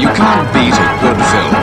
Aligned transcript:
You 0.00 0.08
can't 0.08 0.52
beat 0.52 0.74
a 0.74 0.98
good 1.00 1.24
film. 1.30 1.53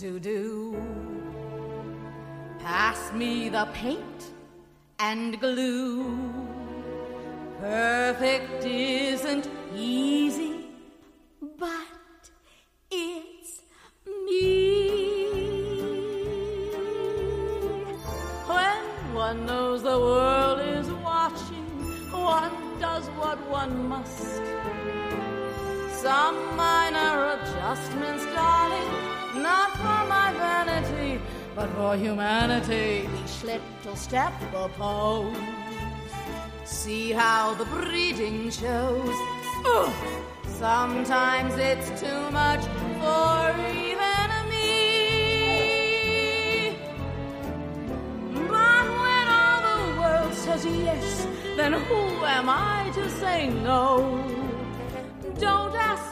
To 0.00 0.20
do. 0.20 0.80
Pass 2.60 3.12
me 3.12 3.48
the 3.48 3.66
paint 3.74 4.30
and 5.00 5.40
glue. 5.40 6.16
Perfect 7.58 8.64
isn't 8.64 9.48
easy, 9.74 10.66
but 11.58 12.30
it's 12.92 13.62
me. 14.26 15.26
When 18.46 19.14
one 19.14 19.46
knows 19.46 19.82
the 19.82 19.98
world 19.98 20.60
is 20.60 20.88
watching, 21.10 21.66
one 22.12 22.78
does 22.78 23.08
what 23.18 23.38
one 23.50 23.88
must. 23.88 24.42
Some 25.90 26.56
minor 26.56 26.97
adjustments, 27.68 28.24
darling, 28.34 28.88
not 29.42 29.70
for 29.76 30.08
my 30.08 30.32
vanity, 30.38 31.20
but 31.54 31.68
for 31.74 31.96
humanity. 31.96 33.06
Each 33.22 33.44
little 33.44 33.94
step 33.94 34.32
a 34.54 34.68
pose. 34.70 35.36
See 36.64 37.12
how 37.12 37.52
the 37.54 37.66
breeding 37.66 38.48
shows. 38.50 39.14
Ugh. 39.66 39.92
Sometimes 40.46 41.54
it's 41.58 41.88
too 42.00 42.30
much 42.30 42.64
for 43.02 43.54
even 43.76 44.30
me. 44.48 45.58
But 48.48 48.86
when 49.02 49.28
all 49.40 49.60
the 49.68 49.80
world 50.00 50.32
says 50.32 50.64
yes, 50.64 51.26
then 51.56 51.74
who 51.74 52.24
am 52.24 52.48
I 52.48 52.90
to 52.94 53.10
say 53.10 53.50
no? 53.50 54.24
Don't 55.38 55.74
ask 55.76 56.07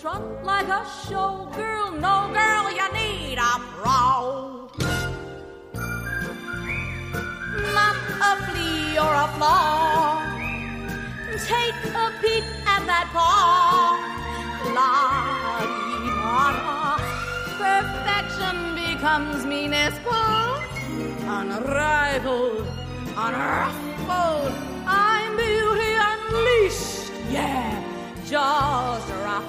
strut 0.00 0.42
like 0.42 0.68
a 0.68 0.82
showgirl. 1.04 2.00
No, 2.00 2.16
girl, 2.32 2.66
you 2.78 2.88
need 2.94 3.36
a 3.36 3.54
pro. 3.76 4.66
Not 7.76 7.98
a 8.28 8.32
flea 8.46 8.96
or 9.04 9.14
a 9.24 9.28
flaw. 9.36 10.24
Take 11.52 11.80
a 12.04 12.06
peek 12.22 12.46
at 12.74 12.82
that 12.90 13.10
paw. 13.12 14.00
La 14.76 14.92
da. 16.32 16.96
Perfection 17.60 18.56
becomes 18.74 19.44
meanness. 19.44 19.94
Unrivaled, 21.38 22.66
unruffled. 23.24 24.52
I'm 24.86 25.36
beauty 25.36 25.92
unleashed. 26.10 27.12
Yeah 27.30 27.90
jaws 28.30 29.04
drop, 29.06 29.42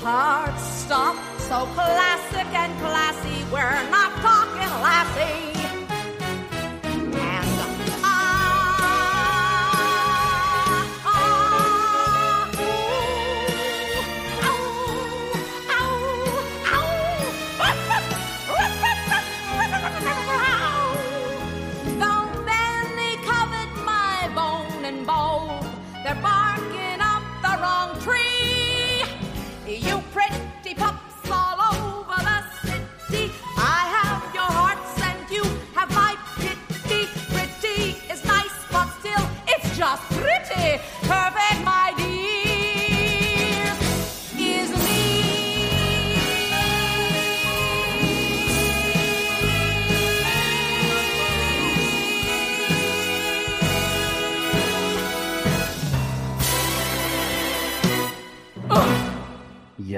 hearts 0.00 0.62
stop. 0.62 1.16
So 1.38 1.66
classic 1.74 2.46
and 2.54 2.78
classy, 2.80 3.44
we're 3.52 3.90
not 3.90 4.12
talking 4.22 4.70
lassie. 4.82 5.57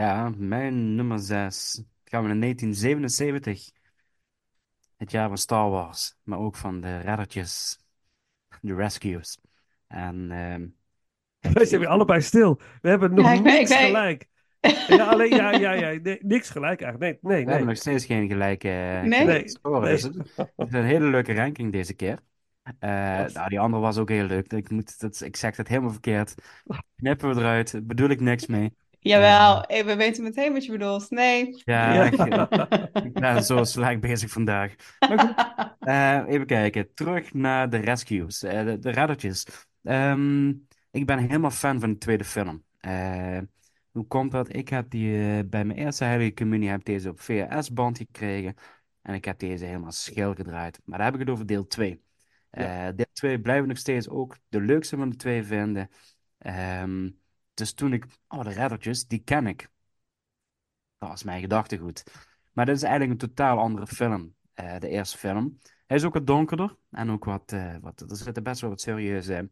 Ja, 0.00 0.32
mijn 0.36 0.94
nummer 0.94 1.18
6. 1.18 1.82
Gaan 2.04 2.22
we 2.22 2.28
naar 2.28 2.40
1977. 2.40 3.70
Het 4.96 5.10
jaar 5.10 5.28
van 5.28 5.38
Star 5.38 5.70
Wars, 5.70 6.14
maar 6.22 6.38
ook 6.38 6.56
van 6.56 6.80
de 6.80 6.98
reddertjes, 6.98 7.78
de 8.60 8.74
rescues. 8.74 9.38
En 9.86 10.30
ehm, 10.30 10.66
Wij 11.54 11.64
zijn 11.64 11.80
weer 11.80 11.88
allebei 11.90 12.20
stil. 12.20 12.60
We 12.80 12.88
hebben 12.88 13.14
nog 13.14 13.24
Ja, 13.26 13.32
ik 13.32 13.42
weet- 13.42 13.52
niks 13.58 13.68
weet- 13.70 13.78
gelijk. 13.78 14.28
Ja, 14.88 15.04
alleen, 15.04 15.30
ja, 15.36 15.50
ja, 15.50 15.72
ja, 15.72 15.98
nee, 16.02 16.18
niks 16.22 16.50
gelijk 16.50 16.80
eigenlijk. 16.82 17.22
Nee, 17.22 17.32
nee, 17.32 17.44
we 17.44 17.50
hebben 17.50 17.56
nee. 17.56 17.74
nog 17.74 17.76
steeds 17.76 18.04
geen 18.04 18.28
gelijke, 18.28 18.68
Nee? 19.04 19.20
gelijke 19.20 19.48
score. 19.48 19.80
Nee. 19.80 19.90
Dus 19.92 20.02
het 20.02 20.16
het 20.36 20.68
is 20.68 20.72
een 20.72 20.84
hele 20.84 21.06
leuke 21.06 21.34
ranking 21.34 21.72
deze 21.72 21.94
keer. 21.94 22.18
Eh, 22.78 22.90
nou, 23.34 23.48
die 23.48 23.60
andere 23.60 23.82
was 23.82 23.98
ook 23.98 24.08
heel 24.08 24.24
leuk. 24.24 24.52
Ik, 24.52 24.70
moet, 24.70 25.00
dat, 25.00 25.20
ik 25.20 25.36
zeg 25.36 25.54
dat 25.56 25.68
helemaal 25.68 25.90
verkeerd. 25.90 26.34
Knippen 26.96 27.34
we 27.34 27.40
eruit, 27.40 27.80
bedoel 27.86 28.08
ik 28.08 28.20
niks 28.20 28.46
mee. 28.46 28.74
Jawel, 29.00 29.64
eh, 29.64 29.84
we 29.84 29.96
weten 29.96 30.22
meteen 30.22 30.52
wat 30.52 30.64
je 30.64 30.72
bedoelt. 30.72 31.10
Nee. 31.10 31.60
Ja, 31.64 31.92
Ja. 31.92 32.04
ik, 32.04 32.12
ik 33.04 33.12
ben 33.12 33.44
zo 33.44 33.64
slecht 33.64 34.00
bezig 34.00 34.30
vandaag. 34.30 34.74
Maar 34.98 35.18
goed, 35.18 35.34
eh, 35.88 36.22
even 36.34 36.46
kijken. 36.46 36.94
Terug 36.94 37.32
naar 37.34 37.70
de 37.70 37.76
rescues, 37.76 38.42
eh, 38.42 38.64
de, 38.64 38.78
de 38.78 38.90
reddertjes. 38.90 39.46
Ehm, 39.82 40.48
ik 40.90 41.06
ben 41.06 41.18
helemaal 41.18 41.50
fan 41.50 41.80
van 41.80 41.90
de 41.92 41.98
tweede 41.98 42.24
film. 42.24 42.64
Eh, 42.78 43.38
hoe 43.90 44.06
komt 44.06 44.30
dat? 44.32 44.54
Ik 44.54 44.68
heb 44.68 44.90
die 44.90 45.44
bij 45.44 45.64
mijn 45.64 45.78
eerste 45.78 46.04
heilige 46.04 46.34
communie 46.34 46.68
heb 46.68 46.78
ik 46.80 46.86
deze 46.86 47.08
op 47.08 47.20
VHS-band 47.20 47.98
gekregen. 47.98 48.54
En 49.02 49.14
ik 49.14 49.24
heb 49.24 49.38
deze 49.38 49.64
helemaal 49.64 49.92
schil 49.92 50.34
gedraaid. 50.34 50.80
Maar 50.84 50.98
daar 50.98 51.06
heb 51.06 51.14
ik 51.20 51.20
het 51.26 51.30
over 51.30 51.46
deel 51.46 51.66
2. 51.66 52.02
Eh, 52.50 52.88
deel 52.94 53.06
2 53.12 53.40
blijven 53.40 53.68
nog 53.68 53.76
steeds 53.78 54.08
ook 54.08 54.36
de 54.48 54.60
leukste 54.60 54.96
van 54.96 55.10
de 55.10 55.16
twee 55.16 55.42
vinden. 55.44 55.88
Ehm, 56.38 57.08
dus 57.60 57.72
toen 57.74 57.92
ik... 57.92 58.06
Oh, 58.28 58.42
de 58.44 58.50
reddertjes, 58.50 59.06
die 59.06 59.18
ken 59.24 59.46
ik. 59.46 59.70
Dat 60.98 61.08
was 61.08 61.22
mijn 61.22 61.40
gedachtegoed. 61.40 62.02
Maar 62.52 62.66
dit 62.66 62.76
is 62.76 62.82
eigenlijk 62.82 63.12
een 63.12 63.28
totaal 63.28 63.58
andere 63.58 63.86
film. 63.86 64.34
eh, 64.54 64.78
de 64.78 64.88
eerste 64.88 65.18
film. 65.18 65.58
Hij 65.86 65.96
is 65.96 66.04
ook 66.04 66.14
wat 66.14 66.26
donkerder. 66.26 66.76
En 66.90 67.10
ook 67.10 67.24
wat, 67.24 67.52
eh, 67.52 67.76
wat... 67.80 68.00
Er 68.00 68.16
zitten 68.16 68.42
best 68.42 68.60
wel 68.60 68.70
wat 68.70 68.80
serieuze 68.80 69.50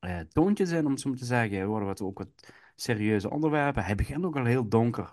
eh, 0.00 0.20
toontjes 0.20 0.70
in, 0.70 0.84
om 0.84 0.90
het 0.92 1.00
zo 1.00 1.08
maar 1.08 1.18
te 1.18 1.24
zeggen. 1.24 1.58
Er 1.58 1.66
worden 1.66 1.88
wat, 1.88 2.00
ook 2.00 2.18
wat 2.18 2.28
serieuze 2.76 3.30
onderwerpen. 3.30 3.84
Hij 3.84 3.94
begint 3.94 4.24
ook 4.24 4.36
al 4.36 4.44
heel 4.44 4.68
donker. 4.68 5.12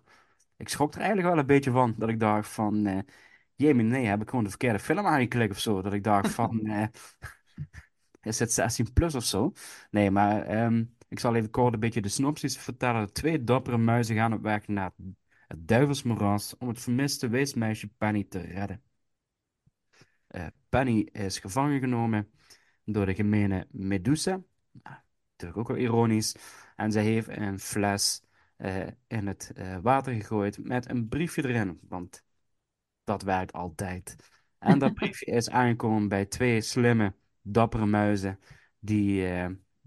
Ik 0.57 0.69
schrok 0.69 0.93
er 0.93 0.99
eigenlijk 0.99 1.29
wel 1.29 1.39
een 1.39 1.45
beetje 1.45 1.71
van. 1.71 1.95
Dat 1.97 2.09
ik 2.09 2.19
dacht 2.19 2.49
van... 2.49 2.85
eh 2.85 2.99
Jemie, 3.55 3.85
nee, 3.85 4.05
heb 4.05 4.21
ik 4.21 4.29
gewoon 4.29 4.43
de 4.43 4.49
verkeerde 4.49 4.79
film 4.79 5.05
aangeklikt 5.05 5.51
of 5.51 5.59
zo. 5.59 5.81
Dat 5.81 5.93
ik 5.93 6.03
dacht 6.03 6.31
van... 6.31 6.67
is 8.21 8.39
het 8.39 8.53
16 8.53 8.93
plus 8.93 9.15
of 9.15 9.23
zo? 9.23 9.53
Nee, 9.91 10.11
maar 10.11 10.41
ehm, 10.45 10.83
ik 11.09 11.19
zal 11.19 11.35
even 11.35 11.49
kort 11.49 11.73
een 11.73 11.79
beetje 11.79 12.01
de 12.01 12.09
synopsis 12.09 12.57
vertellen. 12.57 13.13
Twee 13.13 13.43
dappere 13.43 13.77
muizen 13.77 14.15
gaan 14.15 14.33
op 14.33 14.41
weg 14.41 14.67
naar 14.67 14.91
het 15.47 15.67
duivelsmoeras 15.67 16.57
om 16.57 16.67
het 16.67 16.79
vermiste 16.79 17.27
weesmeisje 17.29 17.87
Penny 17.87 18.23
te 18.23 18.39
redden. 18.39 18.81
Eh, 20.27 20.45
Penny 20.69 21.09
is 21.11 21.39
gevangen 21.39 21.79
genomen 21.79 22.31
door 22.83 23.05
de 23.05 23.15
gemene 23.15 23.67
Medusa. 23.71 24.41
Nou, 24.71 24.95
natuurlijk 25.31 25.59
ook 25.59 25.67
wel 25.67 25.77
ironisch. 25.77 26.35
En 26.75 26.91
zij 26.91 27.03
heeft 27.03 27.27
een 27.27 27.59
fles 27.59 28.21
eh, 28.55 28.87
in 29.07 29.27
het 29.27 29.51
eh, 29.55 29.77
water 29.81 30.13
gegooid 30.13 30.63
met 30.63 30.89
een 30.89 31.07
briefje 31.07 31.47
erin. 31.47 31.79
Want 31.87 32.23
dat 33.03 33.21
werkt 33.21 33.53
altijd. 33.53 34.15
En 34.59 34.79
dat 34.79 34.93
briefje 34.99 35.25
is 35.25 35.49
aangekomen 35.49 36.07
bij 36.07 36.25
twee 36.25 36.61
slimme, 36.61 37.15
dappere 37.41 37.85
muizen. 37.85 38.39
Die, 38.79 39.25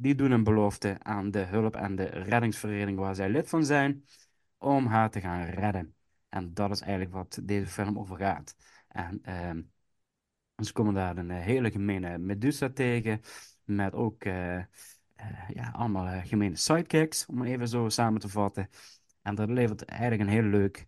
die 0.00 0.14
doen 0.14 0.31
een 0.31 0.44
belofte 0.44 0.97
aan 0.99 1.31
de 1.31 1.38
hulp- 1.38 1.76
en 1.76 1.97
de 1.97 2.05
reddingsvereniging 2.05 2.99
waar 2.99 3.14
zij 3.14 3.29
lid 3.31 3.49
van 3.49 3.64
zijn, 3.64 4.05
om 4.58 4.87
haar 4.87 5.11
te 5.11 5.20
gaan 5.20 5.44
redden. 5.44 5.94
En 6.29 6.55
dat 6.55 6.70
is 6.70 6.81
eigenlijk 6.81 7.12
wat 7.12 7.41
deze 7.43 7.67
film 7.67 7.99
over 7.99 8.17
gaat. 8.17 8.56
En 8.88 9.19
ehm, 9.23 9.61
ze 10.64 10.73
komen 10.73 10.94
daar 10.94 11.17
een 11.17 11.31
eh, 11.31 11.41
hele 11.41 11.70
gemene 11.70 12.19
Medusa 12.19 12.69
tegen, 12.70 13.20
met 13.64 13.94
ook 13.94 14.25
eh, 14.25 14.56
eh, 14.56 14.64
ja, 15.55 15.70
allemaal 15.70 16.23
gemene 16.25 16.56
sidekicks, 16.56 17.26
om 17.26 17.43
even 17.44 17.69
zo 17.69 17.88
samen 17.88 18.20
te 18.20 18.29
vatten. 18.29 18.69
En 19.23 19.35
dat 19.35 19.49
levert 19.49 19.85
eigenlijk 19.85 20.23
een 20.23 20.37
heel 20.37 20.50
leuk, 20.50 20.87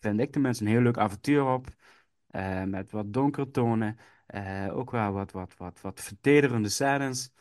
vind 0.00 0.20
ik 0.20 0.32
tenminste, 0.32 0.64
een 0.64 0.70
heel 0.70 0.80
leuk 0.80 0.98
avontuur 0.98 1.44
op. 1.44 1.66
met 2.66 2.90
wat 2.90 3.12
donkere 3.12 3.50
tonen, 3.50 3.98
ook 4.70 4.90
wel 4.90 5.12
wat, 5.12 5.32
wat, 5.32 5.56
wat, 5.56 5.80
wat 5.80 6.00
vertederende 6.00 6.68
scènes. 6.68 7.32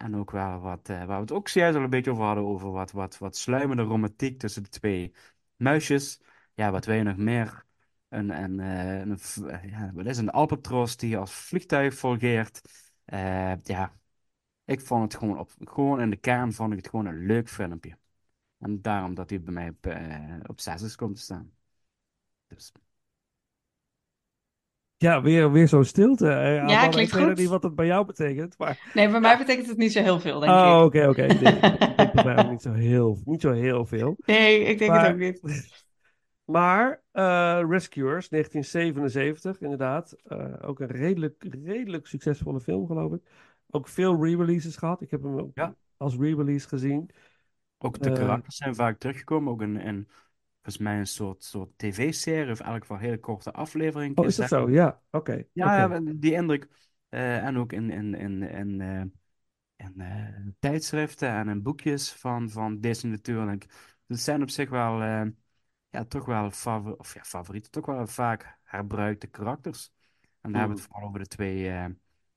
En 0.00 0.16
ook 0.16 0.30
wel 0.30 0.60
wat, 0.60 0.88
eh, 0.88 0.96
waar 1.04 1.16
we 1.16 1.22
het 1.22 1.32
ook 1.32 1.48
zojuist 1.48 1.76
al 1.76 1.82
een 1.82 1.90
beetje 1.90 2.10
over 2.10 2.24
hadden, 2.24 2.44
over 2.44 2.70
wat, 2.70 2.92
wat, 2.92 3.18
wat 3.18 3.36
sluimende 3.36 3.82
romantiek 3.82 4.38
tussen 4.38 4.62
de 4.62 4.68
twee 4.68 5.12
muisjes. 5.56 6.20
Ja, 6.54 6.70
wat 6.70 6.84
wil 6.84 6.94
je 6.96 7.02
nog 7.02 7.16
meer? 7.16 7.64
Een, 8.08 8.30
een, 8.30 8.60
eh, 8.60 8.98
een, 9.00 9.18
eh, 9.48 9.70
ja, 9.70 9.90
wat 9.94 10.06
is 10.06 10.18
een 10.18 10.30
albatros 10.30 10.96
die 10.96 11.18
als 11.18 11.32
vliegtuig 11.34 11.94
fungeert. 11.94 12.60
Eh, 13.04 13.62
ja, 13.62 13.96
ik 14.64 14.80
vond 14.80 15.02
het 15.12 15.22
gewoon, 15.22 15.38
op, 15.38 15.52
gewoon 15.58 16.00
in 16.00 16.10
de 16.10 16.16
kern 16.16 16.52
vond 16.52 16.70
ik 16.72 16.78
het 16.78 16.88
gewoon 16.88 17.06
een 17.06 17.26
leuk 17.26 17.48
filmpje. 17.48 17.98
En 18.58 18.82
daarom 18.82 19.14
dat 19.14 19.30
hij 19.30 19.40
bij 19.42 19.54
mij 19.54 19.68
op, 19.68 19.86
eh 19.86 20.36
op 20.46 20.60
6 20.60 20.82
is 20.82 20.94
komen 20.96 21.14
te 21.16 21.22
staan. 21.22 21.52
Dus, 22.46 22.72
Ja, 25.02 25.22
weer, 25.22 25.52
weer 25.52 25.68
zo'n 25.68 25.84
stilte. 25.84 26.28
Eh, 26.28 26.58
Amanda, 26.60 26.88
klinkt 26.88 27.12
ik 27.16 27.24
weet 27.26 27.36
niet 27.38 27.48
wat 27.48 27.62
dat 27.62 27.74
bij 27.74 27.86
jou 27.86 28.06
betekent, 28.06 28.58
maar... 28.58 28.90
Nee, 28.94 29.08
bij 29.10 29.20
mij 29.20 29.38
betekent 29.38 29.66
het 29.68 29.76
niet 29.76 29.92
zo 29.92 30.02
heel 30.02 30.20
veel, 30.20 30.40
denk 30.40 30.52
Oh, 30.52 30.78
ik. 30.78 30.84
oké, 30.84 31.08
oké. 31.08 31.22
Ik 31.22 31.38
denk 31.38 31.60
bij 32.12 32.24
mij 32.34 32.44
ook 32.44 32.50
niet 32.50 32.62
zo 32.62 32.72
heel, 32.72 33.18
niet 33.24 33.40
zo 33.40 33.52
heel 33.52 33.86
veel. 33.86 34.16
Nee, 34.26 34.60
ik 34.64 34.78
denk 34.78 34.90
Maar- 34.90 35.04
het 35.04 35.12
ook 35.12 35.18
niet. 35.18 35.40
Maar 36.44 37.02
eh, 37.12 37.60
Rescuers, 37.68 38.28
1977, 38.28 39.60
inderdaad. 39.60 40.12
eh, 40.24 40.52
ook 40.60 40.80
een 40.80 40.86
redelijk, 40.86 41.46
redelijk 41.64 42.06
succesvolle 42.06 42.60
film, 42.60 42.86
geloof 42.86 43.12
ik. 43.12 43.20
Ook 43.70 43.88
veel 43.88 44.24
re-releases 44.24 44.76
gehad. 44.76 45.00
Ik 45.00 45.10
heb 45.10 45.22
hem 45.22 45.38
ook 45.38 45.50
Ja. 45.54 45.74
als 45.96 46.16
re-release 46.16 46.68
gezien. 46.68 47.10
ook 47.78 47.98
de 48.02 48.10
Eh, 48.10 48.14
karakters 48.16 48.56
zijn 48.56 48.74
vaak 48.74 48.98
teruggekomen, 48.98 49.52
ook 49.52 49.62
in, 49.62 49.76
in 49.80 50.08
volgens 50.62 50.78
mij 50.78 50.98
een 50.98 51.06
soort, 51.06 51.44
soort 51.44 51.78
tv-serie 51.78 52.52
of 52.52 52.60
elk 52.60 52.80
geval 52.80 52.96
hele 52.98 53.18
korte 53.20 53.52
aflevering. 53.52 54.18
Oh, 54.18 54.26
is 54.26 54.36
dat 54.36 54.48
zo? 54.48 54.70
Ja, 54.70 55.02
oké. 55.10 55.44
Ja, 55.52 55.88
die 55.98 56.32
indruk. 56.32 56.68
Eh, 57.08 57.44
en 57.46 57.58
ook 57.58 57.72
in, 57.72 57.90
in, 57.90 58.14
in, 58.14 58.42
in, 58.42 58.80
eh, 58.80 59.00
in 59.76 59.94
eh, 60.00 60.26
tijdschriften 60.58 61.28
en 61.28 61.48
in 61.48 61.62
boekjes 61.62 62.12
van, 62.12 62.50
van 62.50 62.80
Disney 62.80 63.12
natuurlijk. 63.12 63.66
Dus 63.66 64.16
het 64.16 64.20
zijn 64.20 64.42
op 64.42 64.50
zich 64.50 64.70
wel, 64.70 65.02
eh, 65.02 65.22
ja, 65.90 66.04
toch 66.04 66.24
wel 66.24 66.50
favor 66.50 66.96
of, 66.96 67.14
ja, 67.14 67.24
favorieten, 67.24 67.70
toch 67.70 67.86
wel 67.86 68.06
vaak 68.06 68.58
herbruikte 68.64 69.26
karakters. 69.26 69.92
En 70.40 70.52
daar 70.52 70.60
hebben 70.60 70.76
we 70.76 70.82
het 70.82 70.92
vooral 70.92 71.08
over 71.08 71.20
de 71.20 71.26
twee, 71.26 71.68
eh, 71.70 71.86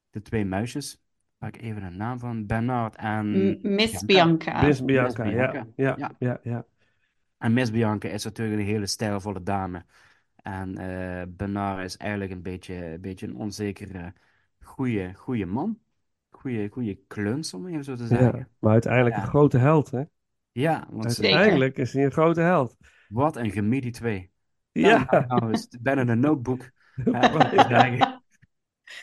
de 0.10 0.22
twee 0.22 0.46
muisjes. 0.46 1.02
Waar 1.38 1.56
ik 1.56 1.62
even 1.62 1.82
de 1.82 1.90
naam 1.90 2.20
van, 2.20 2.46
Bernard 2.46 2.96
en... 2.96 3.32
M- 3.32 3.76
Miss 3.76 4.06
Bianca. 4.06 4.06
Bianca. 4.06 4.68
Miss 4.68 4.86
Bianca, 4.86 5.24
ja. 5.24 5.32
Bianca. 5.32 5.68
Ja, 5.76 5.96
Ja. 5.98 6.12
ja, 6.20 6.40
ja. 6.44 6.66
En 7.44 7.54
Miss 7.54 7.72
Bianca 7.72 8.10
is 8.10 8.24
natuurlijk 8.24 8.60
een 8.60 8.66
hele 8.66 8.86
stijlvolle 8.86 9.44
dame. 9.44 9.86
En 10.36 10.78
eh 10.78 11.24
Bernard 11.28 11.84
is 11.84 11.98
eigenlijk 11.98 12.32
een 12.32 12.42
beetje, 12.42 12.86
een 12.86 13.02
beetje 13.02 13.28
een 13.28 13.36
onzekere, 13.36 14.14
goede, 14.62 15.14
goede 15.14 15.46
man. 15.46 15.80
Goede, 16.30 16.68
goede 16.72 17.00
kluns, 17.08 17.54
om 17.54 17.68
even 17.68 17.84
zo 17.84 17.96
te 17.96 18.08
zeggen. 18.08 18.38
Ja, 18.40 18.48
maar 18.60 18.72
uiteindelijk 18.72 19.16
Ja. 19.16 19.22
een 19.22 19.28
grote 19.28 19.58
held, 19.58 19.92
hè? 19.92 20.04
Ja, 20.52 20.88
want. 20.90 21.06
Uiteindelijk 21.06 21.78
is 21.78 21.94
hij 21.94 22.06
een 22.06 22.12
grote 22.12 22.42
held. 22.42 22.78
wat 23.08 23.36
een 23.36 23.52
chemie 23.52 23.82
die 23.82 23.92
twee. 23.92 24.32
Ja, 24.72 25.26
Nou, 25.28 25.52
is 25.52 25.62
het 25.70 25.78
bijna 25.82 26.08
een 26.08 26.20
notebook. 26.20 26.62
eh, 26.96 27.50
te 27.50 27.66
zeggen. 27.70 28.03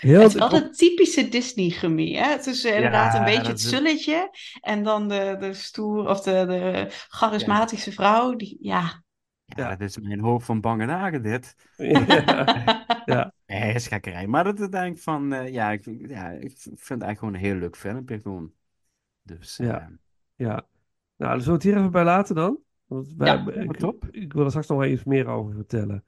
Heel 0.01 0.21
Het 0.21 0.35
is 0.35 0.41
altijd 0.41 0.79
typische 0.79 1.29
Disney-chemie, 1.29 2.17
hè? 2.19 2.25
Het 2.31 2.47
is 2.47 2.65
eh, 2.65 2.75
inderdaad 2.77 3.13
Ja, 3.13 3.19
een 3.19 3.25
beetje 3.25 3.53
het 3.53 3.61
zulletje 3.61 4.31
en 4.61 4.83
dan 4.83 5.09
de, 5.09 5.37
de 5.41 5.53
stoer 5.55 6.09
of 6.09 6.21
de, 6.21 6.45
de 6.47 6.87
charismatische 7.09 7.93
vrouw. 7.93 8.37
Die, 8.37 8.57
ja. 8.61 9.03
Ja, 9.45 9.69
dat 9.77 9.81
is 9.89 9.99
mijn 9.99 10.21
hoofd 10.21 10.47
van 10.47 10.61
bange 10.61 10.87
dagen, 10.87 11.23
dit. 11.23 11.55
ja. 11.77 13.03
ja. 13.05 13.33
Nee, 13.47 13.75
is 13.75 13.87
gekkerij. 13.89 14.27
Maar 14.27 14.45
dat 14.45 14.61
is 14.61 14.69
denk 14.69 14.97
ik 14.97 15.03
van, 15.03 15.33
eh, 15.33 15.53
ja, 15.53 15.71
ik, 15.71 15.83
vind- 15.83 16.11
ja, 16.11 16.31
ik 16.31 16.53
vind 16.59 16.79
het 16.79 16.89
eigenlijk 16.89 17.19
gewoon 17.19 17.35
een 17.35 17.41
heel 17.41 17.55
leuk 17.55 17.77
filmpje 17.77 18.21
gewoon. 18.21 18.53
Dus, 19.23 19.57
Ja. 19.57 19.81
eh, 19.81 19.87
Ja. 20.35 20.67
Nou, 21.17 21.33
dan 21.33 21.41
zullen 21.43 21.45
we 21.47 21.53
het 21.53 21.63
hier 21.63 21.77
even 21.77 21.91
bij 21.91 22.05
laten 22.05 22.35
dan? 22.35 22.59
Want 22.87 23.15
wij, 23.17 23.29
Ja, 23.29 23.53
ik, 23.53 23.77
top. 23.77 24.07
ik 24.11 24.33
wil 24.33 24.43
er 24.45 24.49
straks 24.49 24.69
nog 24.69 24.79
wel 24.79 24.89
iets 24.89 25.05
meer 25.05 25.27
over 25.27 25.55
vertellen. 25.55 26.05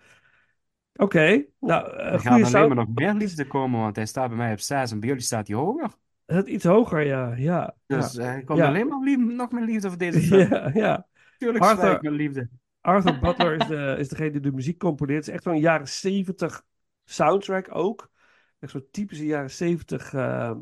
Oké, 0.94 1.44
nou, 1.60 1.96
eh, 1.96 2.06
Er 2.06 2.10
gaat 2.12 2.20
goede 2.20 2.28
alleen 2.30 2.46
sound. 2.46 2.74
maar 2.74 2.76
nog 2.86 2.94
meer 2.94 3.14
liefde 3.14 3.46
komen, 3.46 3.80
want 3.80 3.96
hij 3.96 4.06
staat 4.06 4.28
bij 4.28 4.36
mij 4.36 4.52
op 4.52 4.60
6 4.60 4.90
en 4.90 5.00
bij 5.00 5.08
jullie 5.08 5.24
staat 5.24 5.46
hij 5.48 5.56
hoger. 5.56 5.90
Het 6.26 6.46
iets 6.48 6.64
hoger, 6.64 7.06
ja. 7.06 7.34
Ja, 7.36 7.74
Dus 7.86 8.12
ja. 8.12 8.22
eh, 8.22 8.28
er 8.34 8.44
komt 8.44 8.58
Ja. 8.58 8.66
alleen 8.66 8.88
maar 8.88 9.18
nog 9.34 9.52
meer 9.52 9.64
liefde 9.64 9.88
voor 9.88 9.98
deze 9.98 10.20
film. 10.28 10.48
ja, 10.48 10.70
ja. 10.74 11.06
Tuurlijk 11.38 11.64
Arthur- 11.64 11.98
met 12.02 12.12
liefde. 12.12 12.48
Arthur 12.80 13.18
Butler 13.22 13.54
is, 13.60 13.66
de, 13.66 13.96
is 13.98 14.08
degene 14.08 14.30
die 14.30 14.40
de 14.40 14.52
muziek 14.52 14.78
componeert. 14.78 15.18
Het 15.18 15.28
is 15.28 15.34
echt 15.34 15.42
zo'n 15.42 15.58
jaren 15.60 15.88
70 15.88 16.62
soundtrack 17.04 17.74
ook. 17.74 18.10
Echt 18.58 18.72
zo'n 18.72 18.86
typische 18.90 19.26
jaren 19.26 19.50
70 19.50 20.14
eh, 20.14 20.52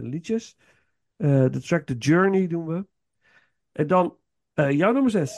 liedjes. 0.00 0.56
De 1.16 1.60
track 1.64 1.86
The 1.86 1.96
Journey 1.96 2.46
doen 2.46 2.66
we. 2.66 2.86
En 3.72 3.86
dan 3.86 4.16
jouw 4.54 4.92
nummer 4.92 5.10
6. 5.10 5.36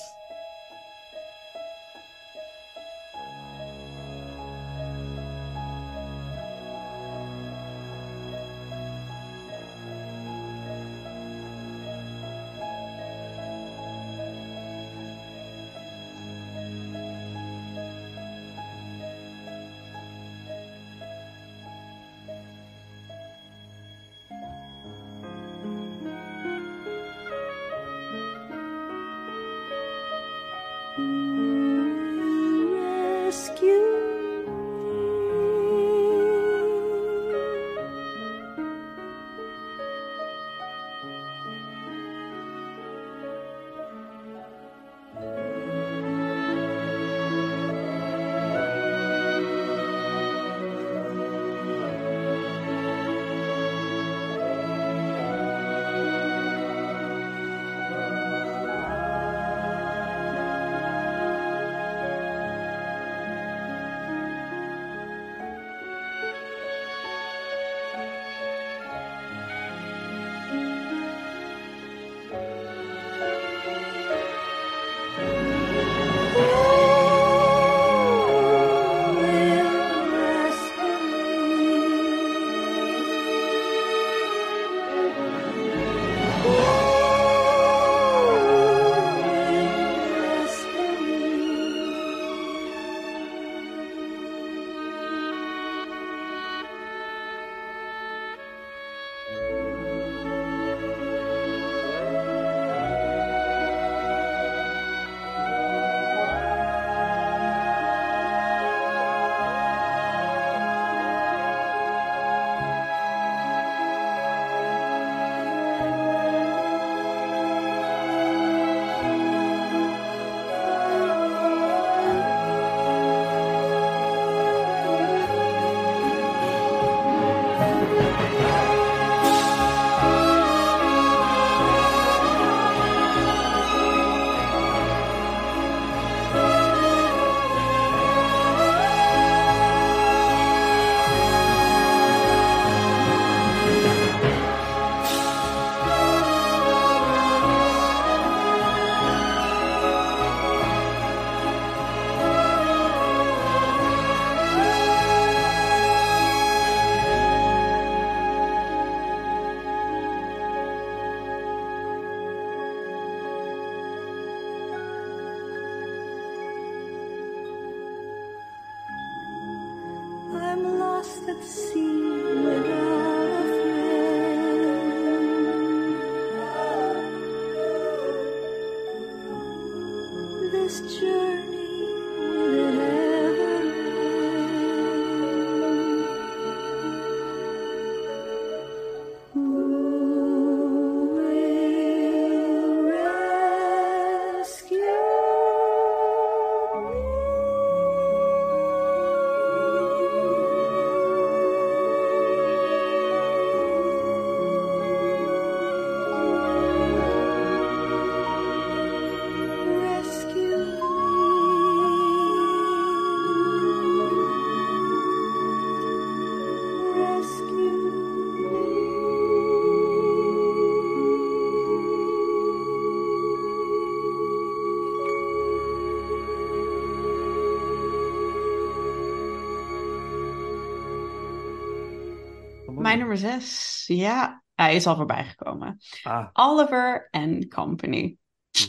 Nummer 233.23 233.40
zes, 233.40 233.85
ja, 233.87 234.42
hij 234.54 234.75
is 234.75 234.87
al 234.87 234.96
voorbij 234.96 235.25
gekomen. 235.25 235.78
Ah. 236.02 236.28
Oliver 236.32 237.08
and 237.11 237.49
Company. 237.49 238.16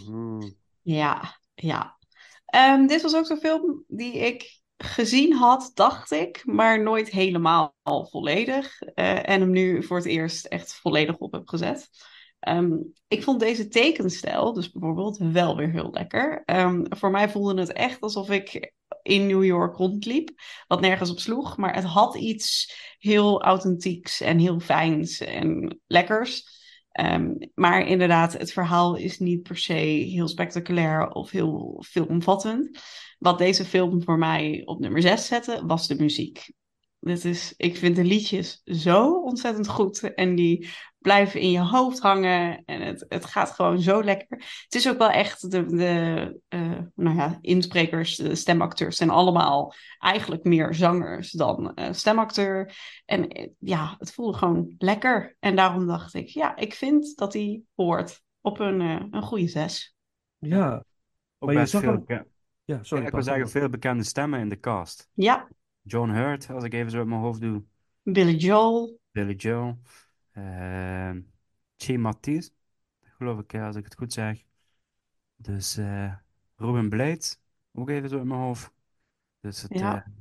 mhm. 0.05 0.49
Ja, 0.81 1.39
ja. 1.53 1.97
Ehm, 2.45 2.87
dit 2.87 3.01
was 3.01 3.15
ook 3.15 3.25
zo'n 3.25 3.37
film 3.37 3.83
die 3.87 4.13
ik 4.13 4.61
gezien 4.77 5.33
had, 5.33 5.71
dacht 5.73 6.11
ik, 6.11 6.41
maar 6.45 6.83
nooit 6.83 7.09
helemaal 7.09 7.75
volledig. 7.83 8.81
Eh, 8.81 9.29
en 9.29 9.41
hem 9.41 9.51
nu 9.51 9.83
voor 9.83 9.97
het 9.97 10.05
eerst 10.05 10.45
echt 10.45 10.73
volledig 10.73 11.17
op 11.17 11.31
heb 11.31 11.47
gezet. 11.47 11.89
Ehm, 12.39 12.77
ik 13.07 13.23
vond 13.23 13.39
deze 13.39 13.67
tekenstijl, 13.67 14.53
dus 14.53 14.71
bijvoorbeeld, 14.71 15.17
wel 15.17 15.55
weer 15.55 15.71
heel 15.71 15.89
lekker. 15.91 16.41
Ehm, 16.45 16.83
voor 16.89 17.11
mij 17.11 17.29
voelde 17.29 17.59
het 17.59 17.71
echt 17.71 18.01
alsof 18.01 18.29
ik 18.29 18.73
in 19.07 19.27
New 19.27 19.43
York 19.43 19.75
rondliep, 19.75 20.29
wat 20.67 20.81
nergens 20.81 21.09
op 21.09 21.19
sloeg, 21.19 21.57
maar 21.57 21.75
het 21.75 21.83
had 21.83 22.15
iets 22.15 22.75
heel 22.99 23.41
authentieks 23.41 24.21
en 24.21 24.39
heel 24.39 24.59
fijns 24.59 25.19
en 25.19 25.79
lekkers. 25.87 26.55
Ehm, 26.91 27.33
maar 27.53 27.87
inderdaad, 27.87 28.33
het 28.33 28.51
verhaal 28.51 28.95
is 28.95 29.19
niet 29.19 29.43
per 29.43 29.57
se 29.57 29.73
heel 29.73 30.27
spectaculair 30.27 31.09
of 31.09 31.31
heel 31.31 31.83
veelomvattend. 31.87 32.79
Wat 33.19 33.37
deze 33.37 33.65
film 33.65 34.03
voor 34.03 34.17
mij 34.17 34.61
op 34.65 34.79
nummer 34.79 35.01
6 35.01 35.25
zette, 35.25 35.63
was 35.65 35.87
de 35.87 35.95
muziek. 35.95 36.51
Dit 36.99 37.25
is, 37.25 37.53
ik 37.57 37.77
vind 37.77 37.95
de 37.95 38.03
liedjes 38.03 38.61
zo 38.63 39.21
ontzettend 39.21 39.67
goed 39.67 40.13
en 40.13 40.35
die 40.35 40.69
blijven 41.07 41.39
in 41.39 41.51
je 41.51 41.59
hoofd 41.59 41.99
hangen 41.99 42.63
en 42.65 42.81
het, 42.81 43.05
het 43.07 43.25
gaat 43.25 43.51
gewoon 43.51 43.79
zo 43.79 44.03
lekker. 44.03 44.37
Het 44.63 44.75
is 44.75 44.89
ook 44.89 44.97
wel 44.97 45.09
echt 45.09 45.51
de, 45.51 45.65
de 45.65 46.39
eh, 46.47 46.79
nou 46.95 47.15
ja, 47.15 47.37
insprekers, 47.41 48.15
de 48.15 48.35
stemacteurs 48.35 48.97
zijn 48.97 49.09
allemaal 49.09 49.73
eigenlijk 49.99 50.43
meer 50.43 50.73
zangers 50.73 51.31
dan 51.31 51.73
eh, 51.73 51.93
stemacteur. 51.93 52.77
En 53.05 53.27
eh, 53.27 53.49
ja, 53.59 53.95
het 53.97 54.13
voelde 54.13 54.37
gewoon 54.37 54.75
lekker. 54.77 55.35
En 55.39 55.55
daarom 55.55 55.87
dacht 55.87 56.13
ik, 56.13 56.27
ja, 56.27 56.55
ik 56.55 56.73
vind 56.73 57.17
dat 57.17 57.33
hij 57.33 57.61
hoort 57.75 58.21
op 58.41 58.59
een, 58.59 58.79
een 58.79 59.23
goede 59.23 59.47
zes. 59.47 59.95
Ja, 60.37 60.83
Ook 61.39 61.49
Maar 61.49 61.53
je 61.53 61.59
best 61.59 61.71
zag 61.71 61.81
veel, 61.81 62.03
ja, 62.65 62.83
sorry. 62.83 63.05
ik 63.05 63.11
wil 63.11 63.23
zeggen, 63.23 63.49
veel 63.49 63.69
bekende 63.69 64.03
stemmen 64.03 64.39
in 64.39 64.49
de 64.49 64.59
cast. 64.59 65.09
Ja, 65.13 65.47
John 65.81 66.09
Hurt, 66.09 66.49
als 66.49 66.63
ik 66.63 66.73
even 66.73 66.91
zo 66.91 66.97
uit 66.97 67.07
mijn 67.07 67.21
hoofd 67.21 67.41
doe. 67.41 67.63
Billy 68.01 68.35
Joel. 68.35 68.99
Billy 69.11 69.33
Joel. 69.33 69.79
Ehm 70.37 71.21
Che 71.77 71.97
Mathies, 71.97 72.51
geloof 73.01 73.39
ik, 73.39 73.51
ja, 73.51 73.67
als 73.67 73.75
ik 73.75 73.83
het 73.83 73.95
goed 73.95 74.13
zeg. 74.13 74.43
Dus 75.35 75.77
eh 75.77 76.13
Ruben 76.55 76.89
Blades, 76.89 77.39
ook 77.73 77.89
even 77.89 78.09
zo 78.09 78.19
in 78.19 78.27
mijn 78.27 78.39
hoofd. 78.39 78.71
Dus 79.39 79.61
het 79.61 79.71
Ja. 79.73 80.03
eh, 80.03 80.11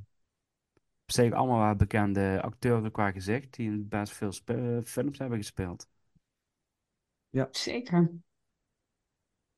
op 1.03 1.11
zich 1.11 1.33
allemaal 1.33 1.59
wel 1.65 1.75
bekende 1.75 2.41
acteurs 2.41 2.91
qua 2.91 3.11
gezicht, 3.11 3.53
die 3.53 3.69
in 3.71 3.87
best 3.87 4.13
veel 4.13 4.31
films 4.83 5.17
hebben 5.17 5.37
gespeeld. 5.37 5.87
Zeker. 7.51 8.09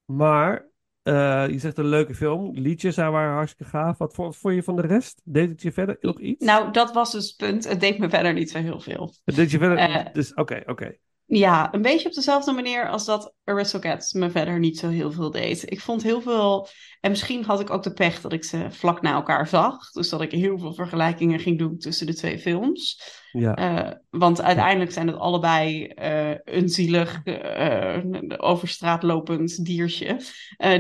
Maar 0.06 0.70
eh, 1.10 1.46
je 1.50 1.60
zegt 1.60 1.78
een 1.78 1.86
leuke 1.88 2.16
film. 2.16 2.52
Liedjes 2.58 2.96
daar 2.96 3.12
waren 3.12 3.34
hartstikke 3.34 3.72
gaaf. 3.72 3.98
Wat 3.98 4.14
vo- 4.14 4.32
vond 4.32 4.56
je 4.56 4.64
van 4.64 4.76
de 4.76 4.82
rest? 4.82 5.22
Deed 5.24 5.50
het 5.50 5.62
je 5.62 5.72
verder 5.72 5.98
nog 6.02 6.20
iets? 6.20 6.46
Nou, 6.46 6.72
dat 6.72 6.94
was 6.94 7.12
dus 7.12 7.28
het 7.28 7.38
punt. 7.38 7.68
Het 7.70 7.80
deed 7.80 7.98
me 8.00 8.10
verder 8.10 8.34
niet 8.34 8.50
zo 8.52 8.58
heel 8.60 8.80
veel. 8.80 9.14
Deed 9.26 9.52
je 9.52 9.58
verder... 9.58 9.78
eh, 9.78 10.14
dus 10.14 10.34
oké, 10.34 10.62
oké. 10.66 10.96
Ja, 11.32 11.74
een 11.74 11.82
beetje 11.82 12.08
op 12.08 12.14
dezelfde 12.14 12.52
manier 12.52 12.90
als 12.90 13.06
dat 13.06 13.34
Aristocats 13.44 14.14
me 14.14 14.30
verder 14.30 14.60
niet 14.60 14.80
zo 14.80 14.90
heel 14.90 15.12
veel 15.12 15.32
deed. 15.32 15.72
Ik 15.72 15.82
vond 15.82 16.04
heel 16.04 16.22
veel, 16.22 16.68
en 17.02 17.10
misschien 17.10 17.44
had 17.44 17.60
ik 17.60 17.70
ook 17.70 17.84
de 17.84 17.94
pech 17.94 18.22
dat 18.22 18.34
ik 18.34 18.44
ze 18.44 18.66
vlak 18.70 19.02
na 19.02 19.14
elkaar 19.14 19.48
zag. 19.48 19.92
Dus 19.92 20.10
dat 20.10 20.22
ik 20.22 20.32
heel 20.32 20.58
veel 20.58 20.74
vergelijkingen 20.74 21.40
ging 21.40 21.58
doen 21.58 21.78
tussen 21.78 22.08
de 22.08 22.16
twee 22.16 22.40
films. 22.40 23.02
Ja. 23.32 23.56
Eh, 23.56 23.96
want 24.10 24.42
uiteindelijk 24.42 24.92
zijn 24.92 25.08
het 25.08 25.18
allebei 25.18 25.86
eh, 25.86 26.36
een 26.44 26.70
zielig, 26.70 27.24
eh, 27.24 27.98
over 28.38 28.68
straat 28.68 29.04
lopend 29.04 29.66
diertje. 29.66 30.22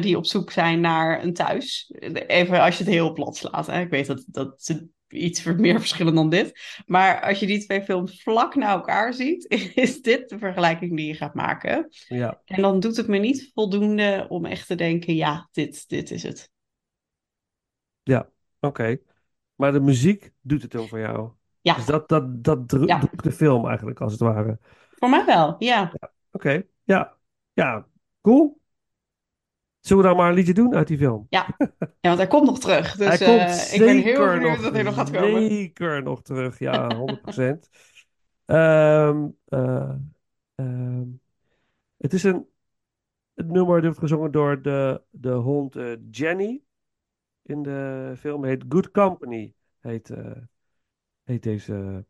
die 0.01 0.17
op 0.17 0.25
zoek 0.25 0.51
zijn 0.51 0.81
naar 0.81 1.23
een 1.23 1.33
thuis. 1.33 1.93
Even 2.27 2.61
als 2.61 2.77
je 2.77 2.83
het 2.83 2.93
heel 2.93 3.13
plat 3.13 3.37
slaat. 3.37 3.67
Hè. 3.67 3.81
Ik 3.81 3.89
weet 3.89 4.07
dat, 4.07 4.23
dat 4.27 4.63
ze 4.63 4.87
iets 5.09 5.43
meer 5.43 5.79
verschillen 5.79 6.15
dan 6.15 6.29
dit. 6.29 6.59
Maar 6.85 7.21
als 7.21 7.39
je 7.39 7.45
die 7.45 7.63
twee 7.65 7.81
films 7.83 8.21
vlak 8.23 8.55
na 8.55 8.69
elkaar 8.69 9.13
ziet, 9.13 9.45
is 9.75 10.01
dit 10.01 10.29
de 10.29 10.37
vergelijking 10.37 10.95
die 10.95 11.07
je 11.07 11.13
gaat 11.15 11.33
maken. 11.33 11.87
ja. 12.07 12.41
En 12.45 12.61
dan 12.61 12.79
doet 12.79 12.97
het 12.97 13.07
me 13.07 13.17
niet 13.17 13.51
voldoende 13.53 14.25
om 14.29 14.45
echt 14.45 14.67
te 14.67 14.75
denken: 14.75 15.15
ja, 15.15 15.49
dit, 15.51 15.89
dit 15.89 16.11
is 16.11 16.23
het. 16.23 16.49
Oké. 18.61 18.97
Maar 19.55 19.71
de 19.71 19.79
muziek 19.79 20.31
doet 20.41 20.61
het 20.61 20.75
voor 20.87 20.99
jou? 20.99 21.31
Ja, 21.61 21.75
Dus 21.75 21.85
dat, 21.85 22.09
dat, 22.09 22.43
dat 22.43 22.69
dru- 22.69 22.85
Ja. 22.85 22.99
drukt 22.99 23.23
de 23.23 23.31
film 23.31 23.67
eigenlijk, 23.67 24.01
als 24.01 24.11
het 24.11 24.21
ware. 24.21 24.59
voor 24.91 25.09
mij 25.09 25.25
wel. 25.25 25.55
Ja. 25.59 25.93
Oké, 26.31 26.63
ja. 26.83 27.17
Ja, 27.53 27.87
cool. 28.21 28.61
Zullen 29.79 30.03
we 30.03 30.09
dan 30.09 30.17
maar 30.17 30.29
een 30.29 30.35
liedje 30.35 30.53
doen 30.53 30.75
uit 30.75 30.87
die 30.87 30.97
film? 30.97 31.25
ja, 31.29 31.55
want 32.01 32.17
hij 32.17 32.27
komt 32.27 32.45
nog 32.45 32.59
terug. 32.59 32.95
Dus 32.95 33.07
hij 33.07 33.19
eh, 33.19 33.27
komt 33.27 33.73
ik 33.73 33.79
ben 33.79 33.97
heel 33.97 34.03
zeker 34.03 34.33
benieuwd 34.33 34.51
nog, 34.51 34.61
dat 34.61 34.73
hij 34.73 34.83
nog 34.83 34.93
gaat 34.93 35.11
komen. 35.11 35.49
zeker 35.49 36.03
nog 36.03 36.21
terug, 36.21 36.59
ja, 36.59 36.87
100%. 36.95 37.69
Ehm, 38.45 39.27
eh, 39.45 39.95
ehm, 40.55 41.05
het 41.97 42.13
is 42.13 42.23
een 42.23 42.47
het 43.33 43.47
nummer 43.47 43.75
dat 43.75 43.83
wordt 43.83 43.99
gezongen 43.99 44.31
door 44.31 44.61
de, 44.61 45.01
de 45.09 45.31
hond 45.31 45.75
eh, 45.75 45.93
Jenny. 46.11 46.61
In 47.41 47.63
de 47.63 48.13
film 48.17 48.43
heet 48.43 48.65
Good 48.69 48.91
Company, 48.91 49.53
heet, 49.79 50.13
heet 51.23 51.43
deze 51.43 52.05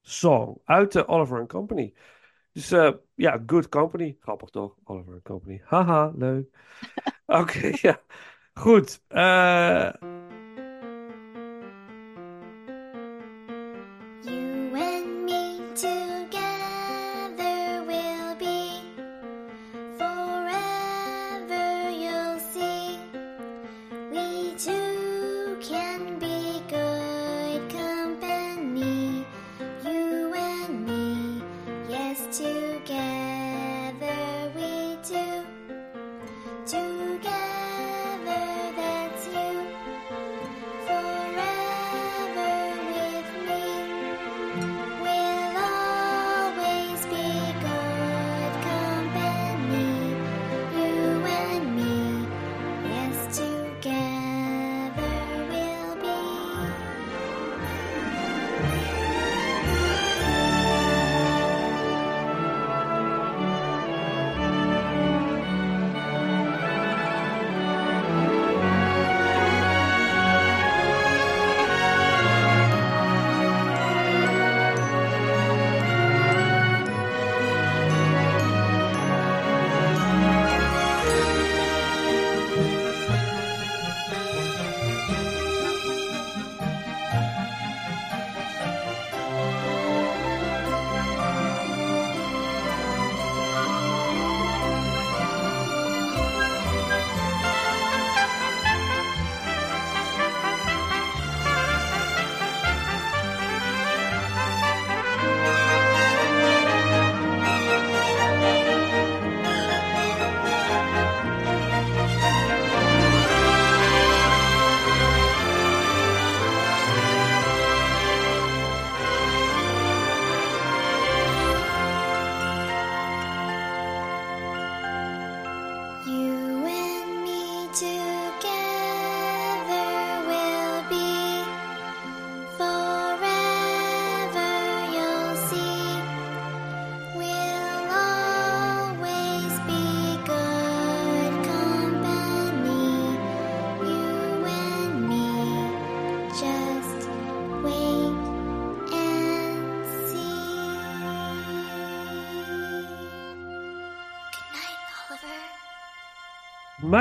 song. 0.00 0.60
Uit 0.64 0.92
de 0.92 1.06
Oliver 1.06 1.38
and 1.38 1.48
Company. 1.48 1.94
Dus 2.54 2.70
eh, 2.70 2.92
ja, 3.14 3.42
Good 3.46 3.68
Company. 3.68 4.16
Grappig 4.20 4.50
toch? 4.50 4.76
Oliver 4.84 5.20
Company. 5.22 5.60
Haha, 5.64 6.12
leuk. 6.16 6.48
Oké, 7.26 7.70
ja. 7.82 8.00
Goed. 8.54 9.02
eh, 9.08 9.92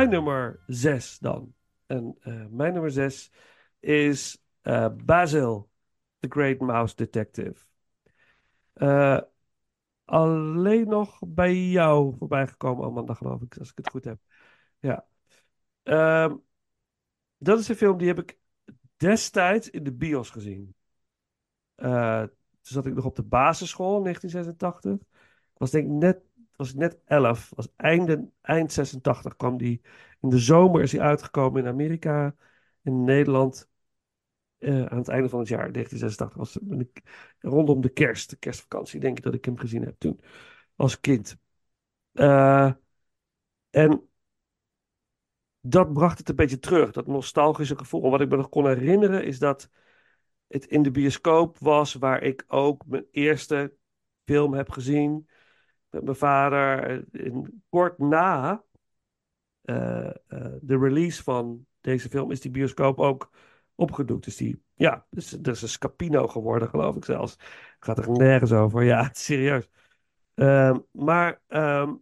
mijn 0.09 0.23
nummer 0.23 0.63
6 0.67 1.19
dan. 1.19 1.53
En 1.85 2.17
eh, 2.21 2.45
mijn 2.49 2.73
nummer 2.73 2.91
6 2.91 3.31
is 3.79 4.43
eh, 4.61 4.89
Basil, 5.05 5.69
The 6.19 6.27
Great 6.29 6.59
Mouse 6.59 6.95
Detective. 6.95 7.65
Eh, 8.73 9.21
alleen 10.05 10.87
nog 10.87 11.19
bij 11.27 11.55
jou 11.55 12.15
voorbij 12.17 12.47
gekomen, 12.47 12.85
Amanda, 12.85 13.13
geloof 13.13 13.41
ik, 13.41 13.57
als 13.57 13.69
ik 13.69 13.77
het 13.77 13.89
goed 13.89 14.03
heb. 14.03 14.19
Ja. 14.79 15.05
Ehm, 15.83 16.35
dat 17.37 17.59
is 17.59 17.67
een 17.67 17.75
film 17.75 17.97
die 17.97 18.07
heb 18.07 18.19
ik 18.19 18.37
destijds 18.97 19.69
in 19.69 19.83
de 19.83 19.93
bios 19.93 20.29
gezien. 20.29 20.75
Toen 21.75 22.29
zat 22.61 22.85
ik 22.85 22.93
nog 22.93 23.05
op 23.05 23.15
de 23.15 23.23
basisschool 23.23 23.97
in 23.97 24.03
1986. 24.03 25.07
Ik 25.53 25.59
was 25.59 25.71
denk 25.71 25.85
ik 25.85 25.91
net, 25.91 26.21
was 26.63 26.73
net 26.73 26.97
11. 27.05 27.51
Was 27.55 27.67
einde, 27.75 28.29
eind 28.41 28.71
86 28.71 29.35
kwam 29.35 29.57
die. 29.57 29.81
In 30.21 30.29
de 30.29 30.37
zomer 30.37 30.81
is 30.81 30.91
hij 30.91 31.01
uitgekomen 31.01 31.61
in 31.61 31.67
Amerika. 31.67 32.35
In 32.81 33.03
Nederland. 33.03 33.69
eh, 34.57 34.85
aan 34.85 34.97
het 34.97 35.07
einde 35.07 35.29
van 35.29 35.39
het 35.39 35.47
jaar, 35.47 35.71
1986. 35.71 36.37
Was 36.37 36.57
rondom 37.39 37.81
de 37.81 37.89
kerst, 37.89 38.29
de 38.29 38.35
kerstvakantie, 38.35 38.99
denk 38.99 39.17
ik 39.17 39.23
dat 39.23 39.33
ik 39.33 39.45
hem 39.45 39.57
gezien 39.57 39.83
heb 39.83 39.95
toen. 39.97 40.19
Als 40.75 40.99
kind. 40.99 41.37
Eh, 42.13 42.71
en 43.69 44.09
dat 45.61 45.93
bracht 45.93 46.17
het 46.17 46.29
een 46.29 46.35
beetje 46.35 46.59
terug, 46.59 46.91
dat 46.91 47.07
nostalgische 47.07 47.77
gevoel. 47.77 48.11
Wat 48.11 48.21
ik 48.21 48.29
me 48.29 48.35
nog 48.35 48.49
kon 48.49 48.67
herinneren 48.67 49.25
is 49.25 49.39
dat 49.39 49.69
het 50.47 50.65
in 50.65 50.83
de 50.83 50.91
bioscoop 50.91 51.57
was 51.57 51.93
waar 51.93 52.21
ik 52.23 52.43
ook 52.47 52.85
mijn 52.85 53.05
eerste 53.11 53.73
film 54.25 54.53
heb 54.53 54.69
gezien 54.69 55.27
met 55.93 56.03
mijn 56.03 56.15
vader. 56.15 57.03
En 57.11 57.63
kort 57.69 57.97
na 57.97 58.63
eh, 59.61 60.07
eh, 60.07 60.53
de 60.61 60.77
release 60.77 61.23
van 61.23 61.65
deze 61.81 62.09
film 62.09 62.31
is 62.31 62.41
die 62.41 62.51
bioscoop 62.51 62.99
ook 62.99 63.31
opgedoekt. 63.75 64.23
Dus 64.23 64.35
die, 64.35 64.63
ja, 64.73 65.05
dus, 65.09 65.29
dat 65.29 65.55
is 65.55 65.61
een 65.61 65.69
Scapino 65.69 66.27
geworden, 66.27 66.69
geloof 66.69 66.95
ik 66.95 67.05
zelfs. 67.05 67.35
Gaat 67.79 67.97
er 67.97 68.11
nergens 68.11 68.51
over, 68.51 68.83
ja, 68.83 69.09
serieus. 69.13 69.69
Ehm, 70.33 70.79
maar 70.91 71.41
ehm, 71.47 71.93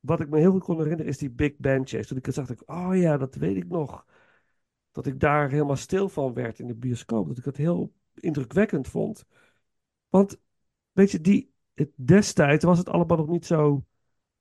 wat 0.00 0.20
ik 0.20 0.28
me 0.28 0.38
heel 0.38 0.50
goed 0.50 0.62
kon 0.62 0.76
herinneren 0.76 1.06
is 1.06 1.18
die 1.18 1.30
Big 1.30 1.56
Band 1.56 1.88
Chase. 1.88 2.08
Toen 2.08 2.18
ik 2.18 2.26
het 2.26 2.34
zag, 2.34 2.46
dacht 2.46 2.60
ik, 2.60 2.70
oh 2.70 2.96
ja, 2.96 3.16
dat 3.16 3.34
weet 3.34 3.56
ik 3.56 3.68
nog. 3.68 4.06
Dat 4.92 5.06
ik 5.06 5.20
daar 5.20 5.50
helemaal 5.50 5.76
stil 5.76 6.08
van 6.08 6.34
werd 6.34 6.58
in 6.58 6.66
de 6.66 6.74
bioscoop. 6.74 7.28
Dat 7.28 7.38
ik 7.38 7.44
het 7.44 7.56
heel 7.56 7.92
indrukwekkend 8.14 8.88
vond. 8.88 9.24
Want, 10.08 10.40
weet 10.92 11.10
je, 11.10 11.20
die, 11.20 11.52
het, 11.80 11.90
destijds 11.94 12.64
was 12.64 12.78
het 12.78 12.88
allemaal 12.88 13.16
nog 13.16 13.28
niet 13.28 13.46
zo 13.46 13.84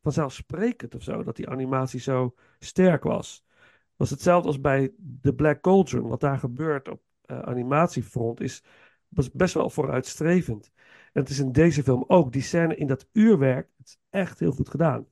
vanzelfsprekend 0.01 0.95
of 0.95 1.03
zo. 1.03 1.23
Dat 1.23 1.35
die 1.35 1.49
animatie 1.49 1.99
zo 1.99 2.35
sterk 2.59 3.03
was. 3.03 3.43
Het 3.47 3.97
was 3.97 4.09
hetzelfde 4.09 4.47
als 4.47 4.61
bij 4.61 4.91
The 5.21 5.33
Black 5.33 5.61
Cauldron. 5.61 6.07
Wat 6.07 6.19
daar 6.19 6.37
gebeurt 6.37 6.89
op 6.89 7.01
eh, 7.21 7.39
animatiefront 7.39 8.41
is, 8.41 8.63
was 9.07 9.31
best 9.31 9.53
wel 9.53 9.69
vooruitstrevend. 9.69 10.71
En 11.13 11.21
het 11.21 11.29
is 11.29 11.39
in 11.39 11.51
deze 11.51 11.83
film 11.83 12.03
ook. 12.07 12.31
Die 12.31 12.41
scène 12.41 12.75
in 12.75 12.87
dat 12.87 13.07
uurwerk, 13.11 13.69
het 13.77 13.87
is 13.87 13.97
echt 14.09 14.39
heel 14.39 14.51
goed 14.51 14.69
gedaan. 14.69 15.07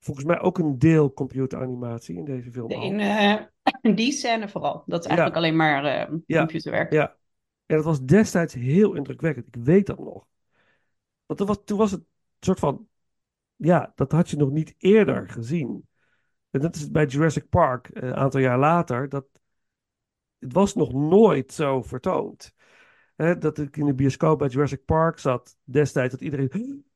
Volgens 0.00 0.26
mij 0.26 0.40
ook 0.40 0.58
een 0.58 0.78
deel 0.78 1.12
computeranimatie 1.12 2.16
in 2.16 2.24
deze 2.24 2.50
film. 2.50 2.70
In 2.70 3.00
eh, 3.00 3.36
die 3.96 4.12
scène 4.12 4.48
vooral. 4.48 4.82
Dat 4.86 5.00
is 5.00 5.06
eigenlijk 5.06 5.36
alleen 5.36 5.56
maar 5.56 5.84
eh, 5.84 6.14
Ja. 6.26 6.38
computerwerk. 6.38 6.92
Ja. 6.92 7.16
En 7.66 7.76
dat 7.76 7.84
was 7.84 8.04
destijds 8.04 8.54
heel 8.54 8.94
indrukwekkend. 8.94 9.46
Ik 9.46 9.56
weet 9.62 9.86
dat 9.86 9.98
nog. 9.98 10.26
Want 11.28 11.38
toen 11.38 11.48
was, 11.48 11.58
toen 11.64 11.78
was 11.78 11.90
het 11.90 12.02
soort 12.40 12.58
van... 12.58 12.88
Ja, 13.56 13.92
dat 13.94 14.12
had 14.12 14.30
je 14.30 14.36
nog 14.36 14.50
niet 14.50 14.74
eerder 14.78 15.28
gezien. 15.28 15.88
En 16.50 16.60
dat 16.60 16.74
is 16.74 16.90
bij 16.90 17.06
Jurassic 17.06 17.48
Park 17.48 17.88
eh, 17.88 18.08
een 18.08 18.14
aantal 18.14 18.40
jaar 18.40 18.58
later. 18.58 19.08
Dat, 19.08 19.26
het 20.38 20.52
was 20.52 20.74
nog 20.74 20.92
nooit 20.92 21.52
zo 21.52 21.82
vertoond. 21.82 22.54
Dat 23.38 23.58
ik 23.58 23.76
in 23.76 23.86
de 23.86 23.94
bioscoop 23.94 24.38
bij 24.38 24.48
Jurassic 24.48 24.84
Park 24.84 25.18
zat 25.18 25.56
destijds. 25.64 26.12
Dat 26.12 26.22
iedereen... 26.22 26.86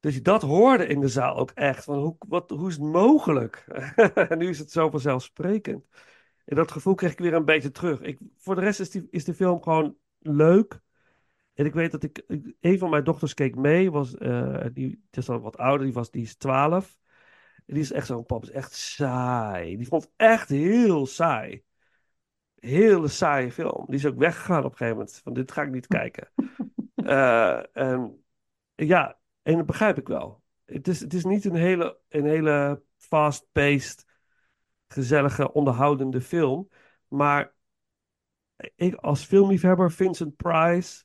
Dus 0.00 0.14
je 0.14 0.22
dat 0.22 0.42
hoorde 0.42 0.86
in 0.86 1.00
de 1.00 1.08
zaal 1.08 1.36
ook 1.36 1.50
echt. 1.50 1.84
Van 1.84 1.98
hoe, 1.98 2.16
wat, 2.18 2.50
hoe 2.50 2.68
is 2.68 2.74
het 2.74 2.82
mogelijk? 2.82 3.64
en 4.28 4.38
nu 4.38 4.48
is 4.48 4.58
het 4.58 4.70
zo 4.70 4.90
vanzelfsprekend. 4.90 5.86
En 6.44 6.56
dat 6.56 6.72
gevoel 6.72 6.94
kreeg 6.94 7.12
ik 7.12 7.18
weer 7.18 7.34
een 7.34 7.44
beetje 7.44 7.70
terug. 7.70 8.00
Ik, 8.00 8.18
voor 8.38 8.54
de 8.54 8.60
rest 8.60 8.80
is, 8.80 8.90
die, 8.90 9.06
is 9.10 9.24
de 9.24 9.34
film 9.34 9.62
gewoon 9.62 9.96
leuk. 10.18 10.80
En 11.54 11.66
ik 11.66 11.74
weet 11.74 11.90
dat 11.90 12.02
ik, 12.02 12.24
een 12.60 12.78
van 12.78 12.90
mijn 12.90 13.04
dochters 13.04 13.34
keek 13.34 13.54
mee, 13.54 13.90
was, 13.90 14.14
eh, 14.16 14.60
die, 14.60 14.88
die 14.88 15.00
is 15.10 15.28
al 15.28 15.40
wat 15.40 15.56
ouder, 15.58 15.86
die, 15.86 15.94
was, 15.94 16.10
die 16.10 16.22
is 16.22 16.36
12. 16.36 16.98
En 17.66 17.74
die 17.74 17.82
is 17.82 17.92
echt 17.92 18.06
zo'n 18.06 18.26
pap, 18.26 18.42
is 18.42 18.50
echt 18.50 18.72
saai. 18.72 19.76
Die 19.76 19.86
vond 19.86 20.02
het 20.02 20.12
echt 20.16 20.48
heel 20.48 21.06
saai. 21.06 21.64
Hele 22.54 23.08
saaie 23.08 23.52
film. 23.52 23.84
Die 23.86 23.94
is 23.94 24.06
ook 24.06 24.18
weggegaan 24.18 24.64
op 24.64 24.70
een 24.70 24.76
gegeven 24.76 24.96
moment. 24.96 25.20
Van 25.22 25.32
dit 25.32 25.52
ga 25.52 25.62
ik 25.62 25.70
niet 25.70 25.86
kijken. 25.98 26.28
Eh, 26.94 27.76
en, 27.76 28.24
ja, 28.74 29.18
en 29.42 29.56
dat 29.56 29.66
begrijp 29.66 29.98
ik 29.98 30.08
wel. 30.08 30.42
Het 30.64 30.88
is, 30.88 31.00
het 31.00 31.14
is 31.14 31.24
niet 31.24 31.44
een 31.44 31.54
hele, 31.54 31.98
een 32.08 32.24
hele 32.24 32.82
fast-paced, 32.96 34.04
gezellige, 34.88 35.52
onderhoudende 35.52 36.20
film. 36.20 36.68
Maar 37.08 37.54
ik 38.74 38.94
als 38.94 39.24
filmliefhebber, 39.24 39.92
Vincent 39.92 40.36
Price, 40.36 41.04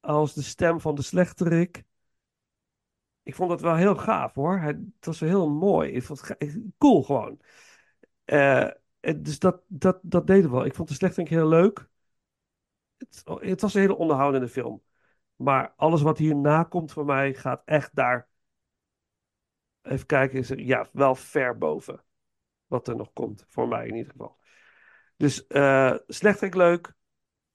als 0.00 0.34
de 0.34 0.42
stem 0.42 0.80
van 0.80 0.94
de 0.94 1.02
slechterik. 1.02 1.84
Ik 3.22 3.34
vond 3.34 3.50
dat 3.50 3.60
wel 3.60 3.74
heel 3.74 3.96
gaaf 3.96 4.34
hoor. 4.34 4.58
Het 4.58 4.78
was 5.00 5.18
wel 5.18 5.28
heel 5.28 5.50
mooi. 5.50 5.90
Ik 5.90 6.02
vond 6.02 6.28
het 6.28 6.58
cool 6.78 7.02
gewoon. 7.02 7.40
Eh, 8.24 8.68
dus 9.00 9.38
dat, 9.38 9.62
dat, 9.66 9.98
dat 10.02 10.26
deden 10.26 10.50
we 10.50 10.56
wel. 10.56 10.64
Ik 10.64 10.74
vond 10.74 10.88
de 10.88 10.94
slechterik 10.94 11.28
heel 11.28 11.48
leuk. 11.48 11.88
Het, 12.96 13.22
het 13.40 13.60
was 13.60 13.74
een 13.74 13.80
hele 13.80 13.96
onderhoudende 13.96 14.48
film. 14.48 14.82
Maar 15.36 15.72
alles 15.76 16.02
wat 16.02 16.18
hierna 16.18 16.64
komt 16.64 16.92
voor 16.92 17.04
mij 17.04 17.34
gaat 17.34 17.62
echt 17.64 17.94
daar. 17.94 18.28
Even 19.82 20.06
kijken, 20.06 20.38
is 20.38 20.48
ja, 20.48 20.88
wel 20.92 21.14
ver 21.14 21.58
boven. 21.58 22.04
Wat 22.66 22.88
er 22.88 22.96
nog 22.96 23.12
komt, 23.12 23.44
voor 23.48 23.68
mij 23.68 23.86
in 23.86 23.94
ieder 23.94 24.12
geval. 24.12 24.38
Dus 25.16 25.46
eh 25.46 25.94
slechterik 26.06 26.54
leuk, 26.54 26.94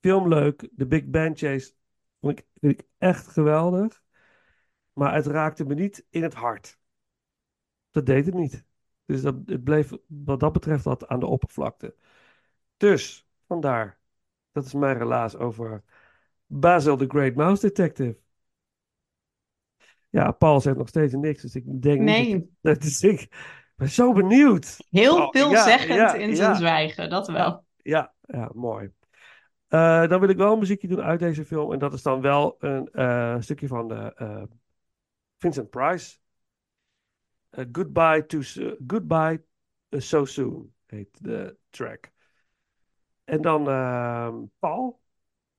film 0.00 0.28
leuk. 0.28 0.68
De 0.72 0.86
Big 0.86 1.04
Band 1.04 1.38
Chase 1.38 1.72
vond 2.24 2.38
ik, 2.38 2.46
vind 2.60 2.72
ik 2.80 2.86
echt 2.98 3.26
geweldig. 3.26 4.02
Maar 4.92 5.14
het 5.14 5.26
raakte 5.26 5.64
me 5.64 5.74
niet 5.74 6.06
in 6.10 6.22
het 6.22 6.34
hart. 6.34 6.78
Dat 7.90 8.06
deed 8.06 8.26
het 8.26 8.34
niet. 8.34 8.64
Dus 9.04 9.22
dat, 9.22 9.34
het 9.46 9.64
bleef 9.64 9.92
wat 10.06 10.40
dat 10.40 10.52
betreft 10.52 10.84
wat 10.84 11.06
aan 11.08 11.20
de 11.20 11.26
oppervlakte. 11.26 11.94
Dus, 12.76 13.28
vandaar. 13.46 13.98
Dat 14.52 14.64
is 14.64 14.72
mijn 14.72 14.98
relaas 14.98 15.36
over 15.36 15.82
Basil 16.46 16.96
the 16.96 17.06
Great 17.08 17.34
Mouse 17.34 17.60
Detective. 17.66 18.18
Ja, 20.10 20.30
Paul 20.32 20.60
zegt 20.60 20.76
nog 20.76 20.88
steeds 20.88 21.12
niks, 21.14 21.42
dus 21.42 21.54
ik 21.54 21.82
denk 21.82 22.00
niet... 22.00 22.06
Nee, 22.06 22.50
dat- 22.60 22.82
Dus 22.82 23.02
ik 23.12 23.28
ben 23.76 23.88
zo 23.88 24.12
benieuwd. 24.12 24.76
heel 24.90 25.16
Oh, 25.16 25.30
veelzeggend 25.30 25.88
ja, 25.94 26.14
ja, 26.14 26.14
in 26.14 26.28
ja. 26.28 26.34
zijn 26.34 26.56
zwijgen, 26.56 27.10
dat 27.10 27.28
wel. 27.28 27.64
Ja, 27.82 28.14
ja, 28.20 28.50
mooi. 28.54 28.92
Eh, 29.68 30.08
dan 30.08 30.20
wil 30.20 30.28
ik 30.28 30.36
wel 30.36 30.52
een 30.52 30.58
muziekje 30.58 30.88
doen 30.88 31.02
uit 31.02 31.20
deze 31.20 31.44
film. 31.44 31.72
En 31.72 31.78
dat 31.78 31.92
is 31.92 32.02
dan 32.02 32.20
wel 32.20 32.56
een 32.58 32.88
eh, 32.88 33.40
stukje 33.40 33.66
van 33.66 33.88
de, 33.88 34.14
eh, 34.14 34.42
Vincent 35.38 35.70
Price. 35.70 36.18
Goodbye, 37.72 38.26
to, 38.26 38.42
So- 38.42 38.76
Goodbye 38.86 39.44
So 39.90 40.24
Soon 40.24 40.74
heet 40.86 41.24
de 41.24 41.56
track. 41.70 42.12
En 43.24 43.42
dan 43.42 43.68
ehm, 43.68 44.42
Paul, 44.58 45.00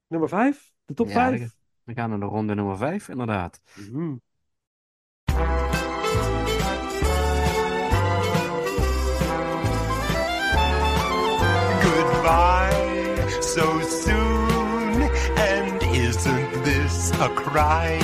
nummer 0.07 0.29
5, 0.29 0.73
de 0.85 0.93
top 0.93 1.07
Ja, 1.07 1.13
5. 1.13 1.55
We 1.83 1.93
gaan 1.93 2.09
naar 2.09 2.19
de 2.19 2.25
ronde 2.25 2.55
nummer 2.55 2.77
5, 2.77 3.09
inderdaad. 3.09 3.61
Goodbye 3.65 4.21
a 17.21 17.29
crime? 17.29 17.99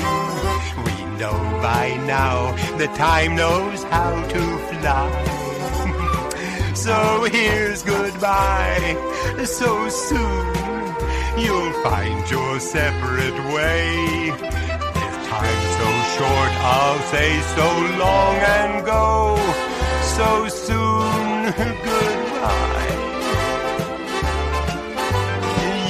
We 0.86 1.06
know 1.20 1.38
by 1.62 1.98
now 2.08 2.56
the 2.78 2.88
time 2.88 3.36
knows 3.36 3.84
how 3.84 4.26
to 4.28 4.58
fly. 4.70 6.74
so 6.74 7.28
here's 7.32 7.84
goodbye 7.84 8.98
so 9.46 9.90
soon, 9.90 10.56
you'll 11.38 11.74
find 11.84 12.30
your 12.30 12.60
separate 12.60 13.38
way. 13.54 14.30
If 14.30 15.14
time's 15.28 15.72
so 15.80 15.90
short, 16.16 16.52
I'll 16.74 17.00
say 17.12 17.42
so 17.56 17.68
long 17.98 18.36
and 18.36 18.86
go 18.86 19.38
so 20.16 20.48
soon. 20.48 21.52
Goodbye. 21.88 22.98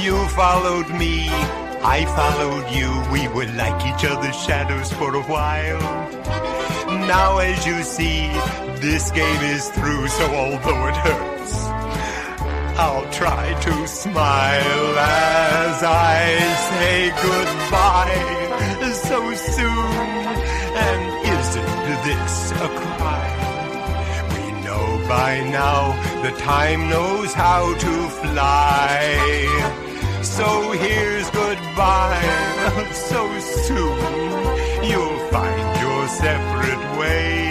You 0.02 0.16
followed 0.28 0.88
me, 0.90 1.28
I 1.84 2.04
followed 2.04 2.70
you. 2.70 2.90
We 3.12 3.28
were 3.28 3.50
like 3.54 3.80
each 3.86 4.04
other's 4.08 4.36
shadows 4.44 4.92
for 4.92 5.14
a 5.14 5.22
while. 5.22 5.80
Now, 7.06 7.38
as 7.38 7.66
you 7.66 7.82
see, 7.82 8.28
this 8.80 9.10
game 9.10 9.42
is 9.56 9.68
through, 9.70 10.06
so 10.08 10.24
although 10.34 10.86
it 10.88 10.96
hurts, 10.96 11.54
I'll 12.78 13.10
try 13.10 13.52
to 13.60 13.88
smile 13.88 14.98
as 14.98 15.82
I 15.82 16.18
say 16.70 17.10
goodbye 17.10 18.42
so 18.94 19.34
soon. 19.34 19.92
And 20.86 21.02
isn't 21.38 21.76
this 22.06 22.52
a 22.52 22.68
crime? 22.80 23.40
We 24.34 24.44
know 24.64 24.86
by 25.08 25.40
now 25.50 26.22
the 26.22 26.30
time 26.38 26.88
knows 26.88 27.32
how 27.34 27.74
to 27.74 28.08
fly. 28.22 29.82
So 30.22 30.72
here's 30.72 31.28
so 32.92 33.38
soon. 33.40 33.98
You'll 34.84 35.18
find 35.30 35.80
your 35.80 36.08
separate 36.08 36.98
way. 36.98 37.50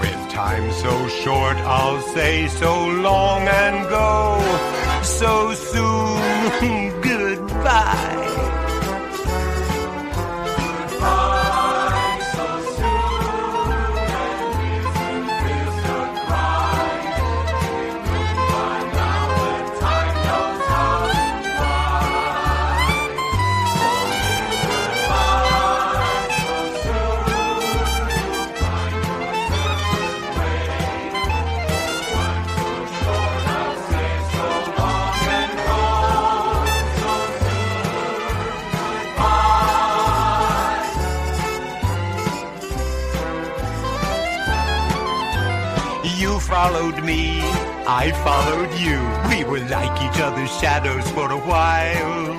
With 0.00 0.30
time 0.30 0.72
so 0.72 1.08
short, 1.08 1.56
I'll 1.58 2.00
say 2.00 2.48
so 2.48 2.86
long 2.86 3.42
and 3.48 3.88
go 3.88 4.40
so 5.02 5.54
soon. 5.54 7.00
Goodbye. 7.02 8.55
Followed 46.86 47.04
me, 47.04 47.40
I 47.86 48.12
followed 48.24 48.72
you. 48.78 48.98
We 49.30 49.44
were 49.44 49.66
like 49.68 49.96
each 50.02 50.20
other's 50.20 50.50
shadows 50.60 51.08
for 51.10 51.30
a 51.30 51.38
while. 51.38 52.34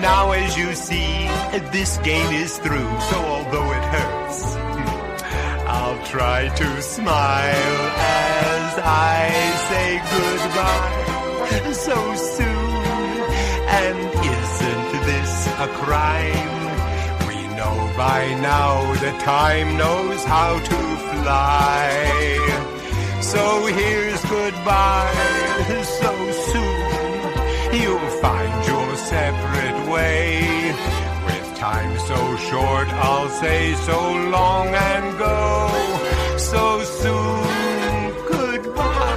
Now, 0.00 0.32
as 0.32 0.56
you 0.56 0.74
see, 0.74 1.26
this 1.72 1.96
game 1.98 2.32
is 2.34 2.58
through, 2.58 3.00
so 3.10 3.16
although 3.16 3.70
it 3.72 3.84
hurts, 3.94 4.56
I'll 5.66 6.04
try 6.06 6.48
to 6.48 6.82
smile 6.82 7.80
as 7.98 8.78
I 8.84 9.30
say 9.68 9.88
goodbye 10.12 11.72
so 11.72 12.14
soon. 12.36 12.84
And 13.80 13.98
isn't 14.36 14.92
this 15.10 15.46
a 15.58 15.68
crime? 15.80 16.52
We 17.28 17.48
know 17.56 17.92
by 17.96 18.36
now 18.42 18.92
that 19.04 19.20
time 19.20 19.76
knows 19.78 20.24
how 20.24 20.58
to 20.58 20.76
fly. 21.22 22.73
So 23.32 23.66
here's 23.66 24.22
goodbye 24.24 25.12
so 26.00 26.12
soon. 26.52 26.80
You'll 27.80 28.10
find 28.22 28.66
your 28.70 28.96
separate 28.96 29.80
way. 29.92 30.28
With 31.26 31.48
time 31.58 31.98
so 32.08 32.18
short, 32.48 32.88
I'll 33.06 33.28
say 33.42 33.74
so 33.88 33.98
long 34.36 34.68
and 34.92 35.18
go 35.18 35.68
so 36.36 36.82
soon. 37.00 38.12
Goodbye. 38.30 39.12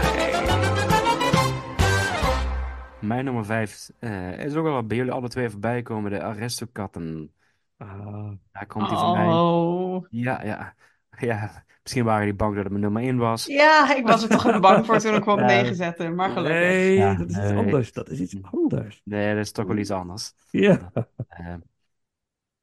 Mijn 2.99 3.25
nummer 3.25 3.45
vijf 3.45 3.89
eh, 3.99 4.39
is 4.45 4.55
ook 4.55 4.67
al 4.67 4.85
bij 4.85 4.97
jullie 4.97 5.11
alle 5.11 5.27
twee 5.29 5.49
voorbij 5.49 5.81
komen, 5.81 6.11
de 6.11 6.21
Aristokatten. 6.23 7.31
Ah, 7.77 8.31
Daar 8.51 8.65
komt 8.67 8.89
hij 8.89 8.97
voor 8.97 9.17
mij. 9.17 9.27
Oh. 9.27 10.05
Ja, 10.09 10.43
ja. 10.43 10.73
Ja, 11.19 11.65
misschien 11.87 12.05
waren 12.05 12.25
die 12.25 12.35
bang 12.35 12.53
dat 12.55 12.63
het 12.63 12.71
mijn 12.71 12.83
nummer 12.83 13.01
1 13.01 13.17
was. 13.17 13.45
Ja, 13.45 13.95
ik 13.95 14.07
was 14.07 14.23
er 14.23 14.29
toch 14.29 14.59
bang 14.59 14.85
voor 14.85 14.99
toen 14.99 15.15
ik. 15.15 15.25
9 15.25 15.75
zette, 15.85 16.09
maar 16.09 16.29
gelukkig. 16.29 16.59
nee, 16.59 16.93
Ja, 16.93 17.13
dat 17.13 17.29
is 17.29 17.37
iets 17.37 17.51
anders. 17.51 17.91
Dat 17.91 18.09
is 18.09 18.19
iets 18.19 18.35
anders. 18.41 19.01
Nee, 19.03 19.35
dat 19.35 19.43
is 19.43 19.51
toch 19.51 19.65
wel 19.65 19.77
iets 19.77 19.91
anders. 19.91 20.33
Ja. 20.51 20.91
Eh, 21.27 21.53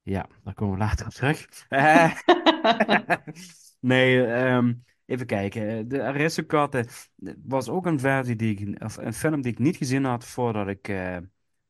ja, 0.03 0.27
daar 0.43 0.55
komen 0.55 0.75
we 0.75 0.81
later 0.81 1.07
op 1.07 1.13
terug. 1.13 1.49
Eh, 1.69 2.13
nee, 3.81 4.27
ehm, 4.27 4.75
even 5.07 5.27
kijken. 5.27 5.89
De 5.89 6.03
Aristokatten 6.03 6.87
was 7.45 7.69
ook 7.69 7.87
een 7.87 8.01
versie 8.01 8.37
die 8.37 8.59
ik, 8.59 8.83
of 8.85 8.97
een 8.97 9.15
film 9.15 9.43
die 9.43 9.53
ik 9.53 9.59
niet 9.59 9.77
gezien 9.77 10.05
had 10.05 10.25
voordat 10.25 10.69
ik 10.69 10.89
eh, 10.89 11.17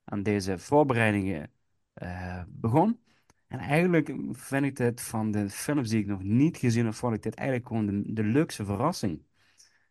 aan 0.04 0.22
deze 0.22 0.58
voorbereidingen 0.58 1.50
eh, 1.92 2.42
begon. 2.48 2.98
En 3.54 3.60
eigenlijk 3.60 4.12
vind 4.32 4.64
ik 4.64 4.76
dit 4.76 5.00
van 5.00 5.30
de 5.30 5.50
films 5.50 5.88
die 5.88 6.00
ik 6.00 6.06
nog 6.06 6.22
niet 6.22 6.56
gezien 6.56 6.84
heb, 6.84 6.94
vond 6.94 7.14
ik 7.14 7.22
dit 7.22 7.34
eigenlijk 7.34 7.68
gewoon 7.68 7.86
de, 7.86 8.12
de 8.12 8.22
leukste 8.24 8.64
verrassing. 8.64 9.22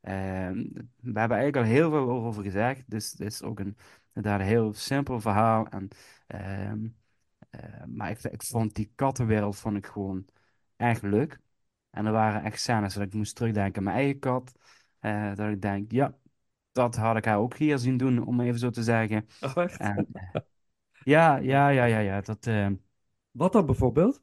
Ehm, 0.02 0.58
we 1.00 1.20
hebben 1.20 1.38
eigenlijk 1.38 1.58
al 1.58 1.64
heel 1.64 1.90
veel 1.90 2.10
over 2.10 2.44
gezegd, 2.44 2.90
dus 2.90 3.12
het 3.12 3.20
is 3.20 3.42
ook 3.44 3.60
een, 3.60 3.78
inderdaad 4.14 4.40
een 4.40 4.46
heel 4.46 4.74
simpel 4.74 5.20
verhaal. 5.20 5.68
En, 5.68 5.88
ehm, 6.28 6.88
eh, 7.50 7.84
maar 7.88 8.10
ik, 8.12 8.24
ik 8.24 8.44
vond 8.44 8.76
die 8.76 8.92
kattenwereld 8.96 9.56
vond 9.56 9.78
ik 9.78 9.86
gewoon 9.86 10.26
echt 10.76 11.02
leuk. 11.02 11.40
En 11.90 12.06
er 12.06 12.12
waren 12.12 12.44
echt 12.44 12.60
scènes 12.62 12.94
dat 12.94 13.04
ik 13.04 13.14
moest 13.14 13.36
terugdenken 13.36 13.78
aan 13.78 13.84
mijn 13.84 13.96
eigen 13.96 14.20
kat. 14.20 14.54
eh, 15.00 15.36
dat 15.36 15.50
ik 15.50 15.62
denk, 15.62 15.92
ja, 15.92 16.18
dat 16.72 16.96
had 16.96 17.18
ik 17.18 17.26
haar 17.26 17.38
ook 17.38 17.58
hier 17.58 17.78
zien 17.78 17.98
doen, 17.98 18.26
om 18.26 18.42
even 18.42 18.60
zo 18.60 18.70
te 18.70 18.84
zeggen. 18.84 19.28
Oh? 19.42 19.58
En, 19.78 20.08
eh, 20.14 20.42
ja, 21.04 21.36
ja, 21.38 21.70
ja, 21.70 21.86
ja, 21.86 22.00
ja. 22.00 22.22
Dat, 22.22 22.48
eh, 22.48 22.68
Wat 23.34 23.54
dan 23.54 23.66
bijvoorbeeld? 23.66 24.22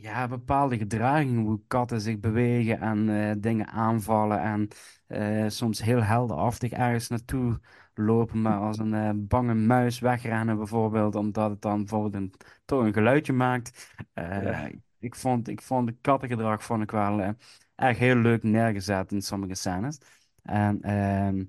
ja, 0.00 0.28
bepaalde 0.28 0.78
gedragingen, 0.78 1.42
hoe 1.42 1.60
katten 1.66 2.00
zich 2.00 2.20
bewegen 2.20 2.80
en 2.80 3.08
eh, 3.08 3.34
dingen 3.38 3.66
aanvallen. 3.66 4.40
En 4.42 4.68
eh, 5.06 5.48
soms 5.48 5.82
heel 5.82 6.02
helderachtig 6.02 6.72
ergens 6.72 7.08
naartoe 7.08 7.60
lopen, 7.94 8.42
maar 8.42 8.58
als 8.58 8.78
een 8.78 8.94
eh, 8.94 9.10
bange 9.14 9.54
muis 9.54 9.98
wegrennen 9.98 10.56
bijvoorbeeld, 10.56 11.14
omdat 11.14 11.50
het 11.50 11.62
dan 11.62 11.78
bijvoorbeeld 11.78 12.14
een, 12.14 12.32
toch 12.64 12.82
een 12.82 12.92
geluidje 12.92 13.32
maakt. 13.32 13.94
Ja. 14.14 14.70
ik 14.98 15.14
vond, 15.14 15.48
ik 15.48 15.62
vond 15.62 15.88
het 15.88 15.98
kattengedrag 16.00 16.64
vond 16.64 16.82
ik 16.82 16.90
wel 16.90 17.34
erg 17.74 17.98
heel 17.98 18.16
leuk 18.16 18.42
neergezet 18.42 19.12
in 19.12 19.22
sommige 19.22 19.54
scènes. 19.54 19.98
En, 20.42 20.82
ehm, 20.82 21.44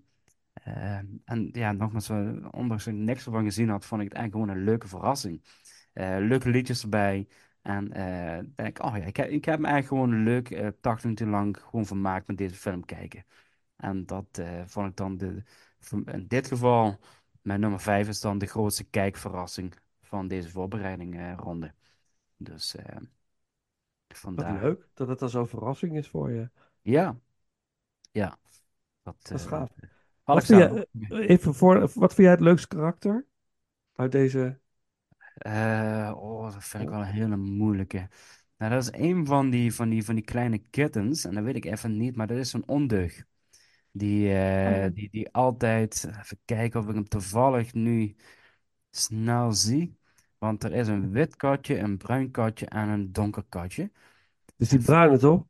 ehm, 0.53 1.05
en 1.25 1.49
ja, 1.51 1.71
nogmaals, 1.71 2.09
ondanks 2.51 2.83
dat 2.83 2.93
ik 2.93 2.99
niks 2.99 3.25
ervan 3.25 3.43
gezien 3.43 3.69
had, 3.69 3.85
vond 3.85 4.01
ik 4.01 4.07
het 4.07 4.17
eigenlijk 4.17 4.45
gewoon 4.45 4.61
een 4.61 4.69
leuke 4.69 4.87
verrassing. 4.87 5.43
Eh, 5.93 6.15
leuke 6.19 6.49
liedjes 6.49 6.83
erbij. 6.83 7.27
En 7.61 7.91
eh 7.91 8.39
denk 8.55 8.77
ik, 8.77 8.83
oh 8.85 8.97
ja, 8.97 9.03
ik 9.03 9.17
heb, 9.17 9.29
ik 9.29 9.45
heb 9.45 9.59
me 9.59 9.67
eigenlijk 9.67 10.03
gewoon 10.03 10.23
leuk 10.23 10.49
eh 10.49 10.67
80 10.81 11.03
minuten 11.03 11.29
lang 11.29 11.57
gewoon 11.57 11.85
vermaakt 11.85 12.27
met 12.27 12.37
deze 12.37 12.55
film 12.55 12.85
kijken. 12.85 13.25
En 13.75 14.05
dat 14.05 14.37
eh, 14.37 14.61
vond 14.65 14.89
ik 14.89 14.95
dan 14.95 15.17
de, 15.17 15.43
in 16.05 16.25
dit 16.27 16.47
geval, 16.47 16.99
mijn 17.41 17.59
nummer 17.59 17.79
5 17.79 18.07
is 18.07 18.21
dan 18.21 18.37
de 18.37 18.45
grootste 18.45 18.83
kijkverrassing 18.83 19.73
van 20.01 20.27
deze 20.27 20.49
voorbereidingronde. 20.49 21.73
Dus 22.37 22.75
eh 22.75 22.95
Wat 24.07 24.17
vandaar. 24.17 24.61
leuk 24.61 24.87
dat 24.93 25.07
het 25.07 25.19
dan 25.19 25.29
zo'n 25.29 25.47
verrassing 25.47 25.97
is 25.97 26.07
voor 26.07 26.31
je. 26.31 26.49
Ja, 26.81 27.17
ja. 28.11 28.37
Dat, 29.03 29.15
Dat 29.23 29.31
is 29.39 29.43
eh, 29.43 29.49
gaaf. 29.49 29.69
Wat 30.23 30.45
vind, 30.45 30.59
jij, 30.59 30.85
even 31.19 31.53
voor, 31.53 31.79
wat 31.79 32.13
vind 32.13 32.17
jij 32.17 32.29
het 32.29 32.39
leukste 32.39 32.67
karakter 32.67 33.25
uit 33.95 34.11
deze? 34.11 34.60
Eh, 35.37 36.11
oh, 36.15 36.43
dat 36.53 36.63
vind 36.63 36.83
ik 36.83 36.89
wel 36.89 36.99
een 36.99 37.05
hele 37.05 37.37
moeilijke. 37.37 38.07
Nou, 38.57 38.71
dat 38.73 38.81
is 38.83 38.91
een 39.01 39.25
van 39.25 39.49
die, 39.49 39.73
van 39.73 39.89
die, 39.89 40.05
van 40.05 40.15
die 40.15 40.23
kleine 40.23 40.57
kittens, 40.57 41.25
en 41.25 41.33
dat 41.35 41.43
weet 41.43 41.55
ik 41.55 41.65
even 41.65 41.97
niet, 41.97 42.15
maar 42.15 42.27
dat 42.27 42.37
is 42.37 42.49
zo'n 42.49 42.67
ondeug. 42.67 43.23
Die, 43.91 44.33
eh, 44.35 44.85
Oh. 44.87 44.93
die, 44.95 45.09
die 45.09 45.31
altijd, 45.31 46.07
even 46.19 46.39
kijken 46.45 46.79
of 46.79 46.87
ik 46.87 46.93
hem 46.95 47.07
toevallig 47.07 47.73
nu 47.73 48.15
snel 48.91 49.51
zie. 49.53 49.97
Want 50.37 50.63
er 50.63 50.73
is 50.73 50.87
een 50.87 51.11
wit 51.11 51.35
katje, 51.35 51.77
een 51.77 51.97
bruin 51.97 52.31
katje 52.31 52.65
en 52.65 52.89
een 52.89 53.11
donker 53.11 53.43
katje. 53.49 53.91
Dus 54.55 54.69
die 54.69 54.79
bruine 54.79 55.17
toch? 55.17 55.45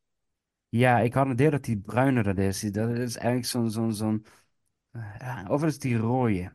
Ja, 0.69 0.99
ik 0.99 1.13
had 1.13 1.23
het 1.27 1.33
idee 1.33 1.49
dat 1.49 1.63
die 1.63 1.77
bruine 1.79 2.23
dat 2.23 2.37
is. 2.37 2.61
Dat 2.61 2.89
is 2.89 3.15
eigenlijk 3.15 3.45
zo'n, 3.45 3.71
zo'n, 3.71 3.93
zo'n, 3.93 4.25
eh, 4.91 5.15
ja, 5.19 5.45
of 5.49 5.63
is 5.63 5.73
het 5.73 5.81
die 5.81 5.97
rode? 5.97 6.53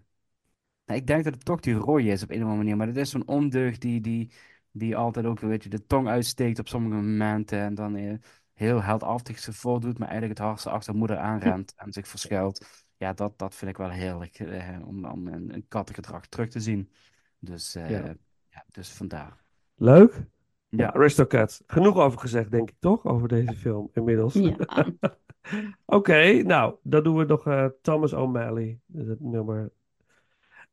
Nou, 0.87 1.01
ik 1.01 1.07
denk 1.07 1.25
dat 1.25 1.35
het 1.35 1.45
toch 1.45 1.61
die 1.61 1.75
rode 1.75 2.03
is 2.05 2.23
op 2.23 2.31
een 2.31 2.37
of 2.37 2.43
andere 2.43 2.59
manier. 2.59 2.77
Maar 2.77 2.87
het 2.87 2.97
is 2.97 3.11
zo'n 3.11 3.29
ondeugd 3.29 3.81
die, 3.81 4.01
die, 4.01 4.31
die 4.71 4.97
altijd 4.97 5.27
ook 5.27 5.41
weet 5.41 5.63
je, 5.63 5.69
de 5.69 5.87
tong 5.87 6.09
uitsteekt 6.09 6.59
op 6.59 6.69
sommige 6.69 6.95
momenten. 6.95 7.59
En 7.59 7.75
dan 7.75 7.97
eh, 7.97 8.15
heel 8.53 8.83
heldhaftig 8.83 9.39
zich 9.39 9.57
voordoet, 9.57 9.99
maar 9.99 10.09
eigenlijk 10.09 10.39
het 10.39 10.49
hardste 10.49 10.71
achter 10.71 10.95
moeder 10.95 11.17
aanrent 11.17 11.73
en 11.77 11.93
zich 11.93 12.09
verschuilt. 12.09 12.67
Ja, 12.97 13.13
dat, 13.13 13.39
dat 13.39 13.55
vind 13.55 13.71
ik 13.71 13.77
wel 13.77 13.91
heerlijk. 13.91 14.39
eh, 14.39 14.79
om, 14.87 15.05
om 15.05 15.27
een, 15.27 15.55
een 15.55 15.69
kattengedrag 15.69 16.27
terug 16.27 16.49
te 16.49 16.61
zien. 16.61 16.91
Dus, 17.39 17.75
eh, 17.75 17.91
Ja. 17.91 18.15
ja, 18.49 18.65
dus 18.71 18.93
vandaar. 18.93 19.45
Leuk. 19.75 20.23
Ja, 20.69 20.93
Aristocats. 20.93 21.63
Genoeg 21.67 21.97
over 21.97 22.19
gezegd, 22.19 22.51
denk 22.51 22.71
ik 22.71 22.77
toch? 22.79 23.05
Over 23.05 23.29
deze 23.29 23.53
film 23.55 23.89
inmiddels. 23.93 24.35
Ja. 24.35 24.57
Oké, 25.85 26.43
nou, 26.43 26.75
dan 26.83 27.03
doen 27.03 27.17
we 27.17 27.25
nog 27.25 27.47
eh, 27.47 27.67
Thomas 27.83 28.13
O'Malley. 28.13 28.81
Het 28.93 29.21
nummer. 29.21 29.71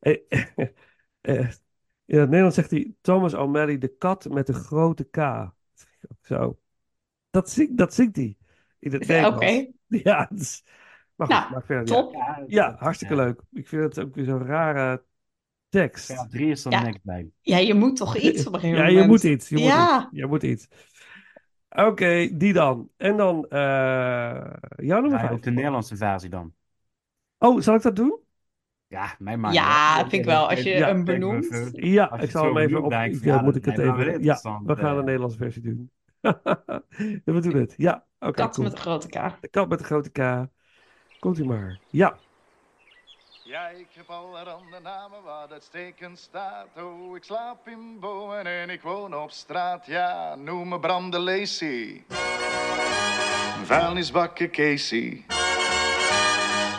Eh, 0.04 0.18
eh, 1.22 1.50
in 2.06 2.20
het 2.20 2.30
Nederlands 2.30 2.56
zegt 2.56 2.72
hij 2.72 2.94
Thomas 3.02 3.34
O'Malley, 3.34 3.78
de 3.78 3.88
kat 3.98 4.30
met 4.30 4.48
de 4.48 4.54
grote 4.54 5.04
K. 5.04 5.18
Zo. 6.22 6.60
Dat 7.30 7.50
zingt, 7.50 7.78
dat 7.78 7.94
zingt 7.94 8.16
hij. 8.16 8.38
In 8.80 8.92
het 8.94 9.02
Oké, 9.02 9.08
Nederlands. 9.14 9.72
Ja, 9.88 10.28
het 10.30 10.40
is- 10.40 10.64
maar 11.16 11.28
goed, 11.28 11.36
Nou, 11.36 11.52
maakt 11.52 11.66
verder 11.66 11.86
top. 11.86 12.14
Ja, 12.14 12.44
Ja, 12.48 12.76
hartstikke 12.80 13.16
leuk. 13.16 13.42
Ik 13.52 13.68
vind 13.68 13.84
het 13.84 14.00
ook 14.00 14.16
weer 14.16 14.26
zo'n 14.26 14.46
rare 14.46 15.04
tekst. 15.70 16.08
Ja, 16.10 16.28
drie 16.28 16.50
is 16.50 16.66
er 16.66 16.72
Ja. 16.72 16.82
niks 16.84 17.00
bij. 17.04 17.32
Ja, 17.42 17.58
je 17.58 17.74
moet 17.74 17.96
toch 17.96 18.18
iets 18.18 18.48
op 18.48 18.54
een 18.54 18.60
gegeven 18.60 18.82
Ja, 18.84 18.88
moment. 18.90 19.04
je 19.04 19.10
moet 19.10 19.24
iets. 19.34 19.50
Je 19.50 19.56
moet 19.56 19.66
Ja. 19.66 20.02
iets. 20.02 20.08
Je 20.12 20.26
moet 20.26 20.44
iets. 20.44 20.68
Oké, 21.70 22.30
die 22.38 22.54
dan. 22.54 22.90
En 22.98 23.18
dan 23.18 23.48
eh 23.50 24.54
jouw 24.76 25.02
nummer 25.02 25.12
Ja, 25.12 25.20
vijf. 25.20 25.32
ook 25.32 25.42
de 25.44 25.52
Nederlandse 25.52 25.98
versie 25.98 26.30
dan. 26.30 26.54
Oh, 27.38 27.62
zal 27.62 27.76
ik 27.76 27.82
dat 27.82 27.96
doen? 27.96 28.20
Ja, 28.94 29.16
mijn 29.20 29.40
man. 29.40 29.54
Ja, 29.54 30.00
vind 30.00 30.12
ik 30.14 30.26
wel. 30.26 30.50
Als 30.50 30.62
je 30.62 30.70
Ja, 30.70 30.86
hem 30.88 31.06
kijk, 31.06 31.20
benoemt. 31.20 31.70
Ja, 31.72 32.14
ik 32.20 32.30
zal 32.30 32.44
hem 32.46 32.58
even 32.58 32.84
op. 32.84 32.90
denk 32.90 33.06
ik 33.06 33.12
ik- 33.12 33.18
van, 33.18 33.28
ja, 33.28 33.36
ja, 33.36 33.42
moet 33.42 33.56
ik 33.56 33.66
het 33.66 33.78
even. 33.78 34.24
Ja, 34.24 34.40
we 34.64 34.76
gaan 34.76 34.92
eh. 34.92 34.96
de 34.98 35.04
Nederlandse 35.04 35.38
versie 35.38 35.62
doen. 35.62 35.92
we 37.26 37.40
doen 37.42 37.56
het. 37.56 37.74
Ja, 37.78 38.06
oké. 38.20 38.32
Kat 38.32 38.54
cool. 38.54 38.68
met 38.68 38.76
een 38.76 38.82
grote 38.82 39.08
K. 39.08 39.42
De 39.42 39.48
kat 39.48 39.70
met 39.70 39.80
de 39.80 39.86
grote 39.86 40.10
K. 40.12 40.48
Komt 41.20 41.40
u 41.40 41.46
maar. 41.46 41.80
Ja. 41.90 42.16
Ja, 43.44 43.68
ik 43.68 43.88
heb 43.94 44.10
allerhande 44.10 44.80
namen 44.84 45.24
waar 45.24 45.48
dat 45.48 45.64
steken 45.64 46.18
staat. 46.18 46.68
Oh, 46.78 47.16
ik 47.16 47.24
slaap 47.24 47.68
in 47.68 47.98
bomen 48.00 48.46
en 48.46 48.70
ik 48.70 48.82
woon 48.82 49.16
op 49.16 49.32
straat. 49.32 49.86
Ja, 49.86 50.36
noem 50.36 50.68
me 50.68 50.80
Bram 50.80 51.10
de 51.12 51.20
Lacy. 51.20 52.02
Vuilnisbakken 53.64 54.52
Casey. 54.52 55.26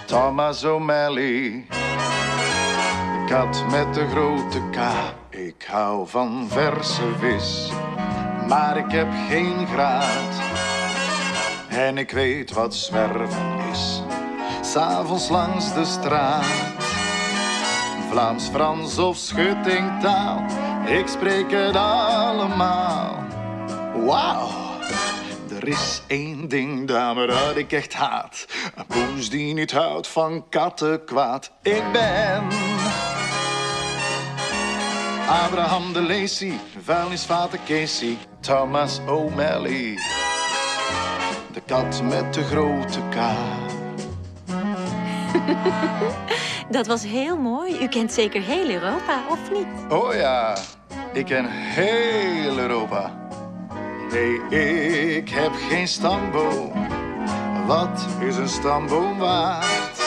Thomas 0.06 0.64
O'Malley. 0.64 1.64
De 1.68 3.24
kat 3.26 3.64
met 3.70 3.94
de 3.94 4.06
grote 4.08 4.60
K. 4.70 4.78
Ik 5.36 5.66
hou 5.68 6.08
van 6.08 6.46
verse 6.48 7.02
vis, 7.18 7.70
maar 8.48 8.76
ik 8.76 8.90
heb 8.90 9.08
geen 9.28 9.66
graad. 9.66 10.42
En 11.68 11.98
ik 11.98 12.10
weet 12.10 12.52
wat 12.52 12.74
zwerven 12.74 13.58
is 13.72 14.02
s'avonds 14.74 15.28
langs 15.28 15.74
de 15.74 15.84
straat. 15.84 16.44
Vlaams, 18.10 18.48
Frans 18.48 18.98
of 18.98 19.16
schuttingtaal, 19.16 20.44
ik 20.86 21.06
spreek 21.06 21.50
het 21.50 21.76
allemaal. 21.76 23.24
Wauw, 23.94 24.48
er 25.64 25.70
is 25.70 26.02
één 26.06 26.48
ding, 26.48 26.88
dame, 26.88 27.26
dat 27.26 27.56
ik 27.56 27.72
echt 27.72 27.94
haat. 27.94 28.46
Een 28.74 28.86
poes 28.86 29.30
die 29.30 29.54
niet 29.54 29.72
houdt 29.72 30.06
van 30.06 30.48
kattenkwaad. 30.48 31.52
Ik 31.62 31.82
ben 31.92 32.44
Abraham 35.28 35.92
de 35.92 36.02
Lacy, 36.02 36.52
vuilnisvaten 36.82 37.58
Casey, 37.66 38.16
Thomas 38.40 39.00
O'Malley. 39.06 39.98
De 41.52 41.60
kat 41.66 42.02
met 42.02 42.34
de 42.34 42.42
grote 42.42 43.00
K. 43.10 43.16
Dat 46.76 46.86
was 46.86 47.04
heel 47.04 47.36
mooi. 47.36 47.82
U 47.82 47.88
kent 47.88 48.12
zeker 48.12 48.42
heel 48.42 48.70
Europa, 48.70 49.22
of 49.28 49.50
niet? 49.50 49.66
Oh 49.88 50.14
ja, 50.14 50.56
ik 51.12 51.24
ken 51.24 51.46
heel 51.50 52.58
Europa. 52.58 53.23
Nee, 54.14 55.16
ik 55.16 55.28
heb 55.28 55.52
geen 55.52 55.88
stamboom. 55.88 56.72
Wat 57.66 58.06
is 58.20 58.36
een 58.36 58.48
stamboom 58.48 59.18
waard? 59.18 59.98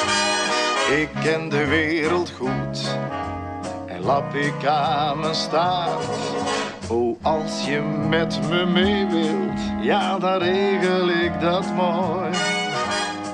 Ik 0.91 1.09
ken 1.23 1.49
de 1.49 1.65
wereld 1.65 2.29
goed 2.29 2.97
en 3.85 4.01
lap 4.01 4.33
ik 4.33 4.65
aan 4.65 5.19
mijn 5.19 5.35
staart. 5.35 6.05
Oh, 6.89 7.23
als 7.23 7.65
je 7.65 7.81
met 8.09 8.49
me 8.49 8.65
mee 8.65 9.05
wilt, 9.05 9.59
ja, 9.81 10.19
dan 10.19 10.37
regel 10.37 11.09
ik 11.09 11.39
dat 11.39 11.73
mooi. 11.73 12.29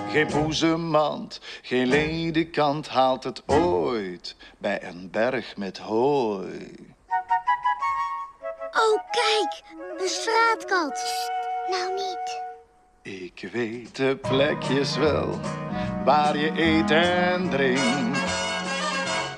Geen 0.10 0.28
poezemand, 0.28 1.42
geen 1.62 1.88
ledekant 1.88 2.88
haalt 2.88 3.24
het 3.24 3.44
ooit 3.46 4.36
bij 4.58 4.84
een 4.84 5.08
berg 5.12 5.58
met 5.58 5.78
hooi. 5.78 6.93
Oh, 8.76 9.02
kijk, 9.12 9.64
een 9.98 10.08
straatkat. 10.08 11.04
Nou 11.70 11.94
niet. 11.94 12.42
Ik 13.02 13.50
weet 13.52 13.96
de 13.96 14.18
plekjes 14.22 14.98
wel 14.98 15.40
waar 16.06 16.38
je 16.38 16.52
eet 16.56 16.92
en 16.92 17.50
drinkt. 17.50 18.20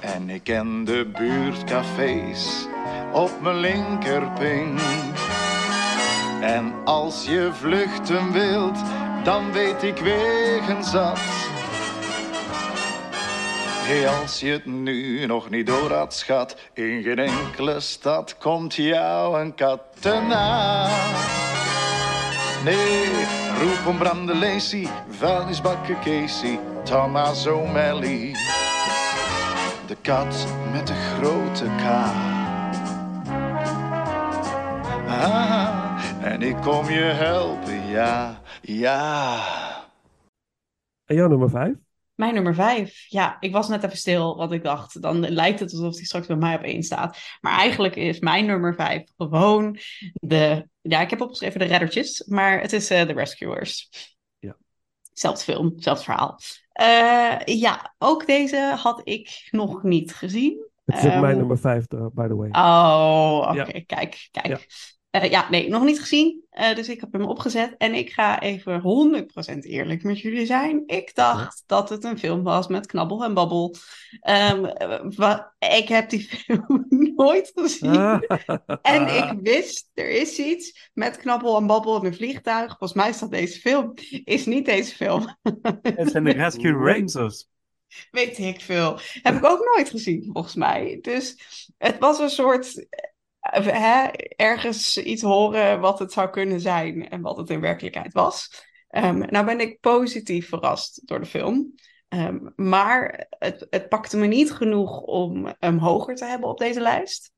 En 0.02 0.30
ik 0.30 0.44
ken 0.44 0.84
de 0.84 1.12
buurtcafés 1.18 2.68
op 3.14 3.42
mijn 3.42 3.56
linkerpink. 3.56 4.80
En 6.42 6.74
als 6.84 7.26
je 7.26 7.50
vluchten 7.54 8.32
wilt, 8.32 8.78
dan 9.24 9.52
weet 9.52 9.84
ik 9.84 9.98
wegen 9.98 10.84
zat. 10.84 11.20
Hey, 13.88 14.08
als 14.08 14.40
je 14.40 14.52
het 14.52 14.66
nu 14.66 15.26
nog 15.26 15.50
niet 15.50 15.68
door 15.68 15.92
had, 15.92 16.14
schat, 16.14 16.58
in 16.74 17.04
geen 17.04 17.20
enkele 17.20 17.80
stad 17.80 18.38
komt 18.38 18.74
jou 18.74 19.42
een 19.42 19.56
kat 19.56 19.82
te 20.00 20.26
na. 20.28 20.88
Nee, 22.64 23.06
roep 23.62 23.88
om 23.88 23.98
Bram 23.98 24.26
de 24.26 24.36
Lacy, 24.36 24.88
vuilnisbakken 25.10 25.96
Casey, 25.96 26.60
Thomas 26.84 27.48
O'Malley. 27.48 28.36
De 29.88 29.96
kat 30.02 30.48
met 30.72 30.88
de 30.88 30.94
grote 30.94 31.66
K. 31.66 31.84
Ah, 35.08 36.02
en 36.22 36.42
ik 36.42 36.56
kom 36.56 36.90
je 36.90 37.04
helpen, 37.04 37.88
ja, 37.88 38.42
ja. 38.62 39.38
En 41.06 41.16
jouw 41.16 41.28
nummer 41.28 41.50
vijf? 41.50 41.85
Mijn 42.16 42.34
nummer 42.34 42.56
vijf. 42.56 43.06
Ja, 43.08 43.38
ik 43.40 43.52
was 43.52 43.68
net 43.68 43.84
even 43.84 43.98
stil, 43.98 44.36
want 44.38 44.52
ik 44.52 44.64
dacht, 44.64 45.02
dan 45.02 45.30
lijkt 45.30 45.60
het 45.60 45.72
alsof 45.72 45.96
die 45.96 46.06
straks 46.06 46.28
bij 46.28 46.36
mij 46.36 46.56
op 46.56 46.62
één 46.62 46.84
staat. 46.84 47.18
Maar 47.42 47.58
eigenlijk 47.58 47.96
is 47.96 48.20
mijn 48.20 48.46
nummer 48.46 48.76
vijf 48.76 49.04
gewoon 49.18 49.78
de... 50.14 50.68
Ja, 50.82 51.02
ik 51.02 51.10
heb 51.10 51.22
opgeschreven 51.22 51.60
de 51.60 51.66
reddertjes, 51.66 52.24
maar 52.28 52.62
het 52.62 52.74
is 52.74 52.90
eh, 52.90 53.08
de 53.08 53.14
Rescuers. 53.14 53.90
Ja. 54.40 54.58
Zelfde 55.14 55.44
film, 55.44 55.74
zelfde 55.76 56.04
verhaal. 56.04 56.40
Eh, 56.72 57.40
ja, 57.60 57.96
ook 57.98 58.26
deze 58.26 58.76
had 58.82 59.02
ik 59.04 59.48
nog 59.52 59.84
niet 59.84 60.16
gezien. 60.16 60.68
Het 60.86 60.96
is 60.96 61.04
mijn 61.04 61.24
Ehm, 61.24 61.38
nummer 61.38 61.60
vijf, 61.60 61.86
uh, 61.94 62.06
by 62.14 62.28
the 62.28 62.36
way. 62.36 62.50
Oh, 62.52 63.46
oké, 63.50 63.56
Ja. 63.56 63.64
kijk, 63.86 64.28
kijk. 64.32 64.68
Ja. 65.16 65.22
Eh, 65.22 65.32
ja, 65.32 65.50
nee, 65.50 65.70
nog 65.70 65.84
niet 65.84 66.00
gezien. 66.00 66.44
Eh, 66.50 66.76
dus 66.76 66.90
ik 66.90 67.00
heb 67.00 67.14
hem 67.14 67.26
opgezet. 67.26 67.76
En 67.78 67.94
ik 67.94 68.10
ga 68.10 68.42
even 68.42 68.82
100% 68.82 69.66
eerlijk 69.66 70.04
met 70.04 70.20
jullie 70.20 70.46
zijn. 70.46 70.84
Ik 70.86 71.16
dacht 71.16 71.64
dat 71.66 71.90
het 71.90 72.04
een 72.04 72.20
film 72.20 72.44
was 72.44 72.68
met 72.68 72.86
knabbel 72.86 73.24
en 73.24 73.34
babbel. 73.34 73.76
Ehm, 74.20 74.66
eh, 74.66 75.40
ik 75.78 75.88
heb 75.88 76.10
die 76.10 76.28
film 76.30 76.86
nooit 77.16 77.52
gezien. 77.56 77.98
Ah. 77.98 78.22
En 78.82 79.16
ik 79.16 79.40
wist, 79.42 79.90
er 79.94 80.10
is 80.10 80.40
iets 80.40 80.90
met 80.94 81.18
knabbel 81.18 81.58
en 81.58 81.68
babbel 81.68 82.00
in 82.00 82.06
een 82.06 82.16
vliegtuig. 82.16 82.68
Volgens 82.68 82.94
mij 82.94 83.14
staat 83.14 83.32
deze 83.32 83.60
film. 83.60 83.94
Is 84.24 84.46
niet 84.46 84.66
deze 84.66 84.96
film. 84.96 85.38
Het 85.82 86.12
zijn 86.12 86.24
de 86.24 86.32
Rescue 86.32 86.72
Rangers. 86.92 87.48
Weet 88.12 88.38
ik 88.38 88.62
veel. 88.62 89.00
Heb 89.22 89.36
ik 89.36 89.46
ook 89.46 89.72
nooit 89.76 89.90
gezien, 89.90 90.30
volgens 90.34 90.56
mij. 90.56 90.98
Dus 91.02 91.36
het 91.78 92.00
was 92.00 92.20
een 92.20 92.30
soort. 92.30 92.86
Ergens 94.36 94.98
iets 94.98 95.22
horen 95.22 95.80
wat 95.80 96.00
het 96.00 96.12
zou 96.12 96.30
kunnen 96.30 96.60
zijn 96.60 97.10
en 97.10 97.22
wat 97.22 97.38
het 97.38 97.50
in 97.50 97.60
werkelijkheid 97.60 98.14
was. 98.14 98.66
Ehm, 98.88 99.18
nou 99.18 99.46
ben 99.46 99.60
ik 99.60 99.80
positief 99.80 100.50
verrast 100.50 101.08
door 101.08 101.20
de 101.20 101.26
film. 101.26 101.74
Ehm, 102.08 102.40
maar 102.56 103.28
het, 103.30 103.68
het 103.70 103.90
pakte 103.90 104.18
me 104.18 104.28
niet 104.28 104.52
genoeg 104.52 105.02
om 105.02 105.54
hem 105.60 105.78
hoger 105.78 106.16
te 106.16 106.26
hebben 106.26 106.50
op 106.50 106.58
deze 106.58 106.82
lijst. 106.82 107.32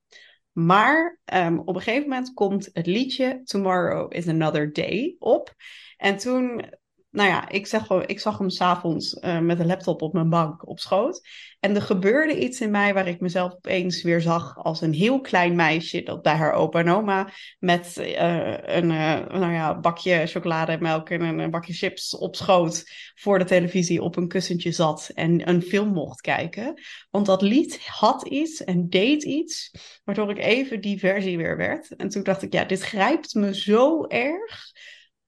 Maar 0.52 1.20
ehm, 1.26 1.58
op 1.58 1.76
een 1.76 1.82
gegeven 1.82 2.10
moment 2.10 2.34
komt 2.34 2.70
het 2.74 2.86
liedje 2.86 3.42
Tomorrow 3.44 4.14
is 4.14 4.28
Another 4.28 4.74
Day 4.74 5.16
op. 5.20 5.54
En 5.98 6.18
toen 6.18 6.62
nou 7.10 7.30
ja, 7.30 7.50
ik, 7.50 7.68
zeg 7.68 7.90
ik 7.90 8.20
zag 8.20 8.38
hem 8.38 8.50
s'avonds 8.50 9.14
uh, 9.14 9.40
met 9.40 9.60
een 9.60 9.66
laptop 9.66 10.02
op 10.02 10.14
mijn 10.14 10.30
bank 10.30 10.68
op 10.68 10.80
schoot. 10.80 11.22
En 11.60 11.76
er 11.76 11.82
gebeurde 11.82 12.40
iets 12.40 12.62
in 12.62 12.72
mij 12.72 12.94
waar 12.94 13.08
ik 13.08 13.20
mezelf 13.20 13.54
opeens 13.54 14.02
weer 14.02 14.22
zag 14.22 14.58
als 14.58 14.82
een 14.82 14.94
heel 14.94 15.22
klein 15.22 15.56
meisje 15.56 16.04
dat 16.04 16.22
bij 16.22 16.34
haar 16.34 16.54
opa 16.54 16.80
en 16.80 16.90
oma 16.90 17.30
met 17.60 17.96
uh, 17.98 18.58
een 18.62 18.90
uh, 18.90 19.26
nou 19.28 19.52
ja, 19.52 19.80
bakje 19.80 20.26
chocolademelk 20.26 21.10
en 21.10 21.22
een 21.22 21.52
bakje 21.52 21.74
chips 21.74 22.18
op 22.18 22.36
schoot 22.36 22.84
voor 23.16 23.40
de 23.40 23.46
televisie 23.46 24.02
op 24.02 24.16
een 24.16 24.28
kussentje 24.28 24.72
zat 24.72 25.12
en 25.14 25.50
een 25.50 25.62
film 25.62 25.94
mocht 25.94 26.22
kijken. 26.22 26.82
Want 27.10 27.26
dat 27.26 27.42
lied 27.42 27.80
had 27.86 28.28
iets 28.28 28.64
en 28.64 28.90
deed 28.90 29.24
iets 29.24 29.72
waardoor 30.04 30.30
ik 30.30 30.38
even 30.40 30.82
die 30.82 31.00
versie 31.00 31.38
weer 31.38 31.58
werd. 31.58 31.96
En 31.96 32.10
toen 32.10 32.24
dacht 32.24 32.42
ik, 32.42 32.54
ja, 32.54 32.66
dit 32.66 32.82
grijpt 32.82 33.34
me 33.34 33.56
zo 33.56 34.04
erg 34.04 34.72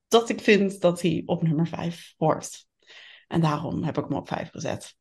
dat 0.10 0.30
ik 0.30 0.42
vind 0.42 0.82
dat 0.82 1.02
hij 1.02 1.24
op 1.26 1.44
nummer 1.44 1.68
5 1.68 2.14
hoort. 2.18 2.68
En 3.28 3.42
daarom 3.42 3.84
heb 3.84 3.98
ik 3.98 4.06
hem 4.08 4.18
op 4.18 4.28
5 4.28 4.50
gezet. 4.50 4.96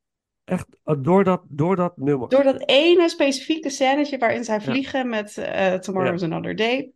Echt 0.44 0.66
door 0.82 1.24
dat, 1.24 1.42
door 1.48 1.76
dat 1.76 1.96
nummer. 1.96 2.28
Door 2.28 2.42
dat 2.42 2.68
ene 2.68 3.08
specifieke 3.08 3.70
scènetje 3.70 4.18
waarin 4.18 4.44
zij 4.44 4.60
vliegen 4.60 4.98
ja. 4.98 5.04
met 5.04 5.36
uh, 5.36 5.74
Tomorrow's 5.74 6.20
ja. 6.20 6.26
Another 6.26 6.56
Day. 6.56 6.90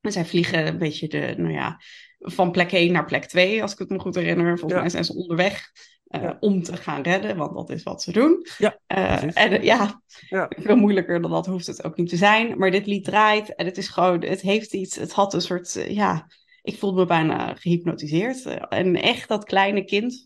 En 0.00 0.12
zij 0.12 0.24
vliegen 0.24 0.66
een 0.66 0.78
beetje 0.78 1.08
de, 1.08 1.34
nou 1.36 1.52
ja, 1.52 1.80
van 2.18 2.50
plek 2.50 2.72
1 2.72 2.92
naar 2.92 3.04
plek 3.04 3.24
2, 3.24 3.62
als 3.62 3.72
ik 3.72 3.78
het 3.78 3.88
me 3.88 3.98
goed 3.98 4.14
herinner. 4.14 4.58
Volgens 4.58 4.72
ja. 4.72 4.80
mij 4.80 4.90
zijn 4.90 5.04
ze 5.04 5.14
onderweg 5.14 5.70
uh, 6.08 6.22
ja. 6.22 6.36
om 6.40 6.62
te 6.62 6.76
gaan 6.76 7.02
redden, 7.02 7.36
want 7.36 7.54
dat 7.54 7.70
is 7.70 7.82
wat 7.82 8.02
ze 8.02 8.12
doen. 8.12 8.46
Ja, 8.58 8.78
uh, 8.94 9.36
en 9.36 9.62
ja, 9.62 10.02
ja, 10.28 10.48
veel 10.48 10.76
moeilijker 10.76 11.20
dan 11.20 11.30
dat 11.30 11.46
hoeft 11.46 11.66
het 11.66 11.84
ook 11.84 11.96
niet 11.96 12.08
te 12.08 12.16
zijn. 12.16 12.58
Maar 12.58 12.70
dit 12.70 12.86
lied 12.86 13.04
draait 13.04 13.54
en 13.54 13.66
het 13.66 13.78
is 13.78 13.88
gewoon, 13.88 14.24
het 14.24 14.40
heeft 14.40 14.72
iets, 14.72 14.96
het 14.96 15.12
had 15.12 15.34
een 15.34 15.40
soort, 15.40 15.86
ja, 15.88 16.26
ik 16.66 16.78
voelde 16.78 17.00
me 17.00 17.06
bijna 17.06 17.54
gehypnotiseerd. 17.54 18.46
En 18.68 18.96
echt 18.96 19.28
dat 19.28 19.44
kleine 19.44 19.84
kind 19.84 20.24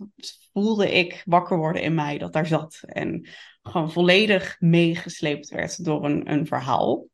voelde 0.53 0.93
ik 0.93 1.23
wakker 1.25 1.57
worden 1.57 1.83
in 1.83 1.95
mij 1.95 2.19
dat 2.19 2.33
daar 2.33 2.47
zat. 2.47 2.81
En 2.87 3.29
gewoon 3.63 3.93
volledig 3.93 4.61
meegesleept 4.61 5.49
werd 5.49 5.85
door 5.85 6.05
een, 6.05 6.31
een 6.31 6.47
verhaal. 6.47 7.07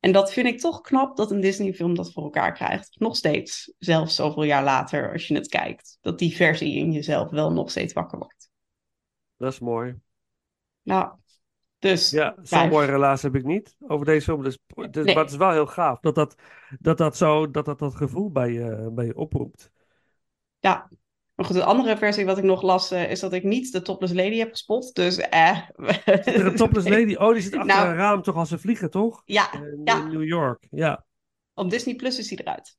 En 0.00 0.12
dat 0.12 0.32
vind 0.32 0.46
ik 0.46 0.60
toch 0.60 0.80
knap 0.80 1.16
dat 1.16 1.30
een 1.30 1.40
Disney-film 1.40 1.94
dat 1.94 2.12
voor 2.12 2.22
elkaar 2.22 2.52
krijgt. 2.52 2.98
Nog 2.98 3.16
steeds, 3.16 3.74
zelfs 3.78 4.14
zoveel 4.14 4.44
jaar 4.44 4.64
later, 4.64 5.12
als 5.12 5.28
je 5.28 5.34
het 5.34 5.48
kijkt. 5.48 5.98
Dat 6.00 6.18
die 6.18 6.36
versie 6.36 6.76
in 6.76 6.92
jezelf 6.92 7.30
wel 7.30 7.52
nog 7.52 7.70
steeds 7.70 7.92
wakker 7.92 8.18
wordt. 8.18 8.50
Dat 9.36 9.52
is 9.52 9.58
mooi. 9.58 9.94
Nou, 10.82 11.16
dus. 11.78 12.10
Ja, 12.10 12.34
zo'n 12.42 12.68
mooie 12.68 12.86
relatie 12.86 13.30
heb 13.30 13.40
ik 13.40 13.46
niet 13.46 13.76
over 13.88 14.06
deze 14.06 14.24
film. 14.24 14.42
Dus, 14.42 14.58
dus, 14.90 15.04
nee. 15.04 15.14
Maar 15.14 15.22
het 15.22 15.32
is 15.32 15.38
wel 15.38 15.50
heel 15.50 15.66
gaaf 15.66 16.00
dat 16.00 16.14
dat, 16.14 16.34
dat, 16.78 16.98
dat, 16.98 17.16
zo, 17.16 17.50
dat, 17.50 17.64
dat, 17.64 17.78
dat 17.78 17.94
gevoel 17.94 18.30
bij 18.30 18.52
je, 18.52 18.90
bij 18.92 19.06
je 19.06 19.16
oproept. 19.16 19.70
Ja, 20.58 20.88
maar 21.34 21.46
goed, 21.46 21.54
de 21.54 21.64
andere 21.64 21.96
versie 21.96 22.24
wat 22.24 22.38
ik 22.38 22.44
nog 22.44 22.62
las, 22.62 22.92
uh, 22.92 23.10
is 23.10 23.20
dat 23.20 23.32
ik 23.32 23.42
niet 23.42 23.72
de 23.72 23.82
Topless 23.82 24.12
Lady 24.12 24.36
heb 24.36 24.50
gespot. 24.50 24.94
Dus 24.94 25.18
eh. 25.18 25.58
Zit 25.76 26.26
er 26.26 26.46
een 26.46 26.56
Topless 26.64 26.88
Lady? 26.88 27.14
Oh, 27.14 27.32
die 27.32 27.42
zit 27.42 27.54
achter 27.54 27.76
Nou, 27.76 27.88
een 27.88 27.96
raam 27.96 28.22
toch 28.22 28.36
als 28.36 28.48
ze 28.48 28.58
vliegen, 28.58 28.90
toch? 28.90 29.22
Ja, 29.24 29.52
In, 29.52 29.80
ja. 29.84 29.98
in 29.98 30.08
New 30.08 30.24
York, 30.24 30.66
ja. 30.70 31.04
op 31.54 31.70
Disney 31.70 31.94
Plus 31.94 32.18
is 32.18 32.30
hij 32.30 32.38
eruit. 32.38 32.76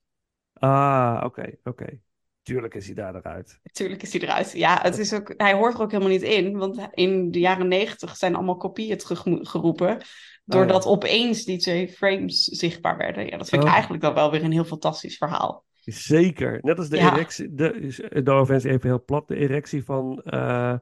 Ah, 0.54 1.22
oké, 1.24 1.52
oké. 1.64 2.00
Tuurlijk 2.48 2.76
is 2.76 2.86
hij 2.86 2.96
daar 2.96 3.16
eruit. 3.16 3.60
Natuurlijk 3.64 4.02
is 4.04 4.12
hij 4.14 4.22
eruit. 4.22 4.52
Ja, 4.52 4.80
het 4.82 4.98
is 4.98 5.14
ook, 5.14 5.34
hij 5.38 5.54
hoort 5.54 5.74
er 5.74 5.82
ook 5.82 5.92
helemaal 5.92 6.12
niet 6.12 6.22
in. 6.22 6.58
Want 6.58 6.88
in 6.94 7.32
de 7.32 7.40
jaren 7.40 7.68
negentig 7.68 8.18
zijn 8.18 8.36
allemaal 8.36 8.58
kopieën 8.58 8.98
teruggeroepen. 8.98 9.98
Doordat 10.46 10.78
Oh, 10.86 10.90
ja. 10.90 10.96
opeens 10.96 11.44
die 11.46 11.58
twee 11.58 11.88
frames 11.90 12.44
zichtbaar 12.44 12.98
werden. 12.98 13.26
Ja, 13.28 13.38
dat 13.38 13.50
vind 13.50 13.62
ik 13.62 13.68
Oh. 13.68 13.74
eigenlijk 13.74 14.04
dan 14.04 14.14
wel 14.14 14.32
weer 14.32 14.44
een 14.44 14.52
heel 14.52 14.64
fantastisch 14.64 15.18
verhaal. 15.18 15.66
Zeker. 15.86 16.60
Net 16.62 16.78
als 16.78 16.90
de 16.90 16.98
Ja. 16.98 17.14
erectie. 17.14 17.54
De, 17.54 17.74
is- 17.74 18.02
no 18.24 18.40
offense, 18.42 18.70
even 18.70 18.90
heel 18.90 19.04
plat. 19.06 19.28
De 19.28 19.36
erectie 19.36 19.84
van 19.84 20.22
eh, 20.24 20.76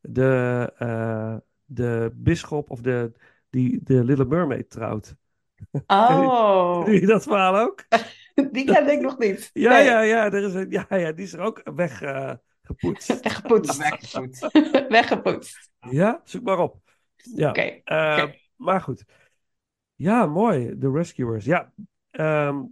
de, 0.00 0.72
eh, 0.78 1.36
de 1.64 2.10
bisschop 2.14 2.70
of 2.70 2.80
de, 2.80 3.12
die 3.50 3.80
de 3.82 4.04
Little 4.04 4.24
Mermaid 4.26 4.70
trouwt. 4.70 5.14
Oh, 5.86 6.84
Ken 6.84 6.92
je 7.00 7.06
dat 7.06 7.22
verhaal 7.22 7.58
ook? 7.58 7.84
die 8.52 8.64
ken 8.64 8.88
ik 8.90 9.00
nog 9.00 9.18
niet. 9.18 9.50
Ja, 9.52 9.70
Nee. 9.70 9.84
ja, 9.84 10.00
ja, 10.00 10.24
er 10.24 10.44
is 10.44 10.54
een, 10.54 10.70
ja, 10.70 10.86
ja. 10.88 11.12
Die 11.12 11.24
is 11.24 11.32
er 11.32 11.40
ook 11.40 11.62
weggepoetst. 11.74 13.20
Weggepoetst. 13.22 13.76
Weggepoetst. 13.76 14.48
Weggepoetst. 14.88 15.70
ja, 15.90 16.20
zoek 16.24 16.42
maar 16.42 16.58
op. 16.58 16.80
Ja. 17.16 17.48
Oké. 17.48 17.60
Eh, 17.60 18.18
oké. 18.22 18.34
Maar 18.56 18.80
goed. 18.80 19.04
Ja, 19.94 20.26
mooi. 20.26 20.78
The 20.78 20.90
Rescuers. 20.90 21.44
Ja. 21.44 21.72
ehm, 22.10 22.62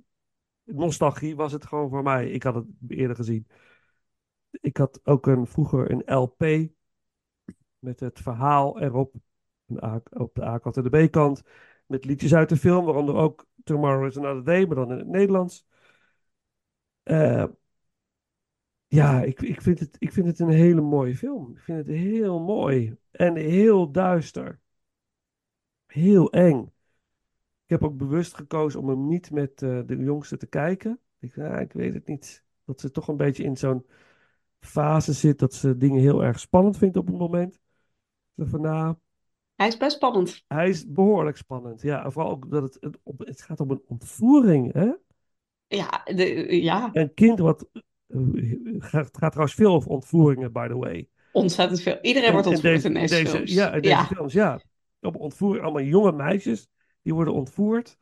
nostalgie 0.65 1.37
was 1.37 1.53
het 1.53 1.67
gewoon 1.67 1.89
voor 1.91 2.03
mij. 2.03 2.31
Ik 2.31 2.43
had 2.43 2.55
het 2.55 2.67
eerder 2.89 3.17
gezien. 3.17 3.47
Ik 4.51 4.77
had 4.77 5.01
ook 5.05 5.27
een, 5.27 5.47
vroeger 5.47 5.91
een 5.91 6.15
LP 6.15 6.69
met 7.79 8.01
het 8.01 8.21
verhaal 8.21 8.81
erop. 8.81 9.15
Op 10.11 10.35
de 10.35 10.45
A-kant 10.45 10.77
en 10.77 10.83
de 10.83 11.07
B-kant. 11.07 11.43
Met 11.87 12.05
liedjes 12.05 12.35
uit 12.35 12.49
de 12.49 12.57
film, 12.57 12.85
waaronder 12.85 13.15
ook 13.15 13.47
Tomorrow 13.65 14.07
is 14.07 14.19
Another 14.19 14.45
Day, 14.45 14.67
maar 14.67 14.77
dan 14.77 14.93
in 14.93 14.99
het 14.99 15.09
Nederlands. 15.09 15.67
Eh, 17.03 17.45
ja, 18.87 19.23
ik, 19.23 19.41
ik, 19.43 19.61
vind 19.62 19.81
het, 19.81 19.97
ik 19.99 20.12
vind 20.12 20.27
het 20.27 20.39
een 20.39 20.49
hele 20.49 20.81
mooie 20.81 21.17
film. 21.17 21.51
Ik 21.51 21.59
vind 21.59 21.79
het 21.79 21.97
heel 21.97 22.41
mooi 22.41 22.97
en 23.11 23.37
heel 23.37 23.91
duister. 23.93 24.61
Heel 25.87 26.33
eng. 26.33 26.73
Ik 27.65 27.71
heb 27.71 27.85
ook 27.85 27.97
bewust 27.97 28.35
gekozen 28.35 28.81
om 28.81 28.89
hem 28.89 29.09
niet 29.09 29.31
met 29.31 29.62
eh, 29.62 29.81
de 29.87 29.97
jongste 29.97 30.37
te 30.37 30.47
kijken. 30.47 31.01
Ik, 31.19 31.37
ik 31.37 31.73
weet 31.73 31.95
het 31.95 32.07
niet. 32.07 32.45
Dat 32.65 32.81
ze 32.81 32.91
toch 32.91 33.09
een 33.09 33.17
beetje 33.17 33.45
in 33.45 33.57
zo'n 33.57 33.87
fase 34.61 35.12
zit 35.12 35.39
dat 35.39 35.55
ze 35.55 35.77
dingen 35.77 36.01
heel 36.01 36.25
erg 36.25 36.41
spannend 36.41 36.77
vindt 36.77 36.97
op 36.97 37.07
het 37.07 37.19
moment. 37.19 37.61
Van, 38.37 38.61
nou, 38.61 38.97
Hij 39.55 39.67
is 39.67 39.77
best 39.77 39.97
spannend. 39.97 40.45
hij 40.47 40.69
is 40.69 40.87
behoorlijk 40.93 41.37
spannend. 41.37 41.83
Ja, 41.83 42.05
en 42.05 42.13
vooral 42.13 42.31
ook 42.31 42.51
dat 42.51 42.63
het, 42.63 42.77
het, 42.81 42.99
op, 43.03 43.19
het 43.19 43.43
gaat 43.43 43.61
om 43.61 43.71
een 43.71 43.83
ontvoering. 43.87 44.73
Hè? 44.73 44.93
Ja, 45.67 46.01
de, 46.05 46.63
ja, 46.63 46.91
Een 46.93 47.15
kind 47.15 47.39
wat. 47.39 47.69
eh, 48.07 48.19
gaat, 48.79 49.07
het 49.07 49.19
gaat 49.19 49.31
trouwens 49.31 49.55
veel 49.55 49.75
over 49.75 49.91
ontvoeringen, 49.91 50.53
by 50.53 50.69
the 50.69 50.77
way. 50.77 51.09
ontzettend 51.33 51.81
veel. 51.81 51.99
Iedereen 52.03 52.33
wordt 52.33 52.47
ontvoerd 52.47 52.85
in 52.85 52.95
deze, 52.95 53.27
films. 53.27 53.53
Ja, 53.55 53.73
in 53.73 53.83
deze 53.83 53.95
Ja. 53.95 54.05
films, 54.05 54.33
ja. 54.33 54.61
Op 55.01 55.17
ontvoering, 55.17 55.65
allemaal 55.65 55.83
jonge 55.83 56.13
meisjes. 56.13 56.69
Die 57.03 57.15
worden 57.15 57.35
ontvoerd. 57.35 57.99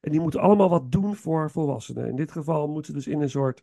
En 0.00 0.10
die 0.10 0.20
moeten 0.20 0.40
allemaal 0.40 0.68
wat 0.68 0.92
doen 0.92 1.14
voor 1.16 1.50
volwassenen. 1.50 2.08
In 2.08 2.16
dit 2.16 2.32
geval 2.32 2.68
moeten 2.68 2.92
ze 2.92 2.98
dus 2.98 3.06
in 3.08 3.20
een 3.20 3.30
soort. 3.30 3.62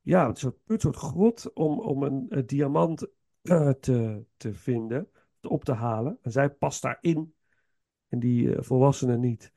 Ja, 0.00 0.28
een 0.28 0.36
soort, 0.36 0.56
een 0.66 0.80
soort 0.80 0.96
grot 0.96 1.52
om, 1.54 1.80
om 1.80 2.02
een, 2.02 2.26
eh, 2.30 2.42
diamant 2.46 3.06
eh, 3.42 3.70
te, 3.70 4.24
te 4.36 4.54
vinden. 4.54 5.09
Op 5.40 5.64
te 5.64 5.72
halen. 5.72 6.18
En 6.22 6.30
zij 6.30 6.50
past 6.50 6.82
daarin. 6.82 7.34
En 8.08 8.18
die 8.18 8.54
eh, 8.54 8.62
volwassenen 8.62 9.20
niet. 9.20 9.52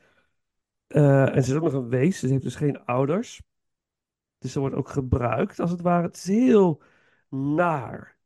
Eh, 0.87 1.35
en 1.35 1.43
ze 1.43 1.51
is 1.51 1.57
ook 1.57 1.63
nog 1.63 1.73
een 1.73 1.89
wees. 1.89 2.19
Ze 2.19 2.27
heeft 2.27 2.43
dus 2.43 2.55
geen 2.55 2.85
ouders. 2.85 3.41
Dus 4.37 4.51
ze 4.51 4.59
wordt 4.59 4.75
ook 4.75 4.89
gebruikt, 4.89 5.59
als 5.59 5.71
het 5.71 5.81
ware. 5.81 6.07
Het 6.07 6.15
is 6.15 6.27
heel 6.27 6.81
naar. 7.29 8.17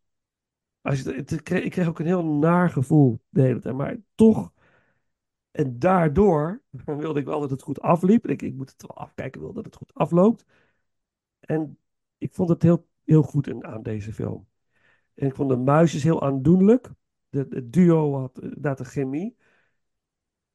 Als 0.82 1.02
je, 1.02 1.16
ik 1.16 1.44
kreeg, 1.44 1.88
ook 1.88 2.00
een 2.00 2.06
heel 2.06 2.26
naar 2.26 2.70
gevoel 2.70 3.22
de 3.30 3.42
hele 3.42 3.60
tijd. 3.60 3.76
Maar 3.76 3.98
toch, 4.16 4.54
en 5.52 5.80
daardoor 5.80 6.62
wilde 6.86 7.20
ik 7.20 7.26
wel 7.26 7.40
dat 7.40 7.50
het 7.50 7.62
goed 7.62 7.82
afliep. 7.82 8.28
Ik, 8.28 8.42
ik 8.42 8.54
moet 8.54 8.72
het 8.72 8.82
wel 8.82 8.98
afkijken, 8.98 9.42
wil 9.42 9.54
dat 9.54 9.66
het 9.66 9.76
goed 9.76 9.94
afloopt. 9.94 10.46
En 11.40 11.78
ik 12.18 12.34
vond 12.34 12.50
het 12.50 12.62
heel, 12.62 12.88
heel 13.04 13.24
goed 13.24 13.64
aan 13.64 13.84
deze 13.84 14.14
film. 14.14 14.48
En 15.14 15.28
ik 15.28 15.36
vond 15.36 15.50
de 15.50 15.58
muisjes 15.58 16.04
heel 16.04 16.22
aandoenlijk. 16.22 16.92
Het 17.30 17.74
duo 17.74 18.20
had 18.20 18.42
inderdaad 18.42 18.78
de 18.78 18.86
chemie. 18.86 19.38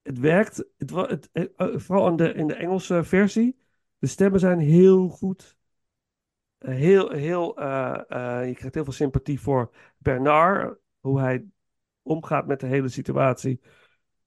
Het 0.02 0.18
werkt. 0.18 0.64
Het, 0.78 0.90
wa- 0.90 1.06
het, 1.08 1.28
eh, 1.32 1.44
eh, 1.56 1.78
vooral 1.78 2.08
in 2.08 2.16
de, 2.16 2.44
de 2.46 2.54
Engelse 2.54 3.04
versie. 3.04 3.58
De 3.98 4.06
stemmen 4.06 4.40
zijn 4.40 4.58
heel 4.58 5.08
goed. 5.08 5.56
Eh, 6.58 6.74
Heel, 6.74 7.10
heel, 7.10 7.56
eh, 7.58 8.00
eh, 8.08 8.48
je 8.48 8.54
krijgt 8.54 8.74
heel 8.74 8.84
veel 8.84 8.92
sympathie 8.92 9.40
voor 9.40 9.74
Bernard. 9.98 10.78
Hoe 11.00 11.20
hij 11.20 11.44
omgaat 12.02 12.46
met 12.46 12.60
de 12.60 12.66
hele 12.66 12.88
situatie. 12.88 13.60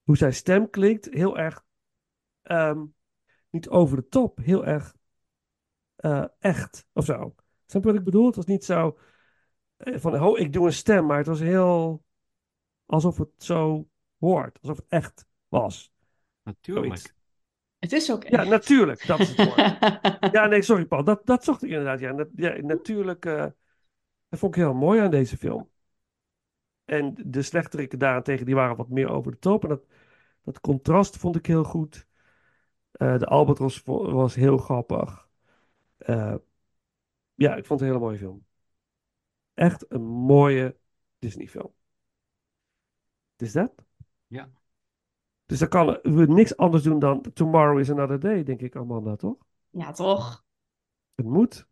Hoe 0.03 0.17
zijn 0.17 0.33
stem 0.33 0.69
klinkt. 0.69 1.05
Heel 1.13 1.37
erg, 1.37 1.65
ehm, 2.41 2.85
niet 3.49 3.69
over 3.69 3.97
de 3.97 4.07
top. 4.07 4.37
Heel 4.37 4.65
erg 4.65 4.95
eh, 5.95 6.25
echt 6.39 6.87
of 6.93 7.05
zo. 7.05 7.35
Snap 7.65 7.83
je 7.83 7.89
wat 7.89 7.97
ik 7.99 8.03
bedoel? 8.05 8.25
Het 8.25 8.35
was 8.35 8.45
niet 8.45 8.65
zo 8.65 8.97
eh, 9.77 9.99
van, 9.99 10.21
oh, 10.23 10.39
ik 10.39 10.53
doe 10.53 10.65
een 10.65 10.73
stem. 10.73 11.05
Maar 11.05 11.17
het 11.17 11.27
was 11.27 11.39
heel 11.39 12.04
alsof 12.85 13.17
het 13.17 13.29
zo 13.37 13.87
hoort. 14.19 14.59
Alsof 14.61 14.77
het 14.77 14.85
echt 14.89 15.25
was. 15.47 15.91
Natuurlijk. 16.43 16.85
Zoiets. 16.85 17.13
Het 17.79 17.91
is 17.93 18.11
ook 18.11 18.23
Ja, 18.23 18.39
echt. 18.39 18.49
natuurlijk. 18.49 19.07
Dat 19.07 19.19
is 19.19 19.29
het 19.35 19.45
woord. 19.45 19.77
Ja, 20.35 20.45
nee, 20.45 20.61
sorry 20.61 20.85
Paul. 20.85 21.03
Dat, 21.03 21.25
dat 21.25 21.43
zocht 21.43 21.63
ik 21.63 21.69
inderdaad. 21.69 21.99
Ja, 21.99 22.11
Nat- 22.11 22.29
ja 22.35 22.61
natuurlijk. 22.61 23.25
eh, 23.25 23.45
dat 24.29 24.39
vond 24.39 24.55
ik 24.55 24.61
heel 24.61 24.73
mooi 24.73 24.99
aan 24.99 25.11
deze 25.11 25.37
film. 25.37 25.69
En 26.85 27.15
de 27.25 27.41
slechteriken 27.41 27.99
daarentegen, 27.99 28.45
die 28.45 28.55
waren 28.55 28.75
wat 28.75 28.89
meer 28.89 29.09
over 29.09 29.31
de 29.31 29.39
top. 29.39 29.63
En 29.63 29.69
dat, 29.69 29.85
dat 30.43 30.59
contrast 30.59 31.17
vond 31.17 31.35
ik 31.35 31.45
heel 31.45 31.63
goed. 31.63 32.07
Eh, 32.91 33.17
de 33.17 33.25
Albatros 33.25 33.79
vo- 33.79 34.11
was 34.11 34.35
heel 34.35 34.57
grappig. 34.57 35.29
Eh, 35.97 36.35
Ja, 37.33 37.55
ik 37.55 37.65
vond 37.65 37.79
het 37.79 37.89
een 37.89 37.95
hele 37.95 38.05
mooie 38.05 38.17
film. 38.17 38.45
Echt 39.53 39.85
een 39.91 40.01
mooie 40.03 40.75
Disney-film. 41.19 41.73
Is 43.37 43.51
dat? 43.51 43.73
Ja. 44.27 44.49
Dus 45.45 45.59
dan 45.59 45.67
kan 45.67 45.99
we 46.03 46.25
niks 46.25 46.57
anders 46.57 46.83
doen 46.83 46.99
dan 46.99 47.25
Tomorrow 47.33 47.79
is 47.79 47.91
Another 47.91 48.19
Day, 48.19 48.43
denk 48.43 48.61
ik, 48.61 48.75
Amanda, 48.75 49.15
toch? 49.15 49.37
Ja, 49.69 49.91
toch? 49.91 50.43
Het 51.15 51.25
moet. 51.25 51.67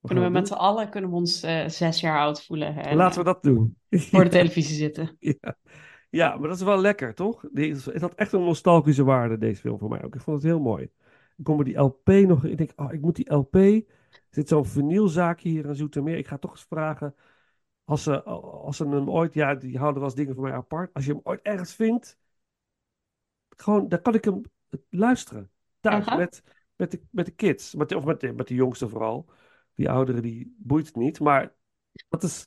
Wat 0.00 0.10
Kunnen 0.10 0.24
we 0.24 0.38
met 0.38 0.48
z'n 0.48 0.54
allen 0.54 0.90
kunnen 0.90 1.10
we 1.10 1.16
ons 1.16 1.42
eh, 1.42 1.68
zes 1.68 2.00
jaar 2.00 2.18
oud 2.18 2.44
voelen. 2.44 2.76
En? 2.76 2.96
Laten 2.96 3.18
we 3.18 3.24
dat 3.24 3.42
doen. 3.42 3.76
voor 3.90 4.24
de 4.24 4.30
televisie 4.30 4.76
zitten. 4.76 5.16
Ja. 5.18 5.56
ja, 6.10 6.36
maar 6.36 6.48
dat 6.48 6.56
is 6.56 6.64
wel 6.64 6.80
lekker, 6.80 7.14
toch? 7.14 7.44
Het 7.52 8.00
had 8.00 8.14
echt 8.14 8.32
een 8.32 8.44
nostalgische 8.44 9.04
waarde, 9.04 9.38
deze 9.38 9.60
film 9.60 9.78
voor 9.78 9.88
mij 9.88 10.02
ook. 10.04 10.14
Ik 10.14 10.20
vond 10.20 10.36
het 10.36 10.46
heel 10.46 10.60
mooi. 10.60 10.82
Ik 11.36 11.44
kom 11.44 11.56
bij 11.56 11.64
die 11.64 11.78
LP 11.78 12.08
nog. 12.08 12.44
Ik 12.44 12.58
denk, 12.58 12.72
oh, 12.76 12.92
ik 12.92 13.00
moet 13.00 13.16
die 13.16 13.34
LP. 13.34 13.54
Er 13.54 13.84
zit 14.30 14.48
zo'n 14.48 14.64
vinylzaakje 14.64 15.48
hier 15.48 15.66
in 15.66 15.74
Zoetermeer. 15.74 16.16
Ik 16.16 16.26
ga 16.26 16.38
toch 16.38 16.50
eens 16.50 16.64
vragen. 16.68 17.14
Als 17.92 18.02
ze, 18.02 18.22
als 18.22 18.76
ze 18.76 18.88
hem 18.88 19.10
ooit, 19.10 19.34
ja, 19.34 19.54
die 19.54 19.78
houden 19.78 20.00
wel 20.00 20.08
eens 20.08 20.18
dingen 20.18 20.34
voor 20.34 20.44
mij 20.44 20.52
apart. 20.52 20.94
Als 20.94 21.04
je 21.04 21.12
hem 21.12 21.20
ooit 21.24 21.40
ergens 21.42 21.74
vindt, 21.74 22.18
gewoon, 23.56 23.88
dan 23.88 24.02
kan 24.02 24.14
ik 24.14 24.24
hem 24.24 24.42
luisteren. 24.90 25.50
Thuis, 25.80 26.06
Aha. 26.06 26.16
met, 26.16 26.42
met, 26.76 26.90
de, 26.90 27.02
met 27.10 27.26
de 27.26 27.32
kids. 27.32 27.74
Met 27.74 27.94
of 27.94 28.04
met 28.04 28.20
de, 28.20 28.32
met 28.32 28.48
de 28.48 28.54
jongste 28.54 28.88
vooral. 28.88 29.30
Die 29.74 29.90
ouderen, 29.90 30.22
die 30.22 30.56
boeit 30.58 30.86
het 30.86 30.96
niet. 30.96 31.20
Maar 31.20 31.54
dat 32.08 32.22
is... 32.22 32.46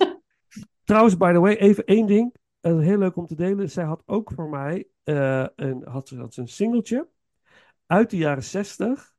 Trouwens, 0.84 1.16
by 1.16 1.32
the 1.32 1.40
way, 1.40 1.54
even 1.54 1.84
één 1.84 2.06
ding. 2.06 2.34
eh, 2.60 2.78
heel 2.78 2.98
leuk 2.98 3.16
om 3.16 3.26
te 3.26 3.34
delen. 3.34 3.70
Zij 3.70 3.84
had 3.84 4.02
ook 4.06 4.32
voor 4.32 4.48
mij 4.48 4.88
eh, 5.02 5.46
een, 5.56 5.82
had, 5.84 6.08
had 6.08 6.36
een 6.36 6.48
singeltje 6.48 7.08
uit 7.86 8.10
de 8.10 8.16
jaren 8.16 8.44
60 8.44 9.14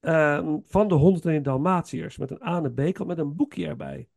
ehm, 0.00 0.58
van 0.64 0.88
de 0.88 0.94
101 0.94 1.42
Dalmatiërs 1.42 2.16
met 2.16 2.30
een 2.30 2.46
A 2.46 2.62
en 2.62 2.74
B 2.74 2.94
kant 2.94 3.08
met 3.08 3.18
een 3.18 3.36
boekje 3.36 3.66
erbij. 3.66 4.08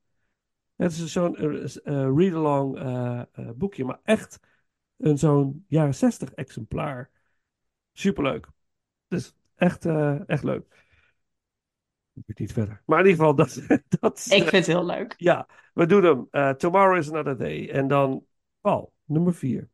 Het 0.80 0.92
is 0.92 1.12
zo'n 1.12 1.36
eh, 1.36 1.64
eh, 1.64 2.16
read-along 2.16 2.78
eh, 2.78 3.22
boekje, 3.56 3.86
maar 3.86 4.00
echt 4.04 4.40
een 4.98 5.18
zo'n 5.18 5.66
jaren 5.68 5.96
60 5.96 6.34
exemplaar. 6.34 7.10
Superleuk. 7.92 8.48
Dus 9.08 9.36
echt, 9.56 9.86
echt 10.26 10.44
leuk. 10.44 10.86
Ik 12.14 12.24
weet 12.26 12.40
niet 12.40 12.54
verder. 12.54 12.82
Maar 12.86 13.00
in 13.00 13.06
ieder 13.06 13.20
geval, 13.20 13.36
dat, 13.46 13.82
dat 14.00 14.18
is, 14.18 14.28
Ik 14.28 14.42
vind 14.42 14.52
het 14.52 14.76
heel 14.76 14.86
leuk. 14.86 15.14
ja, 15.18 15.48
we 15.74 15.86
doen 15.86 16.04
hem. 16.04 16.58
Tomorrow 16.58 16.98
is 16.98 17.12
another 17.12 17.38
day. 17.38 17.70
En 17.70 17.88
dan 17.88 18.26
Paul, 18.62 18.94
nummer 19.06 19.34
4. 19.34 19.70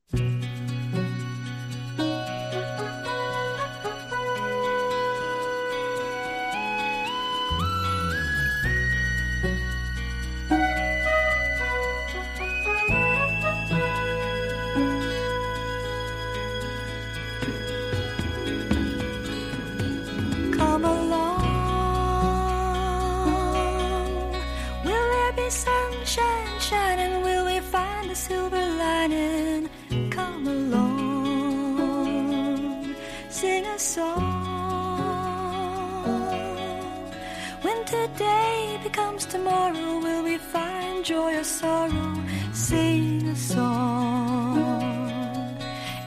Today 38.16 38.80
becomes 38.82 39.26
tomorrow, 39.26 39.99
will 39.99 40.24
we 40.24 40.38
find 40.38 41.03
joy 41.03 41.36
or 41.36 41.43
sorrow? 41.43 42.13
Sing 42.53 43.28
a 43.28 43.36
song. 43.36 44.57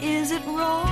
Is 0.00 0.30
it 0.30 0.42
wrong? 0.46 0.88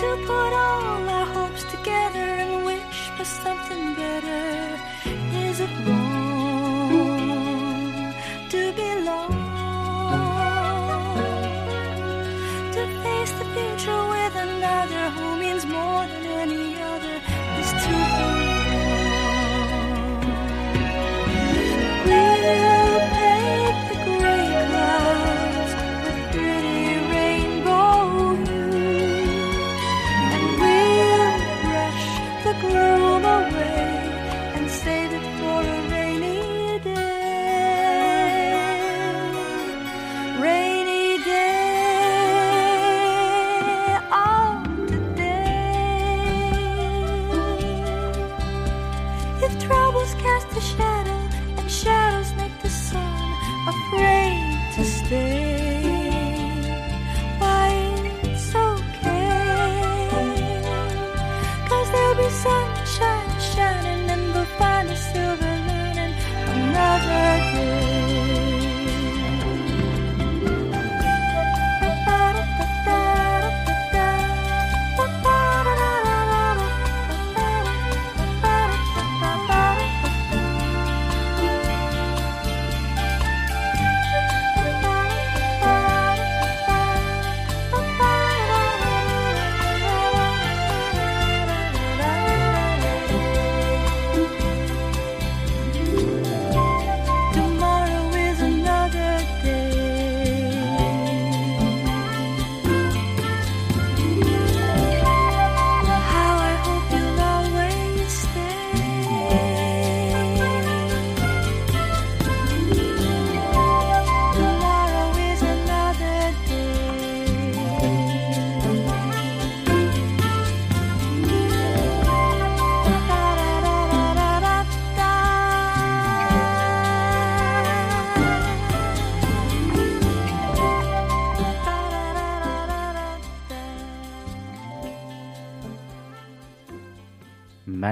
to 0.00 0.08
put 0.26 0.52
all 0.64 1.08
our 1.18 1.26
hopes 1.26 1.64
together 1.64 2.28
and 2.44 2.64
wish 2.64 3.10
for 3.18 3.26
something 3.26 3.94
better? 3.94 4.80
Is 5.44 5.60
it 5.60 5.70
wrong 5.84 6.05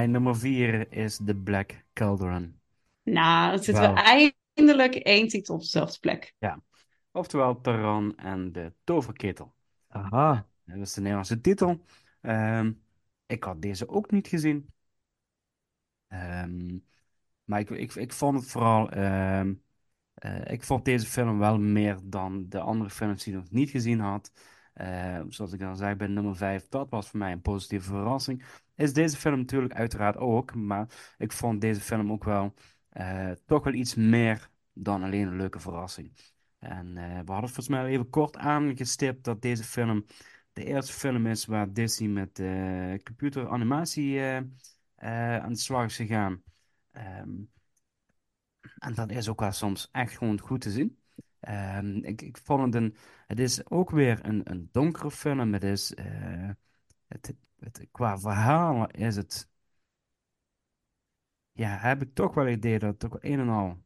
Mijn 0.04 0.16
nummer 0.16 0.36
4 0.36 0.92
is 0.92 1.20
The 1.24 1.34
Black 1.34 1.84
Cauldron. 1.92 2.60
Nou, 3.02 3.50
dan 3.50 3.62
zitten 3.62 3.88
we 3.88 3.92
Wauw. 3.92 4.32
eindelijk 4.54 4.94
één 4.94 5.28
titel 5.28 5.54
op 5.54 5.60
dezelfde 5.60 5.98
plek. 6.00 6.34
Oftewel 7.12 7.60
Taran 7.60 8.16
en 8.16 8.52
de 8.52 8.72
Toverketel. 8.84 9.54
Aha. 9.88 10.46
Dat 10.64 10.76
is 10.78 10.92
de 10.92 11.00
Nederlandse 11.00 11.40
titel. 11.40 11.84
Ehm, 12.20 12.72
ik 13.26 13.44
had 13.44 13.62
deze 13.62 13.88
ook 13.88 14.10
niet 14.10 14.28
gezien. 14.28 14.72
Ehm, 16.08 16.78
maar 17.44 17.60
ik, 17.60 17.70
ik, 17.70 17.94
ik 17.94 18.12
vond 18.12 18.40
het 18.40 18.50
vooral. 18.50 18.90
ehm, 18.90 19.54
eh, 20.14 20.52
ik 20.52 20.62
vond 20.62 20.84
deze 20.84 21.06
film 21.06 21.38
wel 21.38 21.58
meer 21.58 21.98
dan 22.02 22.48
de 22.48 22.60
andere 22.60 22.90
films 22.90 23.24
die 23.24 23.32
ik 23.34 23.38
nog 23.40 23.50
niet 23.50 23.70
gezien 23.70 24.00
had. 24.00 24.32
Eh, 24.72 25.20
zoals 25.28 25.52
ik 25.52 25.62
al 25.62 25.76
zei 25.76 25.94
bij 25.94 26.06
nummer 26.06 26.36
5, 26.36 26.68
dat 26.68 26.90
was 26.90 27.08
voor 27.08 27.18
mij 27.18 27.32
een 27.32 27.40
positieve 27.42 27.88
verrassing. 27.88 28.44
Is 28.76 28.92
deze 28.92 29.16
film 29.16 29.38
natuurlijk 29.38 29.74
uiteraard 29.74 30.16
ook. 30.16 30.54
Maar 30.54 31.14
ik 31.18 31.32
vond 31.32 31.60
deze 31.60 31.80
film 31.80 32.12
ook 32.12 32.24
wel 32.24 32.54
eh, 32.88 33.30
toch 33.46 33.64
wel 33.64 33.72
iets 33.72 33.94
meer 33.94 34.50
dan 34.72 35.02
alleen 35.02 35.26
een 35.26 35.36
leuke 35.36 35.60
verrassing. 35.60 36.12
En 36.58 36.96
eh, 36.96 37.04
we 37.04 37.32
hadden 37.32 37.50
volgens 37.50 37.68
mij 37.68 37.84
even 37.84 38.10
kort 38.10 38.36
aangestipt 38.36 39.24
dat 39.24 39.42
deze 39.42 39.64
film 39.64 40.04
de 40.52 40.64
eerste 40.64 40.92
film 40.92 41.26
is 41.26 41.46
waar 41.46 41.72
Disney 41.72 42.08
met 42.08 42.38
eh 42.38 42.94
computeranimatie 43.04 44.20
aan 44.96 45.52
de 45.52 45.58
slag 45.58 45.84
is 45.84 45.96
gegaan. 45.96 46.42
Ehm, 46.90 47.30
en 48.78 48.94
dat 48.94 49.10
is 49.10 49.28
ook 49.28 49.40
wel 49.40 49.52
soms 49.52 49.88
echt 49.92 50.16
gewoon 50.16 50.40
goed 50.40 50.60
te 50.60 50.70
zien. 50.70 50.98
Ehm, 51.40 51.96
ik, 51.96 52.22
ik 52.22 52.38
vond 52.38 52.74
het. 52.74 52.96
Het 53.26 53.38
is 53.38 53.70
ook 53.70 53.90
weer 53.90 54.18
een, 54.26 54.40
een 54.50 54.68
donkere 54.72 55.10
film. 55.10 55.52
Het 55.52 55.64
is... 55.64 55.94
het, 57.06 57.34
het, 57.64 57.86
qua 57.92 58.18
verhalen 58.18 58.90
is 58.90 59.16
het... 59.16 59.48
Ja, 61.52 61.76
heb 61.78 62.02
ik 62.02 62.14
toch 62.14 62.34
wel 62.34 62.44
het 62.46 62.56
idee 62.56 62.78
dat 62.78 62.92
het 62.92 63.04
ook 63.06 63.18
een 63.22 63.38
en 63.40 63.48
al 63.48 63.82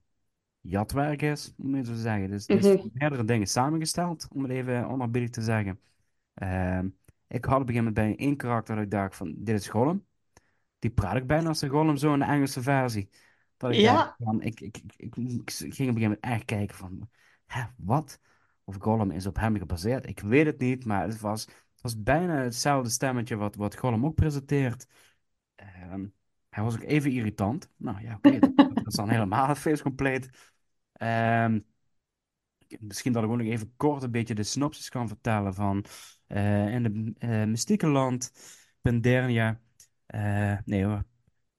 jatwerk 0.60 1.22
is, 1.22 1.54
om 1.58 1.74
het 1.74 1.86
zo 1.86 1.92
te 1.92 1.98
zeggen. 1.98 2.30
Dus 2.30 2.48
is 2.48 2.74
Mhm. 2.74 2.88
meerdere 2.92 3.24
dingen 3.24 3.46
samengesteld, 3.46 4.28
om 4.34 4.42
het 4.42 4.52
even 4.52 4.88
onerbiedig 4.88 5.30
te 5.30 5.42
zeggen. 5.42 5.80
Ehm, 6.34 6.88
ik 7.28 7.44
had 7.44 7.60
op 7.60 7.68
een 7.68 7.74
gegeven 7.74 7.74
moment 7.94 7.94
bij 7.94 8.16
één 8.26 8.36
karakter 8.36 8.74
dat 8.74 8.84
ik 8.84 8.90
dacht 8.90 9.16
van, 9.16 9.34
dit 9.38 9.60
is 9.60 9.68
Gollum. 9.68 10.06
Die 10.78 10.90
praat 10.90 11.16
ik 11.16 11.26
bijna 11.26 11.48
als 11.48 11.58
de 11.60 11.68
Gollum, 11.68 11.96
zo 11.96 12.12
in 12.12 12.18
de 12.18 12.24
Engelse 12.24 12.62
versie. 12.62 13.10
Dat 13.56 13.70
ik 13.70 13.76
Ja. 13.76 13.84
dacht 13.84 14.14
van, 14.18 14.42
ik, 14.42 14.60
ik, 14.60 14.76
ik, 14.76 14.96
ik, 14.96 15.16
ik 15.16 15.50
ging 15.50 15.70
op 15.70 15.70
een 15.70 15.72
gegeven 15.74 16.02
moment 16.02 16.20
echt 16.20 16.44
kijken 16.44 16.76
van, 16.76 17.10
hè, 17.46 17.64
wat? 17.76 18.20
Of 18.64 18.76
Gollum 18.80 19.10
is 19.10 19.26
op 19.26 19.36
hem 19.36 19.58
gebaseerd? 19.58 20.08
Ik 20.08 20.20
weet 20.20 20.46
het 20.46 20.58
niet, 20.58 20.84
maar 20.84 21.02
het 21.08 21.20
was, 21.20 21.48
het 21.78 21.92
was 21.92 22.02
bijna 22.02 22.42
hetzelfde 22.42 22.90
stemmetje 22.90 23.36
wat, 23.36 23.54
wat 23.54 23.76
Gollum 23.76 24.04
ook 24.04 24.14
presenteert. 24.14 24.86
Ehm, 25.54 26.06
hij 26.50 26.62
was 26.62 26.74
ook 26.74 26.82
even 26.82 27.10
irritant. 27.10 27.70
Nou 27.76 28.02
ja, 28.02 28.14
oké, 28.14 28.38
dat, 28.38 28.56
dat 28.56 28.86
is 28.86 28.94
dan 28.94 29.08
helemaal 29.08 29.48
het 29.48 29.58
feest 29.58 29.82
compleet. 29.82 30.28
Ehm, 30.92 31.60
misschien 32.78 33.12
dat 33.12 33.24
ik 33.24 33.30
ook 33.30 33.36
nog 33.36 33.46
even 33.46 33.72
kort 33.76 34.02
een 34.02 34.10
beetje 34.10 34.34
de 34.34 34.42
synopsis 34.42 34.88
kan 34.88 35.08
vertellen 35.08 35.54
van 35.54 35.84
eh, 36.26 36.74
in 36.74 36.82
de 36.82 37.14
eh 37.18 37.44
mystieke 37.44 37.86
land 37.86 38.32
Pendernia. 38.80 39.60
eh 40.06 40.56
nee 40.64 40.84
hoor, 40.84 41.04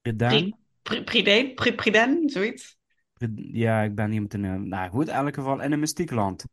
Predaan. 0.00 0.30
Pri- 0.30 0.54
pri- 0.82 1.04
Priden, 1.04 1.54
pri- 1.54 1.74
Priden, 1.74 2.28
zoiets. 2.28 2.78
Ja, 3.34 3.82
ik 3.82 3.94
ben 3.94 4.10
niet 4.10 4.20
met 4.20 4.34
een. 4.34 4.68
Nou 4.68 4.90
goed, 4.90 5.08
in 5.08 5.14
elk 5.14 5.34
geval 5.34 5.60
in 5.60 5.72
een 5.72 5.80
mystiek 5.80 6.10
land. 6.10 6.44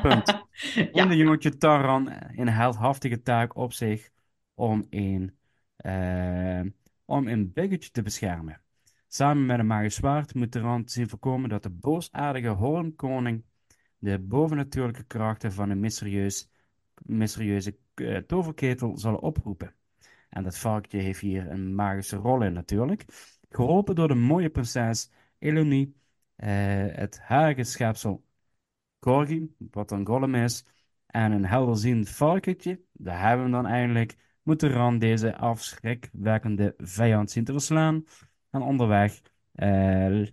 Punt. 0.00 0.34
Ja. 0.92 1.10
Een 1.10 1.16
jongetje 1.16 1.56
Taran 1.56 2.12
een 2.36 2.48
heldhaftige 2.48 3.22
taak 3.22 3.56
op 3.56 3.72
zich 3.72 4.10
om 4.54 4.86
een, 4.90 5.36
eh, 5.76 6.60
om 7.04 7.26
een 7.28 7.52
biggetje 7.52 7.90
te 7.90 8.02
beschermen. 8.02 8.60
Samen 9.08 9.46
met 9.46 9.58
een 9.58 9.66
magisch 9.66 9.94
zwaard 9.94 10.34
moet 10.34 10.50
Taran 10.50 10.88
zien 10.88 11.08
voorkomen 11.08 11.48
dat 11.48 11.62
de 11.62 11.70
boosaardige 11.70 12.48
Hoornkoning 12.48 13.44
de 13.98 14.18
bovennatuurlijke 14.18 15.04
krachten 15.04 15.52
van 15.52 15.70
een 15.70 15.80
mysterieus, 15.80 16.50
mysterieuze 16.94 17.76
eh, 17.94 18.16
toverketel 18.16 18.98
zal 18.98 19.16
oproepen. 19.16 19.74
En 20.28 20.42
dat 20.42 20.58
varkentje 20.58 20.98
heeft 20.98 21.20
hier 21.20 21.50
een 21.50 21.74
magische 21.74 22.16
rol 22.16 22.42
in 22.42 22.52
natuurlijk. 22.52 23.04
Geholpen 23.48 23.94
door 23.94 24.08
de 24.08 24.14
mooie 24.14 24.50
prinses 24.50 25.10
Elonie, 25.38 25.96
eh, 26.36 26.48
het 26.86 27.20
harige 27.20 27.64
schepsel 27.64 28.25
Corgi, 29.06 29.54
wat 29.70 29.90
een 29.90 30.06
golem 30.06 30.34
is, 30.34 30.64
en 31.06 31.32
een 31.32 31.44
helderziend 31.44 32.08
varkentje, 32.08 32.80
daar 32.92 33.28
hebben 33.28 33.46
we 33.46 33.52
dan 33.52 33.66
eindelijk, 33.66 34.16
moet 34.42 34.60
de 34.60 34.68
Ran 34.68 34.98
deze 34.98 35.36
afschrikwekkende 35.36 36.74
vijand 36.78 37.30
zien 37.30 37.44
te 37.44 37.52
verslaan. 37.52 38.04
En 38.50 38.62
onderweg 38.62 39.20
eh, 39.52 40.20
eh, 40.22 40.28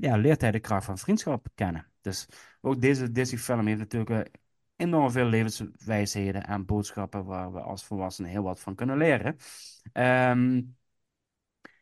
ja, 0.00 0.16
leert 0.16 0.40
hij 0.40 0.50
de 0.50 0.60
kracht 0.60 0.84
van 0.84 0.98
vriendschap 0.98 1.46
kennen. 1.54 1.86
Dus 2.00 2.28
ook 2.60 2.80
deze 2.80 3.10
Disney-film 3.10 3.66
heeft 3.66 3.78
natuurlijk 3.78 4.10
eh, 4.10 4.32
enorm 4.76 5.10
veel 5.10 5.26
levenswijsheden 5.26 6.46
en 6.46 6.66
boodschappen 6.66 7.24
waar 7.24 7.52
we 7.52 7.60
als 7.60 7.84
volwassenen 7.84 8.30
heel 8.30 8.42
wat 8.42 8.60
van 8.60 8.74
kunnen 8.74 8.96
leren. 8.96 9.36
Ehm, 9.92 10.62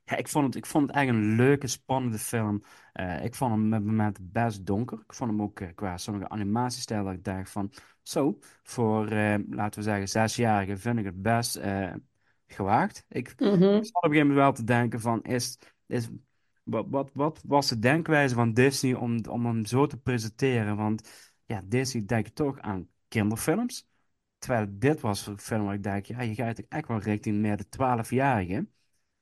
ja, 0.09 0.17
ik 0.17 0.29
vond 0.29 0.47
het, 0.47 0.55
ik 0.55 0.67
vond 0.67 0.87
het 0.87 0.97
eigenlijk 0.97 1.27
een 1.27 1.37
leuke, 1.37 1.67
spannende 1.67 2.19
film. 2.19 2.63
Eh, 2.93 3.25
ik 3.25 3.35
vond 3.35 3.53
hem 3.53 3.69
met 3.69 3.85
momenten 3.85 4.31
best 4.33 4.67
donker. 4.67 4.99
Ik 5.07 5.15
vond 5.15 5.31
hem 5.31 5.43
ook 5.43 5.61
eh, 5.61 5.69
qua 5.75 5.97
sommige 5.99 6.29
animatiestijl 6.29 7.05
dat 7.05 7.13
ik 7.13 7.25
dacht 7.25 7.51
van... 7.51 7.73
Zo, 8.03 8.39
voor, 8.63 9.09
eh, 9.09 9.35
laten 9.51 9.79
we 9.79 9.85
zeggen, 9.87 10.09
zesjarigen 10.09 10.79
vind 10.79 10.99
ik 10.99 11.05
het 11.05 11.23
best 11.23 11.61
gewaagd. 12.47 13.05
Ik, 13.09 13.29
ik 13.29 13.37
zat 13.37 13.95
op 13.95 14.05
een 14.05 14.11
gegeven 14.11 14.11
moment 14.11 14.35
wel 14.35 14.53
te 14.53 14.65
denken 14.65 15.01
van... 15.01 15.23
Is, 15.23 15.59
is, 15.87 16.09
wat, 16.63 16.87
wat, 16.89 17.11
wat 17.13 17.43
was 17.47 17.69
de 17.69 17.79
denkwijze 17.79 18.35
van 18.35 18.53
Disney 18.53 18.95
om, 18.95 19.19
om 19.31 19.47
hem 19.47 19.67
zo 19.67 19.87
te 19.87 19.97
presenteren? 19.97 20.77
Want 20.77 21.11
ja, 21.45 21.63
Disney 21.65 22.05
denkt 22.05 22.35
toch 22.35 22.59
aan 22.61 22.89
kinderfilms. 23.09 23.89
Terwijl 24.39 24.67
dit 24.71 25.01
was 25.01 25.27
een 25.27 25.39
film 25.39 25.65
waar 25.65 25.75
ik 25.75 25.83
dacht... 25.83 26.07
Ja, 26.07 26.21
je 26.23 26.35
gaat 26.35 26.59
echt 26.69 26.89
wel 26.89 26.99
richting 26.99 27.37
meer 27.37 27.57
de 27.57 27.67
12-jarigen. 27.67 28.78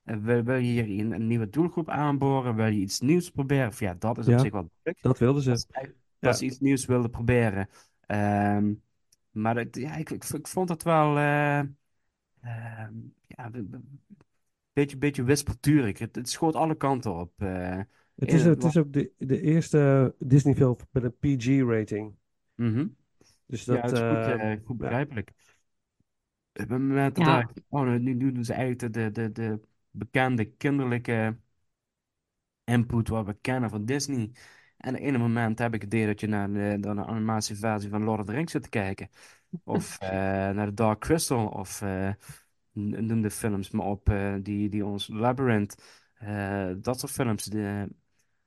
Wil, 0.06 0.42
wil 0.42 0.56
je 0.56 0.82
hier 0.82 1.00
een, 1.04 1.12
een 1.12 1.26
nieuwe 1.26 1.50
doelgroep 1.50 1.88
aanboren? 1.88 2.54
Wil 2.56 2.66
je 2.66 2.80
iets 2.80 3.00
nieuws 3.00 3.30
proberen? 3.30 3.68
Of 3.68 3.80
ja, 3.80 3.94
dat 3.94 4.18
is 4.18 4.26
op 4.26 4.32
Ja, 4.32 4.38
zich 4.38 4.52
wel 4.52 4.70
druk. 4.82 4.98
dat 5.00 5.18
wilden 5.18 5.42
ze. 5.42 5.50
Dat 5.50 5.60
ze, 5.60 5.66
Ja. 6.18 6.28
dat 6.30 6.40
iets 6.40 6.58
nieuws 6.58 6.84
wilden 6.86 7.10
proberen. 7.10 7.68
Ehm, 8.06 8.72
maar 9.30 9.54
dat, 9.54 9.76
ja, 9.76 9.96
ik, 9.96 10.10
ik, 10.10 10.24
ik 10.24 10.46
vond 10.48 10.68
het 10.68 10.82
wel 10.82 11.16
eh, 11.16 11.58
ehm, 11.58 12.94
ja, 13.26 13.48
een 13.52 14.00
beetje, 14.72 14.96
beetje 14.96 15.24
wispelturig. 15.24 15.98
Het, 15.98 16.16
het 16.16 16.28
schoot 16.28 16.54
alle 16.54 16.74
kanten 16.76 17.14
op. 17.14 17.32
eh. 17.36 17.80
Het 18.14 18.32
is, 18.32 18.44
het 18.44 18.64
is 18.64 18.76
ook 18.76 18.92
de, 18.92 19.12
de 19.18 19.40
eerste 19.40 20.14
Disney-film 20.18 20.76
met 20.90 21.02
een 21.02 21.16
PG-rating. 21.18 22.14
Mhm. 22.54 22.86
Dus 23.46 23.64
Ja, 23.64 23.72
dat... 23.74 23.82
het 23.82 23.92
is 23.92 23.98
goed, 23.98 24.40
eh, 24.40 24.50
goed 24.50 24.66
ja. 24.66 24.74
begrijpelijk. 24.74 25.32
Op 26.52 26.58
het 26.62 26.68
moment 26.68 27.16
dat 27.16 27.26
Ja. 27.26 27.40
ik, 27.40 27.48
oh, 27.68 27.82
nu, 27.82 28.14
nu 28.14 28.32
doen 28.32 28.44
ze 28.44 28.52
eigenlijk 28.52 28.92
de, 28.94 29.10
de, 29.10 29.32
de 29.32 29.60
bekende 29.96 30.44
kinderlijke 30.44 31.36
input 32.64 33.08
wat 33.08 33.26
we 33.26 33.34
kennen 33.40 33.70
van 33.70 33.84
Disney. 33.84 34.30
En 34.76 34.94
op 34.94 35.00
ene 35.00 35.18
moment 35.18 35.58
heb 35.58 35.74
ik 35.74 35.82
het 35.82 35.94
idee 35.94 36.06
dat 36.06 36.20
je 36.20 36.26
naar 36.26 36.52
de, 36.52 36.76
naar 36.80 37.04
animatieversie 37.06 37.90
van 37.90 38.04
Lord 38.04 38.20
of 38.20 38.26
the 38.26 38.32
Rings 38.32 38.52
zit 38.52 38.62
te 38.62 38.68
kijken. 38.68 39.08
Of 39.64 39.98
eh, 40.00 40.10
naar 40.10 40.66
de 40.66 40.74
Dark 40.74 40.98
Crystal, 41.00 41.46
of 41.48 41.82
eh, 41.82 42.08
n- 42.78 43.06
noem 43.06 43.20
de 43.22 43.30
films 43.30 43.70
maar 43.70 43.86
op, 43.86 44.08
eh, 44.08 44.34
die, 44.42 44.68
die 44.68 44.84
ons 44.86 45.08
Labyrinth, 45.08 45.82
eh, 46.14 46.70
dat 46.76 47.00
soort 47.00 47.12
films. 47.12 47.44
De, 47.44 47.88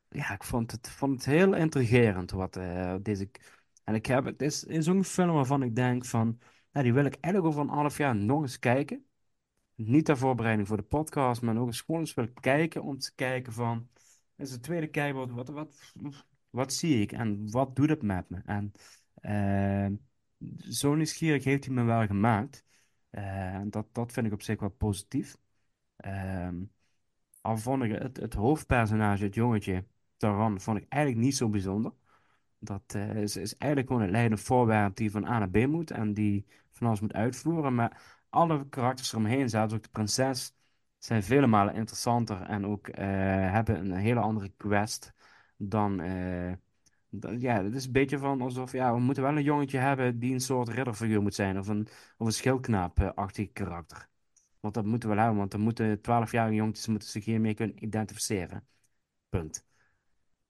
ja, 0.09 0.33
ik 0.33 0.43
vond 0.43 0.71
het, 0.71 0.89
vond 0.89 1.11
het 1.15 1.25
heel 1.25 1.53
intrigerend 1.55 2.31
wat 2.31 2.55
eh, 2.57 2.95
deze. 3.01 3.29
En 3.83 3.95
ik 3.95 4.05
heb 4.05 4.25
het 4.25 4.41
is, 4.41 4.63
is 4.63 4.89
ook 4.89 4.95
een 4.95 5.03
film 5.03 5.33
waarvan 5.33 5.63
ik 5.63 5.75
denk 5.75 6.05
van, 6.05 6.39
nou, 6.71 6.85
die 6.85 6.93
wil 6.93 7.05
ik 7.05 7.15
eigenlijk 7.21 7.53
over 7.55 7.69
een 7.69 7.77
half 7.77 7.97
jaar 7.97 8.15
nog 8.15 8.41
eens 8.41 8.59
kijken. 8.59 9.05
Niet 9.85 10.05
ter 10.05 10.17
voorbereiding 10.17 10.67
voor 10.67 10.77
de 10.77 10.83
podcast, 10.83 11.41
maar 11.41 11.53
nog 11.53 11.65
eens 11.65 11.81
gewoon 11.81 12.01
eens 12.01 12.13
willen 12.13 12.33
kijken 12.33 12.83
om 12.83 12.97
te 12.97 13.15
kijken 13.15 13.53
van, 13.53 13.89
is 14.35 14.51
de 14.51 14.59
tweede 14.59 14.87
kijken, 14.87 15.35
wat, 15.35 15.49
wat, 15.49 15.93
wat, 16.49 16.73
zie 16.73 17.01
ik 17.01 17.11
en 17.11 17.51
wat 17.51 17.75
doet 17.75 17.89
het 17.89 18.01
met 18.01 18.29
me? 18.29 18.41
En 18.45 18.71
eh, 19.13 19.87
zo 20.69 20.95
nieuwsgierig 20.95 21.43
heeft 21.43 21.65
hij 21.65 21.73
me 21.73 21.83
wel 21.83 22.05
gemaakt. 22.05 22.65
En 23.09 23.69
dat, 23.69 23.87
dat 23.91 24.11
vind 24.11 24.25
ik 24.25 24.33
op 24.33 24.41
zich 24.41 24.59
wel 24.59 24.69
positief. 24.69 25.37
Ehm, 25.95 26.63
al 27.41 27.57
vond 27.57 27.83
ik 27.83 27.91
het, 27.91 28.17
het 28.17 28.33
hoofdpersonage, 28.33 29.23
het 29.23 29.35
jongetje, 29.35 29.85
Taran, 30.17 30.61
vond 30.61 30.77
ik 30.77 30.85
eigenlijk 30.89 31.23
niet 31.23 31.35
zo 31.35 31.49
bijzonder. 31.49 31.93
Dat 32.59 32.83
eh, 32.95 33.15
is, 33.15 33.35
is 33.35 33.57
eigenlijk 33.57 33.91
gewoon 33.91 34.07
een 34.07 34.13
leidend 34.13 34.41
voorwerp 34.41 34.95
die 34.95 35.11
van 35.11 35.25
A 35.25 35.39
naar 35.39 35.49
B 35.49 35.67
moet 35.67 35.91
en 35.91 36.13
die 36.13 36.45
van 36.71 36.87
alles 36.87 36.99
moet 36.99 37.13
uitvoeren. 37.13 37.75
Maar 37.75 38.18
alle 38.29 38.69
karakters 38.69 39.11
eromheen, 39.11 39.49
zelfs 39.49 39.73
ook 39.73 39.83
de 39.83 39.89
prinses, 39.89 40.53
zijn 40.97 41.23
vele 41.23 41.47
malen 41.47 41.73
interessanter 41.75 42.41
en 42.41 42.65
ook 42.65 42.87
eh, 42.87 43.05
hebben 43.51 43.79
een 43.79 43.91
hele 43.95 44.19
andere 44.19 44.51
quest 44.57 45.13
dan. 45.57 45.99
eh, 45.99 46.53
dan- 47.09 47.39
ja, 47.39 47.63
het 47.63 47.75
is 47.75 47.85
een 47.85 47.91
beetje 47.91 48.17
van 48.17 48.41
alsof 48.41 48.71
ja, 48.71 48.93
we 48.93 48.99
moeten 48.99 49.23
wel 49.23 49.37
een 49.37 49.43
jongetje 49.43 49.77
hebben 49.77 50.19
die 50.19 50.33
een 50.33 50.39
soort 50.39 50.69
ridderfiguur 50.69 51.21
moet 51.21 51.35
zijn 51.35 51.59
of 51.59 51.67
een, 51.67 51.87
of 52.17 52.25
een 52.27 52.33
schildknaap-achtig 52.33 53.51
karakter. 53.51 54.07
Want 54.59 54.73
dat 54.73 54.85
moeten 54.85 55.09
we 55.09 55.15
wel 55.15 55.23
hebben, 55.23 55.39
want 55.39 55.51
dan 55.51 55.61
moeten 55.61 56.01
12-jarige 56.01 56.55
jongetjes 56.55 56.87
moeten 56.87 57.09
zich 57.09 57.25
hiermee 57.25 57.53
kunnen 57.53 57.83
identificeren. 57.83 58.67
Punt. 59.29 59.65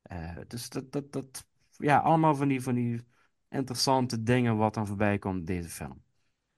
Eh, 0.02 0.38
dus 0.48 0.70
dat, 0.70 0.92
dat, 0.92 1.12
dat, 1.12 1.46
ja, 1.78 1.98
allemaal 2.00 2.36
van 2.36 2.48
die, 2.48 2.62
van 2.62 2.76
die 2.76 3.04
interessante 3.50 4.24
dingen 4.24 4.58
wat 4.58 4.74
dan 4.74 4.88
voorbij 4.88 5.20
komt 5.20 5.40
in 5.40 5.46
deze 5.46 5.70
film. 5.70 6.04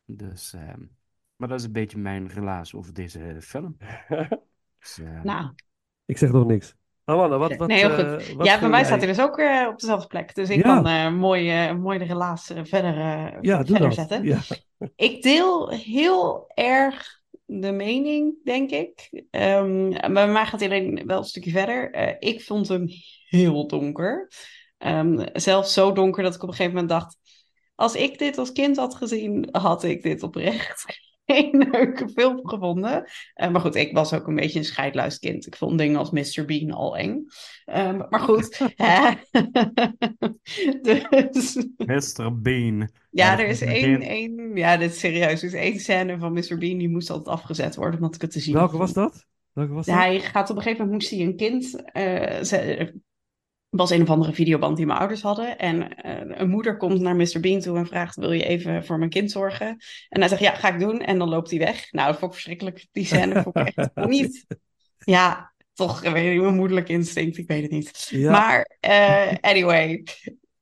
Dus, 0.06 0.54
ehm, 0.54 0.84
maar 1.42 1.50
dat 1.50 1.60
is 1.60 1.66
een 1.66 1.72
beetje 1.72 1.98
mijn 1.98 2.28
relaas 2.28 2.74
over 2.76 2.94
deze 2.94 3.38
film. 3.42 3.78
Dus, 4.80 5.00
eh, 5.00 5.22
Nou, 5.24 5.54
Ik 6.06 6.18
zeg 6.18 6.32
nog 6.32 6.46
niks. 6.48 6.76
Amanda, 7.04 7.38
wat, 7.38 7.56
wat, 7.56 7.68
nee, 7.68 7.78
heel 7.78 7.90
eh, 7.98 8.36
wat 8.36 8.46
Ja, 8.48 8.60
bij 8.60 8.70
mij 8.70 8.84
staat 8.84 8.98
hij 8.98 9.08
dus 9.08 9.22
ook 9.22 9.38
eh, 9.38 9.68
op 9.70 9.80
dezelfde 9.80 10.08
plek. 10.08 10.36
Dus 10.36 10.50
ik 10.50 10.56
Ja. 10.56 10.62
kan 10.62 10.88
eh, 10.88 11.12
mooi, 11.14 11.50
eh, 11.50 11.76
mooi 11.76 11.98
de 11.98 12.06
relaas 12.06 12.50
eh, 12.50 12.64
verder, 12.64 12.98
eh, 12.98 13.38
Ja, 13.42 13.58
doe 13.58 13.66
verder 13.78 13.88
dat. 13.88 13.94
zetten. 13.94 14.24
Ja. 14.24 14.40
Ik 14.96 15.22
deel 15.22 15.70
heel 15.70 16.52
erg 16.54 17.22
de 17.46 17.72
mening, 17.72 18.44
denk 18.44 18.72
ik. 18.72 19.24
Ehm, 19.32 19.90
maar 19.90 20.12
bij 20.12 20.28
mij 20.32 20.46
gaat 20.46 20.62
alleen 20.62 21.04
wel 21.06 21.18
een 21.18 21.24
stukje 21.24 21.52
verder. 21.52 21.92
Eh, 21.92 22.16
ik 22.20 22.42
vond 22.42 22.68
hem 22.68 22.86
heel 23.26 23.68
donker. 23.68 24.32
Ehm, 24.78 25.28
zelfs 25.34 25.74
zo 25.74 25.92
donker 25.92 26.24
dat 26.24 26.36
ik 26.36 26.44
op 26.44 26.50
een 26.50 26.56
gegeven 26.56 26.74
moment 26.74 26.92
dacht... 27.00 27.18
Als 27.76 27.96
ik 27.96 28.18
dit 28.20 28.38
als 28.38 28.52
kind 28.52 28.78
had 28.78 28.96
gezien, 28.96 29.48
had 29.52 29.84
ik 29.84 30.02
dit 30.04 30.24
oprecht 30.24 30.86
geen 31.34 31.68
leuke 31.72 32.10
film 32.10 32.48
gevonden. 32.48 33.06
Eh, 33.34 33.52
maar 33.52 33.62
goed, 33.62 33.76
ik 33.76 33.94
was 33.94 34.14
ook 34.14 34.28
een 34.28 34.36
beetje 34.36 34.60
een 34.60 34.66
scheidluiskind. 34.66 35.48
Ik 35.48 35.56
vond 35.56 35.78
dingen 35.78 36.00
als 36.00 36.12
Mr. 36.12 36.46
Bean 36.46 36.72
al 36.72 36.98
eng. 36.98 37.26
Ehm, 37.66 37.98
maar 38.10 38.20
goed. 38.20 38.58
dus, 41.32 41.66
Mr. 41.78 42.42
Bean. 42.42 42.92
ja, 43.12 43.40
er 43.40 43.48
is 43.48 43.62
één, 43.62 44.02
één... 44.02 44.56
Ja, 44.56 44.78
dit 44.78 44.92
is 44.92 45.00
serieus. 45.00 45.42
Er 45.42 45.48
is 45.48 45.54
één 45.54 45.80
scène 45.80 46.18
van 46.18 46.34
Mr. 46.34 46.58
Bean 46.58 46.78
die 46.78 46.90
moest 46.90 47.10
altijd 47.10 47.38
afgezet 47.38 47.76
worden, 47.76 47.96
omdat 47.96 48.16
ik 48.16 48.22
het 48.22 48.32
te 48.32 48.40
zien 48.40 48.54
Welke 48.54 48.78
was 48.78 48.94
dat? 48.94 49.26
Welke 49.54 49.74
was 49.74 49.86
dat? 49.86 49.96
Hij 49.96 50.20
gaat 50.20 50.50
op 50.50 50.56
een 50.56 50.62
gegeven 50.62 50.86
moment 50.86 51.02
moest 51.02 51.14
hij 51.14 51.28
een 51.28 51.36
kind. 51.36 51.92
eh, 51.92 52.88
was 53.72 53.90
een 53.90 54.02
of 54.02 54.10
andere 54.10 54.34
videoband 54.34 54.78
die 54.78 54.86
mijn 54.86 55.00
ouders 55.00 55.22
hadden. 55.22 55.58
En 55.58 55.96
eh, 55.96 56.40
een 56.40 56.50
moeder 56.50 56.78
komt 56.78 57.00
naar 57.00 57.16
Mr. 57.16 57.40
Bean 57.40 57.60
toe 57.60 57.78
en 57.78 57.88
vraagt: 57.88 58.16
Wil 58.16 58.32
je 58.32 58.46
even 58.46 58.86
voor 58.86 58.98
mijn 58.98 59.10
kind 59.10 59.32
zorgen? 59.32 59.68
En 60.10 60.20
hij 60.20 60.28
zegt: 60.28 60.42
Ja, 60.42 60.54
ga 60.54 60.74
ik 60.74 60.80
doen. 60.80 61.02
En 61.02 61.18
dan 61.18 61.30
loopt 61.30 61.50
hij 61.50 61.60
weg. 61.60 61.92
Nou, 61.92 62.08
dat 62.08 62.20
vond 62.20 62.32
ik 62.32 62.38
verschrikkelijk. 62.38 62.88
Die 62.92 63.06
scène 63.06 63.42
vond 63.42 63.58
ik 63.58 63.76
echt 63.76 63.96
niet. 64.08 64.46
Ja, 64.98 65.52
toch, 65.74 66.04
ik 66.04 66.12
weet 66.12 66.32
niet, 66.32 66.42
mijn 66.42 66.56
moederlijk 66.56 66.90
instinct, 66.90 67.38
ik 67.38 67.48
weet 67.48 67.62
het 67.62 67.72
niet. 67.72 68.08
Ja. 68.10 68.32
Maar 68.32 68.78
eh, 68.80 69.34
anyway, 69.42 70.04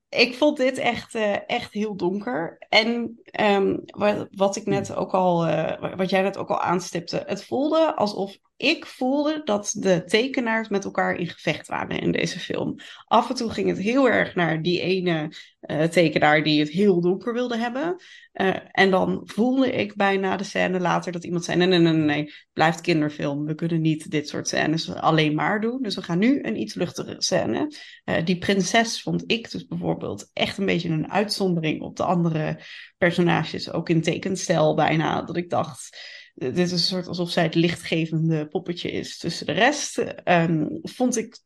ik 0.10 0.36
vond 0.36 0.58
dit 0.58 0.78
echt, 0.78 1.16
eh, 1.16 1.50
echt 1.50 1.74
heel 1.74 1.96
donker. 1.96 2.58
En 2.70 3.20
ehm, 3.24 3.78
wat, 3.86 4.28
wat 4.32 4.56
ik 4.56 4.66
net 4.66 4.96
ook 4.96 5.14
al, 5.14 5.46
eh, 5.46 5.96
wat 5.96 6.10
jij 6.10 6.22
net 6.22 6.38
ook 6.38 6.50
al 6.50 6.62
aanstipte, 6.62 7.24
het 7.26 7.44
voelde 7.44 7.96
alsof 7.96 8.38
ik 8.60 8.86
voelde 8.86 9.42
dat 9.44 9.76
de 9.78 10.04
tekenaars 10.04 10.68
met 10.68 10.86
elkaar 10.86 11.16
in 11.16 11.28
gevecht 11.28 11.68
waren 11.68 12.00
in 12.00 12.12
deze 12.12 12.40
film. 12.40 12.76
Af 13.06 13.30
en 13.30 13.36
toe 13.36 13.50
ging 13.50 13.68
het 13.68 13.78
heel 13.78 14.10
erg 14.10 14.36
naar 14.36 14.62
die 14.62 14.82
ene 14.82 15.32
eh, 15.60 15.84
tekenaar 15.84 16.44
die 16.44 16.60
het 16.60 16.70
heel 16.70 17.02
donker 17.02 17.34
wilde 17.34 17.58
hebben. 17.58 17.96
Eh, 18.32 18.56
en 18.72 18.92
dan 18.92 19.22
voelde 19.24 19.72
ik 19.72 19.96
bijna 19.96 20.38
de 20.38 20.44
scène 20.44 20.80
later 20.80 21.12
dat 21.12 21.24
iemand 21.24 21.46
zei: 21.46 21.58
nee, 21.58 21.68
nee, 21.68 21.80
nee, 21.80 21.94
nee, 21.94 22.34
blijft 22.54 22.82
kinderfilm. 22.82 23.46
We 23.46 23.56
kunnen 23.56 23.82
niet 23.82 24.12
dit 24.12 24.28
soort 24.28 24.48
scènes 24.48 24.94
alleen 24.94 25.36
maar 25.36 25.62
doen. 25.62 25.82
Dus 25.82 25.96
we 25.96 26.02
gaan 26.02 26.20
nu 26.20 26.44
een 26.44 26.60
iets 26.60 26.74
luchtigere 26.74 27.22
scène. 27.22 27.72
Eh, 28.04 28.26
die 28.26 28.38
prinses 28.38 29.02
vond 29.02 29.24
ik 29.28 29.52
dus 29.52 29.66
bijvoorbeeld 29.66 30.30
echt 30.34 30.58
een 30.58 30.66
beetje 30.66 30.90
een 30.90 31.12
uitzondering 31.12 31.82
op 31.82 31.96
de 31.96 32.04
andere 32.04 32.60
personages. 32.98 33.72
Ook 33.72 33.90
in 33.90 34.02
tekenstijl 34.02 34.76
bijna. 34.76 35.22
Dat 35.22 35.38
ik 35.38 35.50
dacht, 35.50 35.98
dit 36.40 36.58
is 36.58 36.72
een 36.72 36.80
soort 36.80 37.08
alsof 37.08 37.30
zij 37.30 37.44
het 37.44 37.56
lichtgevende 37.56 38.48
poppetje 38.48 38.92
is 38.92 39.18
tussen 39.18 39.46
de 39.46 39.52
rest. 39.52 39.98
Ehm, 39.98 40.66
vond 40.82 41.18
ik 41.18 41.40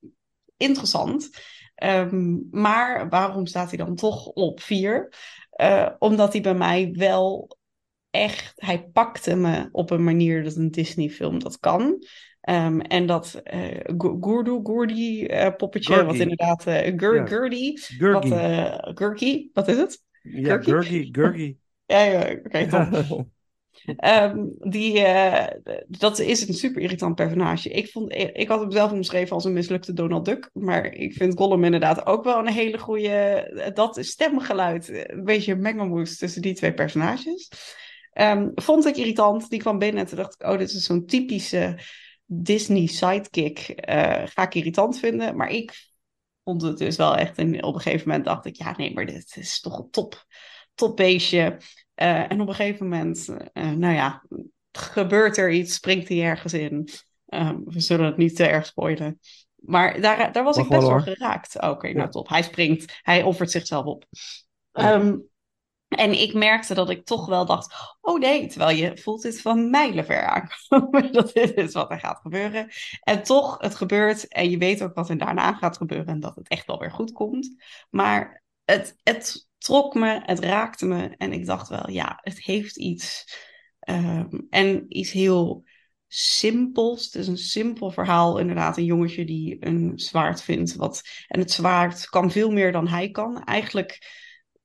interessant. 0.57 1.29
Ehm, 1.75 2.37
maar 2.51 3.09
waarom 3.09 3.45
staat 3.45 3.69
hij 3.69 3.77
dan 3.77 3.95
toch 3.95 4.25
op 4.27 4.61
vier? 4.61 5.13
Eh, 5.49 5.89
omdat 5.99 6.33
hij 6.33 6.41
bij 6.41 6.53
mij 6.55 6.91
wel 6.97 7.57
echt, 8.09 8.53
hij 8.55 8.83
pakte 8.93 9.35
me 9.35 9.69
op 9.71 9.89
een 9.89 10.03
manier 10.03 10.43
dat 10.43 10.55
een 10.55 10.71
Disney-film 10.71 11.39
dat 11.39 11.59
kan. 11.59 12.05
Ehm, 12.41 12.79
en 12.79 13.05
dat 13.05 13.33
eh 13.43 13.79
Gu- 13.97 14.17
Gurdu, 14.21 14.59
Gurdi 14.63 15.25
eh, 15.25 15.55
poppetje, 15.55 16.05
wat 16.05 16.15
inderdaad, 16.15 16.67
eh 16.67 16.93
Gur, 16.97 17.15
Ja. 17.15 17.25
Gurdi, 17.25 17.79
Gurgi. 17.97 18.29
wat, 18.29 18.31
eh 18.31 19.49
wat 19.53 19.67
is 19.67 19.77
het? 19.77 20.01
Ja. 20.21 20.57
Gurgi. 20.61 21.11
Ja, 21.85 21.99
ja 22.03 22.31
oké, 22.45 22.67
top. 22.67 23.27
Ehm, 23.97 24.45
die, 24.59 24.99
eh, 24.99 25.61
dat 25.87 26.19
is 26.19 26.47
een 26.47 26.53
super 26.53 26.81
irritant 26.81 27.15
personage. 27.15 27.69
Ik, 27.69 27.87
vond, 27.91 28.13
ik, 28.13 28.47
had 28.47 28.59
hem 28.59 28.71
zelf 28.71 28.91
omschreven 28.91 29.35
als 29.35 29.45
een 29.45 29.53
mislukte 29.53 29.93
Donald 29.93 30.25
Duck. 30.25 30.49
Maar 30.53 30.93
ik 30.93 31.13
vind 31.13 31.37
Gollum 31.37 31.63
inderdaad 31.63 32.05
ook 32.05 32.23
wel 32.23 32.37
een 32.37 32.53
hele 32.53 32.77
goede... 32.77 33.71
Dat 33.73 33.97
stemgeluid, 34.01 34.89
eh, 34.89 35.03
een 35.05 35.23
beetje 35.23 35.55
mengelmoes 35.55 36.17
tussen 36.17 36.41
die 36.41 36.53
twee 36.53 36.73
personages. 36.73 37.49
Ehm, 38.11 38.49
vond 38.55 38.85
ik 38.85 38.97
irritant. 38.97 39.49
Die 39.49 39.59
kwam 39.59 39.79
binnen 39.79 40.01
en 40.01 40.07
toen 40.07 40.17
dacht 40.17 40.33
ik... 40.33 40.47
Oh, 40.47 40.57
dit 40.57 40.71
is 40.71 40.83
zo'n 40.83 41.05
typische 41.05 41.79
Disney 42.25 42.85
sidekick. 42.85 43.59
Eh, 43.59 44.23
ga 44.25 44.43
ik 44.43 44.55
irritant 44.55 44.99
vinden. 44.99 45.35
Maar 45.35 45.49
ik 45.49 45.91
vond 46.43 46.61
het 46.61 46.77
dus 46.77 46.95
wel 46.95 47.15
echt... 47.15 47.37
En 47.37 47.63
op 47.63 47.75
een 47.75 47.81
gegeven 47.81 48.07
moment 48.07 48.25
dacht 48.25 48.45
ik... 48.45 48.55
Ja, 48.55 48.73
nee, 48.77 48.93
maar 48.93 49.05
dit 49.05 49.35
is 49.37 49.59
toch 49.59 49.77
een 49.77 49.89
top, 49.89 50.25
top 50.73 50.95
beestje. 50.95 51.57
Eh, 51.93 52.31
en 52.31 52.41
op 52.41 52.47
een 52.47 52.55
gegeven 52.55 52.87
moment, 52.87 53.35
eh, 53.53 53.69
nou 53.69 53.93
ja, 53.93 54.23
gebeurt 54.71 55.37
er 55.37 55.51
iets, 55.51 55.73
springt 55.73 56.09
hij 56.09 56.23
ergens 56.23 56.53
in. 56.53 56.89
Ehm, 57.25 57.57
we 57.65 57.79
zullen 57.79 58.05
het 58.05 58.17
niet 58.17 58.35
te 58.35 58.45
erg 58.45 58.65
spoilen. 58.65 59.19
Maar 59.55 60.01
daar, 60.01 60.31
daar 60.31 60.43
was 60.43 60.55
Mag 60.55 60.65
ik 60.65 60.71
best 60.71 60.87
wel, 60.87 60.99
geraakt. 60.99 61.61
Oké, 61.61 61.87
Ja. 61.87 61.93
nou 61.93 62.09
top. 62.09 62.29
Hij 62.29 62.43
springt, 62.43 62.99
hij 63.01 63.23
offert 63.23 63.51
zichzelf 63.51 63.85
op. 63.85 64.05
Ehm, 64.71 65.15
en 65.87 66.21
ik 66.21 66.33
merkte 66.33 66.73
dat 66.73 66.89
ik 66.89 67.05
toch 67.05 67.25
wel 67.25 67.45
dacht, 67.45 67.73
oh 68.01 68.19
nee, 68.19 68.47
terwijl 68.47 68.77
je 68.77 68.97
voelt 68.97 69.21
dit 69.21 69.41
van 69.41 69.69
mijlenver 69.69 70.21
aankomen, 70.21 71.11
dat 71.13 71.33
dit 71.33 71.53
is 71.55 71.73
wat 71.73 71.91
er 71.91 71.99
gaat 71.99 72.19
gebeuren. 72.21 72.69
En 73.01 73.23
toch, 73.23 73.57
het 73.59 73.75
gebeurt 73.75 74.27
en 74.27 74.49
je 74.49 74.57
weet 74.57 74.83
ook 74.83 74.95
wat 74.95 75.09
er 75.09 75.17
daarna 75.17 75.53
gaat 75.53 75.77
gebeuren 75.77 76.07
en 76.07 76.19
dat 76.19 76.35
het 76.35 76.47
echt 76.47 76.65
wel 76.65 76.79
weer 76.79 76.91
goed 76.91 77.11
komt. 77.11 77.55
Maar 77.89 78.43
het, 78.65 78.95
het 79.03 79.47
trok 79.63 79.93
me, 79.93 80.21
het 80.23 80.39
raakte 80.39 80.85
me 80.85 81.15
en 81.17 81.33
ik 81.33 81.45
dacht 81.45 81.69
wel, 81.69 81.89
ja, 81.89 82.19
het 82.21 82.39
heeft 82.43 82.77
iets. 82.77 83.41
ehm, 83.79 84.39
en 84.49 84.85
iets 84.87 85.11
heel 85.11 85.63
simpels. 86.07 87.05
Het 87.05 87.15
is 87.15 87.27
een 87.27 87.37
simpel 87.37 87.91
verhaal, 87.91 88.37
inderdaad. 88.37 88.77
Een 88.77 88.85
jongetje 88.85 89.25
die 89.25 89.57
een 89.59 89.91
zwaard 89.95 90.41
vindt. 90.41 90.75
Wat, 90.75 91.01
en 91.27 91.39
het 91.39 91.51
zwaard 91.51 92.09
kan 92.09 92.31
veel 92.31 92.51
meer 92.51 92.71
dan 92.71 92.87
hij 92.87 93.09
kan. 93.11 93.43
Eigenlijk, 93.43 94.11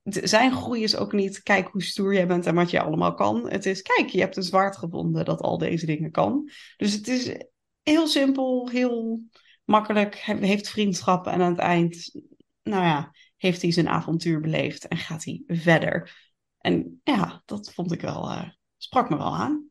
zijn 0.02 0.52
groei 0.52 0.82
is 0.82 0.96
ook 0.96 1.12
niet, 1.12 1.42
kijk 1.42 1.68
hoe 1.68 1.82
stoer 1.82 2.14
jij 2.14 2.26
bent 2.26 2.46
en 2.46 2.54
wat 2.54 2.70
je 2.70 2.80
allemaal 2.80 3.14
kan. 3.14 3.50
Het 3.50 3.66
is, 3.66 3.82
kijk, 3.82 4.08
je 4.08 4.20
hebt 4.20 4.36
een 4.36 4.42
zwaard 4.42 4.76
gevonden 4.76 5.24
dat 5.24 5.40
al 5.40 5.58
deze 5.58 5.86
dingen 5.86 6.10
kan. 6.10 6.50
Dus 6.76 6.92
het 6.92 7.08
is 7.08 7.34
heel 7.82 8.06
simpel, 8.06 8.68
heel 8.68 9.22
makkelijk. 9.64 10.14
Heeft 10.16 10.68
vriendschappen 10.68 11.32
en 11.32 11.40
aan 11.40 11.52
het 11.52 11.60
eind, 11.60 12.14
nou 12.62 12.84
ja, 12.84 13.12
heeft 13.38 13.62
hij 13.62 13.72
zijn 13.72 13.88
avontuur 13.88 14.40
beleefd 14.40 14.88
en 14.88 14.96
gaat 14.96 15.24
hij 15.24 15.42
verder. 15.46 16.16
En 16.58 17.00
ja, 17.04 17.42
dat 17.44 17.72
vond 17.72 17.92
ik 17.92 18.00
wel, 18.00 18.30
eh, 18.30 18.48
sprak 18.76 19.10
me 19.10 19.16
wel 19.16 19.36
aan. 19.36 19.70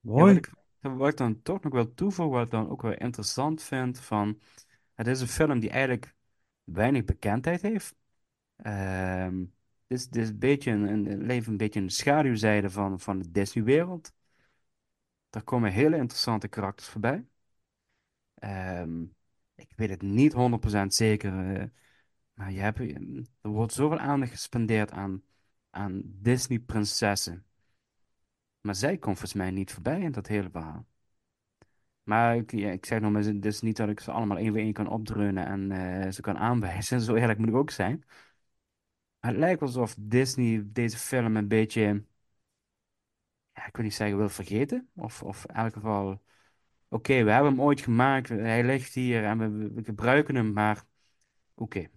Ja, 0.00 0.10
Mooi. 0.10 0.34
wat 0.34 0.46
ik, 0.46 0.52
wat 0.80 1.08
ik 1.08 1.16
dan 1.16 1.42
toch 1.42 1.62
nog 1.62 1.72
wil 1.72 1.94
toevoegen, 1.94 2.34
wat 2.34 2.44
ik 2.44 2.50
dan 2.50 2.68
ook 2.68 2.82
wel 2.82 2.94
interessant 2.94 3.62
vind, 3.62 4.00
van, 4.00 4.40
het 4.94 5.06
is 5.06 5.20
een 5.20 5.28
film 5.28 5.58
die 5.58 5.70
eigenlijk 5.70 6.14
weinig 6.64 7.04
bekendheid 7.04 7.62
heeft. 7.62 7.94
Ehm, 8.56 9.38
het 9.86 9.98
is, 9.98 10.04
het 10.04 10.16
is 10.16 10.28
een 10.28 10.38
beetje 10.38 10.70
een, 10.70 10.88
een, 10.88 11.06
het 11.06 11.22
leeft 11.22 11.46
een 11.46 11.56
beetje 11.56 11.80
in 11.80 11.86
de 11.86 11.92
schaduwzijde 11.92 12.70
van, 12.70 13.00
van 13.00 13.18
de 13.18 13.30
Disney-wereld. 13.30 14.12
Daar 15.30 15.42
komen 15.42 15.72
hele 15.72 15.96
interessante 15.96 16.48
karakters 16.48 16.88
voorbij. 16.88 17.24
Ehm, 18.34 19.02
ik 19.54 19.72
weet 19.76 19.90
het 19.90 20.02
niet 20.02 20.32
100% 20.32 20.94
zeker, 20.94 21.56
eh, 21.56 21.64
maar 22.34 22.52
je 22.52 22.60
hebt, 22.60 22.78
er 23.40 23.50
wordt 23.50 23.72
zoveel 23.72 23.98
aandacht 23.98 24.30
gespendeerd 24.30 24.90
aan, 24.90 25.22
aan 25.70 26.02
Disney-prinsessen. 26.04 27.44
Maar 28.60 28.74
zij 28.74 28.98
komt 28.98 29.18
volgens 29.18 29.32
mij 29.32 29.50
niet 29.50 29.72
voorbij 29.72 30.00
in 30.00 30.12
dat 30.12 30.26
hele 30.26 30.50
verhaal. 30.50 30.86
Maar 32.02 32.36
ik, 32.36 32.86
zeg 32.86 33.00
nog 33.00 33.12
maar, 33.12 33.22
het 33.22 33.62
niet 33.62 33.76
dat 33.76 33.88
ik 33.88 34.00
ze 34.00 34.10
allemaal 34.12 34.36
één 34.36 34.48
voor 34.48 34.58
één 34.58 34.72
kan 34.72 34.88
opdreunen 34.88 35.46
en 35.46 35.70
eh, 35.72 36.10
ze 36.10 36.20
kan 36.20 36.38
aanwijzen. 36.38 37.00
Zo 37.06 37.14
eerlijk 37.14 37.38
moet 37.38 37.48
ik 37.48 37.54
ook 37.54 37.70
zijn. 37.70 38.04
Maar 39.20 39.30
het 39.30 39.40
lijkt 39.40 39.62
alsof 39.62 39.94
Disney 39.98 40.62
deze 40.66 40.98
film 40.98 41.36
een 41.36 41.48
beetje, 41.48 42.04
ja, 43.52 43.66
ik 43.66 43.76
wil 43.76 43.84
niet 43.84 43.94
zeggen 43.94 44.16
wil 44.16 44.28
vergeten. 44.28 44.90
Of, 44.94 45.22
of 45.22 45.44
in 45.46 45.54
elk 45.54 45.72
geval, 45.72 46.22
oké, 46.88 47.24
we 47.24 47.30
hebben 47.30 47.52
hem 47.52 47.60
ooit 47.62 47.80
gemaakt, 47.80 48.28
hij 48.28 48.64
ligt 48.64 48.94
hier 48.94 49.24
en 49.24 49.38
we, 49.74 49.82
gebruiken 49.84 50.34
hem, 50.34 50.52
maar 50.52 50.84
oké. 51.54 51.88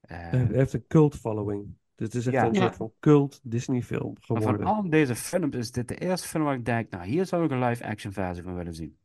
Hij 0.00 0.46
heeft 0.52 0.72
een 0.72 0.86
cult 0.86 1.14
following. 1.16 1.74
Dit 1.94 2.14
is 2.14 2.26
echt 2.26 2.34
Ja. 2.34 2.46
een 2.46 2.52
Ja. 2.52 2.60
soort 2.60 2.76
van 2.76 2.92
cult 3.00 3.40
Disney 3.42 3.82
film 3.82 4.12
maar 4.12 4.22
van 4.26 4.36
geworden. 4.36 4.66
al 4.66 4.90
deze 4.90 5.14
films 5.14 5.56
is 5.56 5.70
dit 5.72 5.88
de 5.88 5.94
eerste 5.96 6.28
film 6.28 6.44
waar 6.44 6.54
ik 6.54 6.64
denk, 6.64 6.90
nou, 6.90 7.04
hier 7.06 7.26
zou 7.26 7.44
ik 7.44 7.50
een 7.50 7.64
live-action 7.64 8.12
versie 8.12 8.42
van 8.42 8.54
willen 8.54 8.74
zien. 8.74 8.96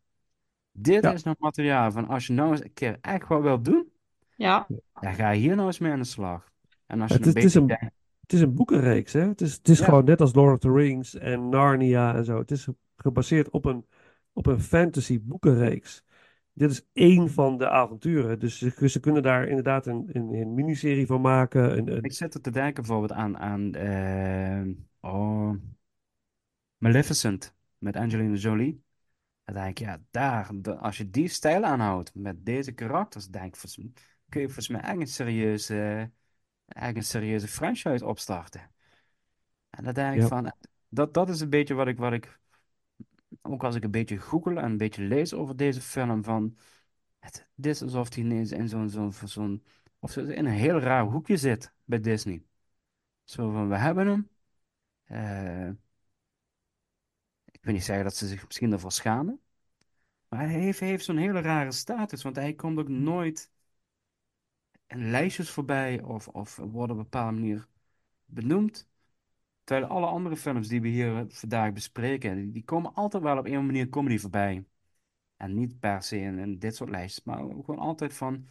Dit 0.71 1.03
Ja. 1.03 1.13
is 1.13 1.23
nog 1.23 1.35
materiaal 1.39 1.91
van 1.91 2.07
als 2.07 2.27
je 2.27 2.33
nou 2.33 2.51
eens 2.51 2.63
een 2.63 2.73
keer 2.73 2.97
echt 3.01 3.27
wat 3.27 3.41
wilt 3.41 3.65
doen, 3.65 3.89
Ja, 4.37 4.67
dan 4.99 5.13
ga 5.13 5.29
je 5.29 5.39
hier 5.39 5.55
nou 5.55 5.67
eens 5.67 5.79
mee 5.79 5.91
aan 5.91 5.99
de 5.99 6.05
slag. 6.05 6.51
En 6.85 7.01
als 7.01 7.11
je 7.11 7.17
Het 7.17 7.25
een 7.25 7.33
het 7.33 7.43
is 7.43 7.53
een, 7.53 7.67
denkt, 7.67 7.83
het 8.21 8.33
is 8.33 8.41
een 8.41 8.53
boekenreeks, 8.53 9.13
hè? 9.13 9.27
Het 9.27 9.41
is, 9.41 9.53
het 9.53 9.69
is 9.69 9.79
Ja. 9.79 9.85
gewoon 9.85 10.05
net 10.05 10.21
als 10.21 10.33
Lord 10.33 10.53
of 10.53 10.59
the 10.59 10.71
Rings 10.71 11.15
en 11.15 11.49
Narnia 11.49 12.15
en 12.15 12.25
zo. 12.25 12.37
Het 12.37 12.51
is 12.51 12.67
gebaseerd 12.97 13.49
op 13.49 13.65
een, 13.65 13.85
op 14.33 14.45
een 14.45 14.59
fantasy 14.61 15.21
boekenreeks. 15.23 16.03
Dit 16.57 16.71
is 16.71 16.85
één 16.93 17.29
van 17.29 17.57
de 17.57 17.69
avonturen. 17.69 18.39
Dus 18.39 18.57
ze, 18.57 18.89
ze 18.89 18.99
kunnen 18.99 19.23
daar 19.23 19.47
inderdaad 19.47 19.87
een, 19.87 20.09
een, 20.13 20.33
een 20.33 20.53
miniserie 20.53 21.05
van 21.05 21.21
maken. 21.21 21.77
Een, 21.77 21.91
een- 21.91 22.03
ik 22.03 22.13
zit 22.13 22.33
er 22.33 22.41
te 22.41 22.51
denken 22.51 22.83
bijvoorbeeld 22.83 23.11
aan, 23.11 23.37
aan 23.37 23.73
eh, 23.73 24.63
oh, 24.99 25.53
Maleficent. 26.77 27.53
met 27.77 27.95
Angelina 27.95 28.35
Jolie. 28.35 28.83
Dan 29.43 29.55
denk 29.55 29.67
ik, 29.69 29.77
ja, 29.85 30.01
daar, 30.11 30.49
als 30.79 30.97
je 30.97 31.09
die 31.09 31.27
stijl 31.27 31.63
aanhoudt 31.63 32.15
met 32.15 32.45
deze 32.45 32.71
karakters, 32.71 33.27
denk 33.27 33.45
ik, 33.45 33.55
volgens- 33.55 33.93
kun 34.29 34.41
je 34.41 34.45
volgens 34.45 34.67
mij 34.67 34.81
echt 34.81 34.99
een 34.99 35.07
serieuze, 35.07 36.11
echt 36.67 36.95
een 36.95 37.03
serieuze 37.03 37.47
franchise 37.47 38.05
opstarten. 38.05 38.71
En 39.69 39.83
dan 39.83 39.93
denk 39.93 40.13
ik 40.15 40.21
Ja. 40.21 40.27
van, 40.27 40.53
dat, 40.89 41.13
dat 41.13 41.29
is 41.29 41.39
een 41.39 41.49
beetje 41.49 41.73
wat 41.73 41.87
ik, 41.87 41.97
wat 41.97 42.13
ik, 42.13 42.39
ook 43.53 43.63
als 43.63 43.75
ik 43.75 43.83
een 43.83 43.91
beetje 43.91 44.17
google 44.17 44.59
en 44.59 44.71
een 44.71 44.77
beetje 44.77 45.03
lees 45.03 45.33
over 45.33 45.55
deze 45.55 45.81
film, 45.81 46.23
van, 46.23 46.57
het, 47.19 47.47
is 47.55 47.81
alsof 47.81 48.13
hij 48.13 48.23
ineens 48.23 48.51
in 48.51 48.69
zo'n, 48.69 48.89
zo'n, 48.89 49.13
zo'n, 49.25 49.63
of 49.99 50.17
in 50.17 50.45
een 50.45 50.51
heel 50.51 50.79
raar 50.79 51.03
hoekje 51.05 51.37
zit 51.37 51.73
bij 51.83 51.99
Disney. 51.99 52.43
Zo 53.23 53.51
van, 53.51 53.69
we 53.69 53.75
hebben 53.75 54.07
hem. 54.07 54.29
Eh, 55.03 55.69
ik 57.51 57.63
wil 57.63 57.73
niet 57.73 57.83
zeggen 57.83 58.03
dat 58.03 58.15
ze 58.15 58.27
zich 58.27 58.45
misschien 58.45 58.71
ervoor 58.71 58.91
schamen. 58.91 59.39
Maar 60.27 60.39
hij 60.39 60.59
heeft, 60.59 60.79
heeft 60.79 61.05
zo'n 61.05 61.17
hele 61.17 61.41
rare 61.41 61.71
status. 61.71 62.23
Want 62.23 62.35
hij 62.35 62.53
komt 62.53 62.79
ook 62.79 62.87
nooit 62.87 63.51
in 64.87 65.09
lijstjes 65.09 65.49
voorbij. 65.51 66.01
Of, 66.01 66.27
of 66.27 66.55
wordt 66.55 66.91
op 66.91 66.97
een 66.97 67.03
bepaalde 67.03 67.33
manier 67.33 67.67
benoemd. 68.25 68.87
Terwijl 69.65 69.87
alle 69.91 70.07
andere 70.07 70.37
films 70.37 70.69
die 70.69 70.81
we 70.81 70.89
hier 70.89 71.25
vandaag 71.29 71.73
bespreken. 71.73 72.35
Die, 72.37 72.51
die 72.51 72.65
komen 72.65 72.93
altijd 72.95 73.23
wel 73.23 73.39
op 73.39 73.45
een 73.47 73.67
manier 73.67 73.89
komen 73.89 74.09
die 74.11 74.21
voorbij. 74.21 74.65
En 75.37 75.55
niet 75.55 75.79
per 75.79 76.03
se 76.03 76.19
in, 76.19 76.39
in 76.39 76.59
dit 76.59 76.75
soort 76.75 76.91
lijstjes. 76.91 77.25
Maar 77.25 77.37
gewoon 77.39 77.79
altijd 77.79 78.15
van... 78.15 78.47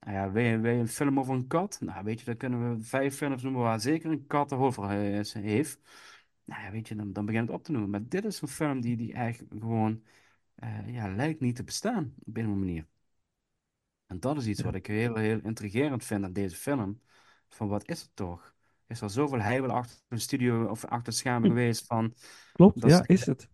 Nou 0.00 0.14
ja, 0.18 0.32
wil 0.32 0.44
je, 0.44 0.58
wil 0.60 0.72
je 0.74 0.80
een 0.80 0.88
film 0.88 1.18
over 1.20 1.34
een 1.34 1.48
kat? 1.48 1.78
Nou, 1.80 2.04
weet 2.04 2.20
je, 2.20 2.26
dan 2.26 2.36
kunnen 2.36 2.76
we 2.76 2.84
vijf 2.84 3.16
films 3.16 3.42
noemen 3.42 3.62
waar 3.62 3.80
zeker 3.80 4.10
een 4.12 4.26
kat 4.28 4.50
de 4.50 4.56
hoofdrol 4.56 4.90
eh, 4.90 5.18
is- 5.18 5.34
heeft. 5.34 5.80
Nou 6.44 6.62
ja, 6.62 6.70
weet 6.70 6.88
je, 6.88 6.96
dan, 6.96 7.14
dan 7.14 7.26
begint 7.26 7.48
het 7.48 7.56
op 7.56 7.64
te 7.64 7.72
noemen. 7.72 7.90
Maar 7.90 8.08
dit 8.08 8.26
is 8.26 8.40
een 8.42 8.48
film 8.48 8.82
die, 8.82 8.96
die 8.96 9.14
eigenlijk 9.14 9.54
gewoon 9.62 10.04
eh, 10.56 10.94
ja, 10.94 11.14
lijkt 11.16 11.40
niet 11.40 11.56
te 11.56 11.64
bestaan 11.64 12.14
op 12.26 12.36
een 12.36 12.44
of 12.46 12.50
andere 12.52 12.58
manier. 12.66 12.86
En 14.06 14.20
dat 14.20 14.36
is 14.36 14.46
iets 14.46 14.62
wat 14.62 14.74
ik 14.74 14.86
heel, 14.86 15.16
heel 15.16 15.40
intrigerend 15.42 16.04
vind 16.04 16.24
aan 16.24 16.32
deze 16.32 16.56
film. 16.56 17.00
Van 17.48 17.68
wat 17.68 17.88
is 17.88 18.00
het 18.02 18.10
toch? 18.16 18.55
Is 18.86 19.00
er 19.00 19.10
zoveel 19.10 19.40
heibel 19.40 19.70
achter 19.70 19.98
de 20.08 20.18
studio 20.18 20.64
of 20.64 20.84
achter 20.84 21.06
het 21.06 21.16
scherm 21.16 21.42
geweest 21.42 21.86
van... 21.86 22.14
Klopt, 22.52 22.80
dat 22.80 22.90
ja, 22.90 23.06
is 23.06 23.26
het. 23.26 23.48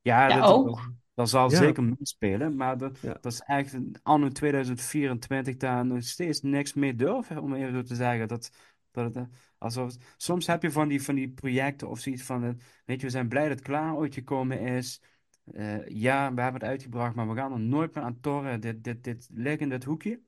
Ja, 0.00 0.28
Ja, 0.28 0.40
dat, 0.40 0.50
ook. 0.50 0.66
dat, 0.66 0.88
dat 1.14 1.28
zal 1.28 1.50
Ja. 1.50 1.56
zeker 1.56 1.82
meespelen, 1.82 2.56
maar 2.56 2.78
dat, 2.78 2.98
Ja. 3.00 3.12
dat 3.20 3.32
is 3.32 3.40
echt 3.40 3.76
anno 4.02 4.28
2024 4.28 5.56
daar 5.56 5.86
nog 5.86 6.02
steeds 6.02 6.40
niks 6.40 6.74
mee 6.74 6.94
durven, 6.94 7.42
om 7.42 7.54
even 7.54 7.72
zo 7.72 7.82
te 7.82 7.94
zeggen. 7.94 8.28
Dat, 8.28 8.50
dat 8.90 9.04
het, 9.04 9.16
eh, 9.16 9.22
alsof, 9.58 9.94
soms 10.16 10.46
heb 10.46 10.62
je 10.62 10.70
van 10.70 10.88
die, 10.88 11.02
van 11.02 11.14
die 11.14 11.28
projecten 11.28 11.88
of 11.88 11.98
zoiets 12.00 12.22
van, 12.22 12.44
eh, 12.44 12.50
weet 12.84 13.00
je, 13.00 13.06
we 13.06 13.12
zijn 13.12 13.28
blij 13.28 13.48
dat 13.48 13.56
het 13.58 13.66
klaar 13.66 13.94
ooit 13.96 14.14
gekomen 14.14 14.60
is. 14.60 15.00
Eh, 15.44 15.86
ja, 15.86 16.34
we 16.34 16.40
hebben 16.40 16.60
het 16.60 16.70
uitgebracht, 16.70 17.14
maar 17.14 17.28
we 17.28 17.34
gaan 17.34 17.52
er 17.52 17.60
nooit 17.60 17.94
meer 17.94 18.04
aan 18.04 18.20
torren. 18.20 18.60
Dit, 18.60 18.84
dit, 18.84 19.04
dit 19.04 19.28
ligt 19.32 19.60
in 19.60 19.68
dit 19.68 19.84
hoekje. 19.84 20.20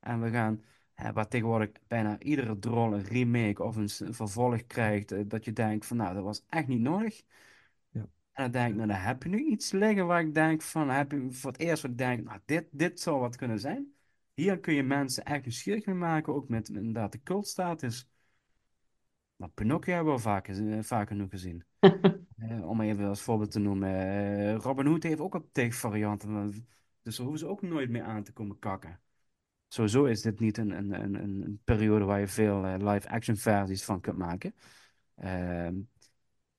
En 0.00 0.20
we 0.20 0.30
gaan, 0.30 0.64
waar 1.12 1.28
tegenwoordig 1.28 1.70
bijna 1.86 2.18
iedere 2.18 2.58
drol 2.58 2.92
een 2.94 3.04
remake 3.04 3.62
of 3.62 3.76
een 3.76 3.88
vervolg 4.14 4.66
krijgt, 4.66 5.12
eh, 5.12 5.20
dat 5.26 5.44
je 5.44 5.52
denkt 5.52 5.86
van, 5.86 5.96
nou, 5.96 6.14
dat 6.14 6.22
was 6.24 6.44
echt 6.48 6.66
niet 6.66 6.80
nodig. 6.80 7.22
Ja. 7.90 8.00
En 8.32 8.42
dan 8.42 8.50
denk 8.50 8.68
ik, 8.70 8.74
nou, 8.74 8.88
dan 8.88 8.96
heb 8.96 9.22
je 9.22 9.28
nu 9.28 9.44
iets 9.44 9.70
liggen 9.72 10.06
waar 10.06 10.20
ik 10.20 10.34
denk 10.34 10.62
van, 10.62 10.88
heb 10.90 11.12
je 11.12 11.26
voor 11.32 11.52
het 11.52 11.60
eerst 11.60 11.82
wat 11.82 11.90
ik 11.90 11.98
denk, 11.98 12.24
nou, 12.24 12.40
dit, 12.44 12.66
dit 12.70 13.00
zou 13.00 13.20
wat 13.20 13.36
kunnen 13.36 13.60
zijn. 13.60 13.94
Hier 14.34 14.60
kun 14.60 14.74
je 14.74 14.82
mensen 14.82 15.24
echt 15.24 15.42
nieuwsgierig 15.42 15.86
mee 15.86 15.94
maken, 15.94 16.34
ook 16.34 16.48
met 16.48 16.68
inderdaad 16.68 17.12
de 17.12 17.22
cultstatus. 17.22 18.08
Maar 19.36 19.48
Pinocchio 19.48 19.94
hebben 19.94 20.12
we 20.12 20.18
al 20.18 20.24
vaak, 20.24 20.48
eh, 20.48 20.78
vaak 20.82 21.08
genoeg 21.08 21.30
gezien. 21.30 21.64
Om 22.62 22.80
even 22.80 23.08
als 23.08 23.22
voorbeeld 23.22 23.50
te 23.50 23.58
noemen. 23.58 23.90
eh, 23.90 24.54
Robin 24.54 24.86
Hood 24.86 25.02
heeft 25.02 25.20
ook 25.20 25.34
al 25.34 25.48
varianten. 25.70 26.32
maar- 26.32 26.48
Dus 27.02 27.16
daar 27.16 27.26
hoeven 27.26 27.38
ze 27.38 27.46
ook 27.46 27.62
nooit 27.62 27.90
meer 27.90 28.02
aan 28.02 28.22
te 28.22 28.32
komen 28.32 28.58
kakken. 28.58 29.00
Sowieso 29.72 30.04
is 30.04 30.22
dit 30.22 30.40
niet 30.40 30.58
een, 30.58 30.70
een, 30.70 30.92
een, 31.04 31.14
een 31.14 31.60
periode 31.64 32.04
waar 32.04 32.20
je 32.20 32.28
veel 32.28 32.64
eh, 32.66 32.74
live-action 32.92 33.36
versies 33.36 33.84
van 33.84 34.00
kunt 34.00 34.16
maken. 34.16 34.54
Ehm, 35.14 35.74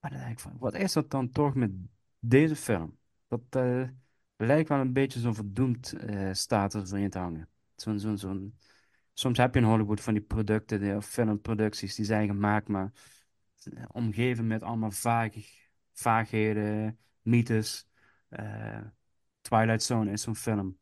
maar 0.00 0.10
dan 0.10 0.18
denk 0.18 0.30
ik 0.30 0.38
van, 0.38 0.56
wat 0.58 0.74
is 0.74 0.92
dat 0.92 1.10
dan 1.10 1.30
toch 1.30 1.54
met 1.54 1.70
deze 2.18 2.56
film? 2.56 2.98
Dat 3.28 3.42
eh, 3.50 3.88
lijkt 4.36 4.68
wel 4.68 4.78
een 4.78 4.92
beetje 4.92 5.20
zo'n 5.20 5.34
verdoemd 5.34 5.92
eh, 5.92 6.32
status 6.32 6.92
erin 6.92 7.10
te 7.10 7.18
hangen. 7.18 7.48
Zo'n, 7.76 7.98
zo'n, 7.98 8.18
zo'n... 8.18 8.58
Soms 9.12 9.38
heb 9.38 9.54
je 9.54 9.60
in 9.60 9.66
Hollywood 9.66 10.00
van 10.00 10.14
die 10.14 10.22
producten, 10.22 10.96
of 10.96 11.06
filmproducties, 11.06 11.94
die 11.94 12.04
zijn 12.04 12.28
gemaakt, 12.28 12.68
maar 12.68 12.92
omgeven 13.88 14.46
met 14.46 14.62
allemaal 14.62 14.90
vaag, 14.90 15.34
vaagheden, 15.92 16.98
mythes. 17.22 17.86
Twilight 19.40 19.82
Zone 19.82 20.10
is 20.10 20.22
zo'n 20.22 20.36
film. 20.36 20.78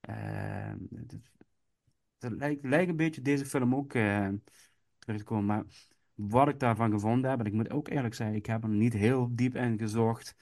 Eh, 0.00 0.72
het- 2.18 2.32
lijkt, 2.32 2.64
lijkt 2.64 2.90
een 2.90 2.96
beetje 2.96 3.22
deze 3.22 3.46
film 3.46 3.74
ook 3.74 3.94
eh, 3.94 4.28
terug 4.98 5.18
te 5.18 5.24
komen. 5.24 5.44
Maar 5.46 5.64
wat 6.14 6.48
ik 6.48 6.58
daarvan 6.58 6.90
gevonden 6.90 7.30
heb, 7.30 7.38
en 7.40 7.46
ik 7.46 7.52
moet 7.52 7.70
ook 7.70 7.88
eerlijk 7.88 8.14
zeggen, 8.14 8.36
ik 8.36 8.46
heb 8.46 8.62
er 8.62 8.68
niet 8.68 8.92
heel 8.92 9.28
diep 9.36 9.54
in 9.54 9.78
gezocht. 9.78 10.36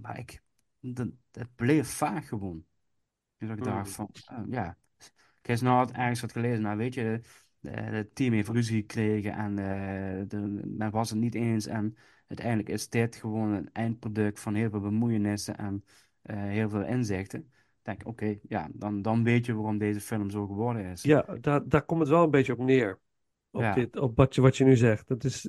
Maar 0.00 0.18
ik, 0.18 0.42
dat, 0.80 1.08
het 1.32 1.54
bleef 1.54 1.88
vaag 1.88 2.28
gewoon. 2.28 2.64
Dus 3.36 3.50
ik 3.50 3.62
dacht 3.62 3.90
van, 3.90 4.10
eh, 4.24 4.42
ja. 4.48 4.76
Ik 5.42 5.46
heb 5.46 5.60
nou 5.60 5.92
ergens 5.92 6.20
wat 6.20 6.32
gelezen, 6.32 6.62
nou 6.62 6.76
weet 6.76 6.94
je, 6.94 7.20
eh, 7.60 7.84
het 7.86 8.14
team 8.14 8.32
heeft 8.32 8.48
ruzie 8.48 8.76
gekregen 8.80 9.32
en 9.32 9.58
eh, 9.58 10.28
de, 10.28 10.38
men 10.66 10.90
was 10.90 11.10
het 11.10 11.18
niet 11.18 11.34
eens. 11.34 11.66
En 11.66 11.96
uiteindelijk 12.26 12.68
is 12.68 12.88
dit 12.88 13.16
gewoon 13.16 13.52
een 13.52 13.72
eindproduct 13.72 14.40
van 14.40 14.54
heel 14.54 14.70
veel 14.70 14.80
bemoeienissen 14.80 15.56
en 15.56 15.84
eh, 16.22 16.36
heel 16.36 16.68
veel 16.68 16.84
inzichten. 16.84 17.52
Denk, 17.88 18.06
oké, 18.06 18.38
ja, 18.48 18.68
dan, 18.72 19.02
dan 19.02 19.24
weet 19.24 19.46
je 19.46 19.54
waarom 19.54 19.78
deze 19.78 20.00
film 20.00 20.30
zo 20.30 20.46
geworden 20.46 20.84
is. 20.84 21.02
Ja, 21.02 21.24
daar, 21.40 21.68
daar 21.68 21.82
komt 21.82 22.00
het 22.00 22.08
wel 22.08 22.22
een 22.22 22.30
beetje 22.30 22.52
op 22.52 22.58
neer. 22.58 22.98
Op, 23.50 23.60
Ja. 23.60 23.74
dit, 23.74 23.96
op 23.96 24.16
wat 24.16 24.34
je, 24.34 24.40
wat 24.40 24.56
je 24.56 24.64
nu 24.64 24.76
zegt. 24.76 25.08
Dat 25.08 25.24
is, 25.24 25.48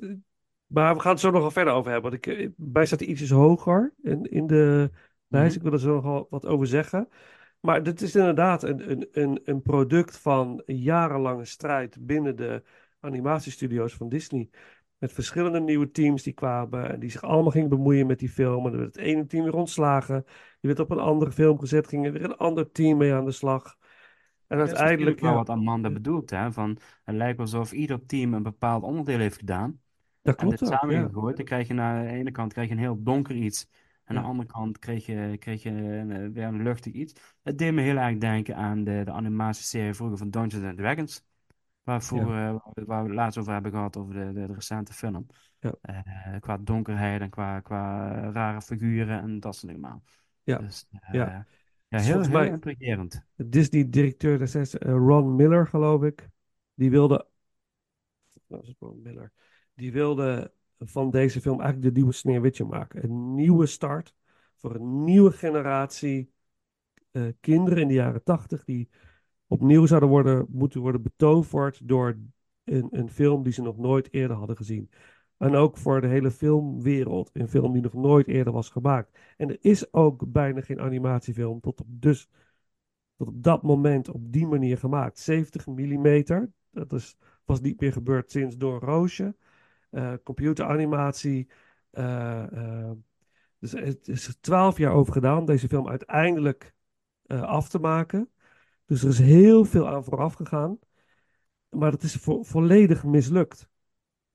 maar 0.66 0.94
we 0.94 1.00
gaan 1.00 1.12
het 1.12 1.20
zo 1.20 1.30
nog 1.30 1.40
wel 1.40 1.50
verder 1.50 1.72
over 1.72 1.92
hebben. 1.92 2.10
Want 2.10 2.26
ik, 2.26 2.34
eh, 2.34 2.48
mij 2.56 2.86
staat 2.86 3.00
ietsjes 3.00 3.30
hoger 3.30 3.94
in, 4.02 4.30
in 4.30 4.46
de 4.46 4.90
lijst. 5.28 5.56
Mhm. 5.56 5.56
Ik 5.56 5.62
wil 5.62 5.72
er 5.72 5.84
zo 5.84 5.94
nog 5.94 6.04
wel 6.04 6.26
wat 6.30 6.46
over 6.46 6.66
zeggen. 6.66 7.08
Maar 7.60 7.82
dit 7.82 8.00
is 8.00 8.14
inderdaad 8.14 8.62
een, 8.62 8.90
een, 8.90 9.08
een, 9.12 9.40
een 9.44 9.62
product 9.62 10.18
van 10.18 10.62
een 10.66 10.78
jarenlange 10.78 11.44
strijd 11.44 11.96
binnen 12.06 12.36
de 12.36 12.62
animatiestudio's 13.00 13.94
van 13.94 14.08
Disney. 14.08 14.50
Met 15.00 15.12
verschillende 15.12 15.60
nieuwe 15.60 15.90
teams 15.90 16.22
die 16.22 16.32
kwamen 16.32 16.90
en 16.90 17.00
die 17.00 17.10
zich 17.10 17.22
allemaal 17.22 17.50
gingen 17.50 17.68
bemoeien 17.68 18.06
met 18.06 18.18
die 18.18 18.28
film. 18.28 18.64
En 18.64 18.70
dan 18.70 18.80
werd 18.80 18.94
het 18.94 19.04
ene 19.04 19.26
team 19.26 19.44
weer 19.44 19.54
ontslagen. 19.54 20.24
Die 20.60 20.70
werd 20.74 20.80
op 20.80 20.90
een 20.90 20.98
andere 20.98 21.32
film 21.32 21.58
gezet, 21.58 21.88
ging 21.88 22.06
er 22.06 22.12
weer 22.12 22.24
een 22.24 22.36
ander 22.36 22.70
team 22.72 22.98
mee 22.98 23.14
aan 23.14 23.24
de 23.24 23.30
slag. 23.32 23.76
En 24.46 24.58
Dat 24.58 24.66
is 24.66 24.74
uiteindelijk, 24.74 25.20
wel 25.20 25.30
ja, 25.30 25.36
wat 25.36 25.48
Amanda 25.48 25.90
bedoelt, 25.90 26.30
hè? 26.30 26.52
Van, 26.52 26.78
het 27.04 27.14
lijkt 27.14 27.38
alsof 27.40 27.72
ieder 27.72 28.06
team 28.06 28.34
een 28.34 28.42
bepaald 28.42 28.82
onderdeel 28.82 29.18
heeft 29.18 29.36
gedaan. 29.38 29.80
dat 30.22 30.36
En 30.36 30.48
dit 30.48 30.58
klopt 30.58 30.72
ook. 30.74 30.80
samen 30.80 30.94
Ja. 30.96 31.02
gegooid, 31.06 31.36
dan 31.36 31.44
krijg 31.44 31.68
je 31.68 31.80
aan 31.80 32.04
de 32.04 32.10
ene 32.10 32.30
kant 32.30 32.52
krijg 32.52 32.68
je 32.68 32.74
een 32.74 32.80
heel 32.80 33.02
donker 33.02 33.34
iets. 33.36 33.68
En 34.04 34.16
aan 34.16 34.16
Ja. 34.16 34.20
de 34.22 34.28
andere 34.28 34.48
kant 34.48 34.78
kreeg 34.78 35.06
je, 35.06 35.36
kreeg 35.38 35.62
je 35.62 35.70
eh, 35.70 36.32
weer 36.32 36.44
een 36.44 36.62
luchtig 36.62 36.92
iets. 36.92 37.12
Het 37.42 37.58
deed 37.58 37.72
me 37.72 37.80
heel 37.80 37.96
erg 37.96 38.18
denken 38.18 38.56
aan 38.56 38.84
de, 38.84 39.02
de 39.04 39.10
animatieserie 39.10 39.94
vroeger 39.94 40.18
van 40.18 40.30
Dungeons 40.30 40.64
and 40.64 40.76
Dragons. 40.76 41.24
Waar, 41.82 42.02
vroeger, 42.02 42.48
eh, 42.48 42.56
waar 42.86 43.02
we- 43.02 43.08
het 43.08 43.16
laatst 43.16 43.38
over 43.38 43.52
hebben 43.52 43.70
gehad, 43.70 43.96
over 43.96 44.14
de, 44.14 44.32
de, 44.32 44.46
de 44.46 44.54
recente 44.54 44.92
film. 44.92 45.26
Ja. 45.58 45.74
Eh, 45.80 46.40
qua 46.40 46.56
donkerheid 46.58 47.20
en 47.20 47.30
qua, 47.30 47.60
qua 47.60 48.10
rare 48.30 48.60
figuren 48.60 49.20
en 49.20 49.40
dat 49.40 49.54
soort 49.54 49.66
dingen. 49.72 49.80
maar. 49.80 49.98
Ja. 50.42 50.58
Dus, 50.58 50.86
eh, 50.90 51.14
Ja. 51.14 51.46
ja, 51.88 51.98
heel, 51.98 52.42
intrigerend. 52.42 53.24
Disney-directeur 53.36 54.38
destijds, 54.38 54.74
Ron 54.74 55.36
Miller, 55.36 55.66
geloof 55.66 56.02
ik, 56.02 56.28
die 56.74 56.90
wilde. 56.90 57.28
Dat 58.46 58.62
is 58.62 58.74
Ron 58.78 59.02
Miller. 59.02 59.32
Die 59.74 59.92
wilde 59.92 60.52
van 60.78 61.10
deze 61.10 61.40
film 61.40 61.60
eigenlijk 61.60 61.94
de 61.94 62.00
nieuwe 62.00 62.14
Sneeuwwitje 62.14 62.64
maken. 62.64 63.04
Een 63.04 63.34
nieuwe 63.34 63.66
start 63.66 64.14
voor 64.56 64.74
een 64.74 65.04
nieuwe 65.04 65.30
generatie 65.32 66.32
kinderen 67.40 67.78
in 67.82 67.88
de 67.88 67.94
jaren 67.94 68.22
tachtig. 68.22 68.64
Die 68.64 68.88
opnieuw 69.50 69.86
zouden 69.86 70.08
worden, 70.08 70.46
moeten 70.48 70.80
worden 70.80 71.02
betoverd 71.02 71.88
door 71.88 72.18
een, 72.64 72.88
een 72.90 73.10
film 73.10 73.42
die 73.42 73.52
ze 73.52 73.62
nog 73.62 73.78
nooit 73.78 74.12
eerder 74.12 74.36
hadden 74.36 74.56
gezien. 74.56 74.90
En 75.36 75.54
ook 75.54 75.76
voor 75.76 76.00
de 76.00 76.06
hele 76.06 76.30
filmwereld. 76.30 77.30
Een 77.32 77.48
film 77.48 77.72
die 77.72 77.82
nog 77.82 77.92
nooit 77.92 78.26
eerder 78.26 78.52
was 78.52 78.68
gemaakt. 78.68 79.18
En 79.36 79.48
er 79.48 79.58
is 79.60 79.92
ook 79.92 80.32
bijna 80.32 80.60
geen 80.60 80.80
animatiefilm 80.80 81.60
tot 81.60 81.80
op, 81.80 81.86
dus, 81.90 82.28
tot 83.16 83.28
op 83.28 83.42
dat 83.42 83.62
moment 83.62 84.08
op 84.08 84.32
die 84.32 84.46
manier 84.46 84.78
gemaakt. 84.78 85.18
70 85.18 85.66
mm. 85.66 86.24
Dat 86.70 86.92
is, 86.92 87.16
was 87.44 87.60
niet 87.60 87.80
meer 87.80 87.92
gebeurd 87.92 88.30
sinds 88.30 88.56
Door 88.56 88.80
Roosje. 88.80 89.34
Eh, 89.90 90.12
computeranimatie. 90.22 91.48
eh, 91.90 92.52
eh, 92.52 92.90
dus 93.58 93.72
het 93.72 94.08
is 94.08 94.26
er 94.26 94.40
12 94.40 94.78
jaar 94.78 94.92
over 94.92 95.12
gedaan 95.12 95.44
deze 95.44 95.68
film 95.68 95.88
uiteindelijk 95.88 96.74
af 97.26 97.68
te 97.68 97.78
maken. 97.78 98.30
Dus 98.90 99.02
er 99.02 99.08
is 99.08 99.18
heel 99.18 99.64
veel 99.64 99.88
aan 99.88 100.04
vooraf 100.04 100.34
gegaan. 100.34 100.78
Maar 101.68 101.92
het 101.92 102.02
is 102.02 102.14
vo- 102.14 102.42
volledig 102.42 103.04
mislukt. 103.04 103.68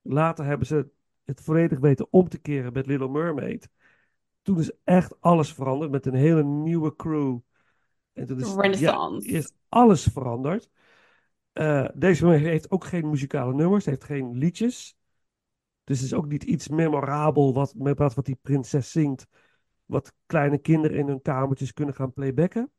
Later 0.01 0.45
hebben 0.45 0.67
ze 0.67 0.89
het 1.23 1.41
volledig 1.41 1.79
weten 1.79 2.07
om 2.09 2.29
te 2.29 2.37
keren 2.39 2.73
met 2.73 2.85
Little 2.85 3.09
Mermaid. 3.09 3.69
toen 4.41 4.59
is 4.59 4.71
echt 4.83 5.21
alles 5.21 5.53
veranderd 5.53 5.91
met 5.91 6.05
een 6.05 6.13
hele 6.13 6.43
nieuwe 6.43 6.95
crew. 6.95 7.39
En 8.13 8.25
toen 8.25 8.39
is, 8.39 8.53
ja, 8.53 8.61
Renaissance. 8.61 9.27
is 9.27 9.53
alles 9.69 10.03
veranderd. 10.03 10.69
Eh, 11.51 11.87
deze 11.95 12.19
film 12.25 12.31
heeft 12.31 12.71
ook 12.71 12.83
geen 12.83 13.09
muzikale 13.09 13.53
nummers, 13.53 13.85
heeft 13.85 14.03
geen 14.03 14.37
liedjes. 14.37 14.97
Dus 15.83 15.97
het 15.97 16.05
is 16.05 16.13
ook 16.13 16.27
niet 16.27 16.43
iets 16.43 16.67
memorabel 16.67 17.53
wat, 17.53 17.73
met 17.77 17.97
wat, 17.97 18.13
wat 18.13 18.25
die 18.25 18.39
prinses 18.41 18.91
zingt. 18.91 19.27
Wat 19.85 20.13
kleine 20.25 20.57
kinderen 20.57 20.97
in 20.97 21.07
hun 21.07 21.21
kamertjes 21.21 21.73
kunnen 21.73 21.95
gaan 21.95 22.13
playbacken. 22.13 22.69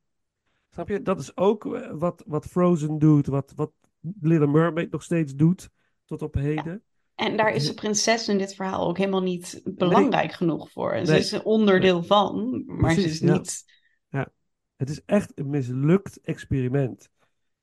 Snap 0.76 0.88
je? 0.88 1.02
Dat 1.02 1.20
is 1.20 1.36
ook 1.36 1.74
eh, 1.74 1.90
wat, 1.92 2.22
wat 2.26 2.46
Frozen 2.46 2.98
doet, 2.98 3.26
wat, 3.26 3.52
wat 3.56 3.72
Little 4.20 4.46
Mermaid 4.46 4.90
nog 4.90 5.02
steeds 5.02 5.34
doet 5.34 5.68
tot 6.04 6.22
op 6.22 6.34
heden. 6.34 6.82
En 7.14 7.36
daar 7.36 7.54
is 7.54 7.66
de 7.66 7.74
prinses 7.74 8.28
in 8.28 8.38
dit 8.38 8.54
verhaal 8.54 8.88
ook 8.88 8.98
helemaal 8.98 9.22
niet 9.22 9.60
belangrijk 9.64 10.32
genoeg 10.32 10.70
voor. 10.70 10.98
Ze 11.04 11.10
Nee. 11.10 11.20
is 11.20 11.32
een 11.32 11.44
onderdeel 11.44 12.02
van, 12.02 12.62
maar 12.66 12.92
ze 12.94 13.00
is 13.04 13.20
niet... 13.20 13.64
Ja, 14.08 14.28
het 14.76 14.90
is 14.90 15.04
echt 15.04 15.32
een 15.34 15.50
mislukt 15.50 16.20
experiment. 16.20 17.08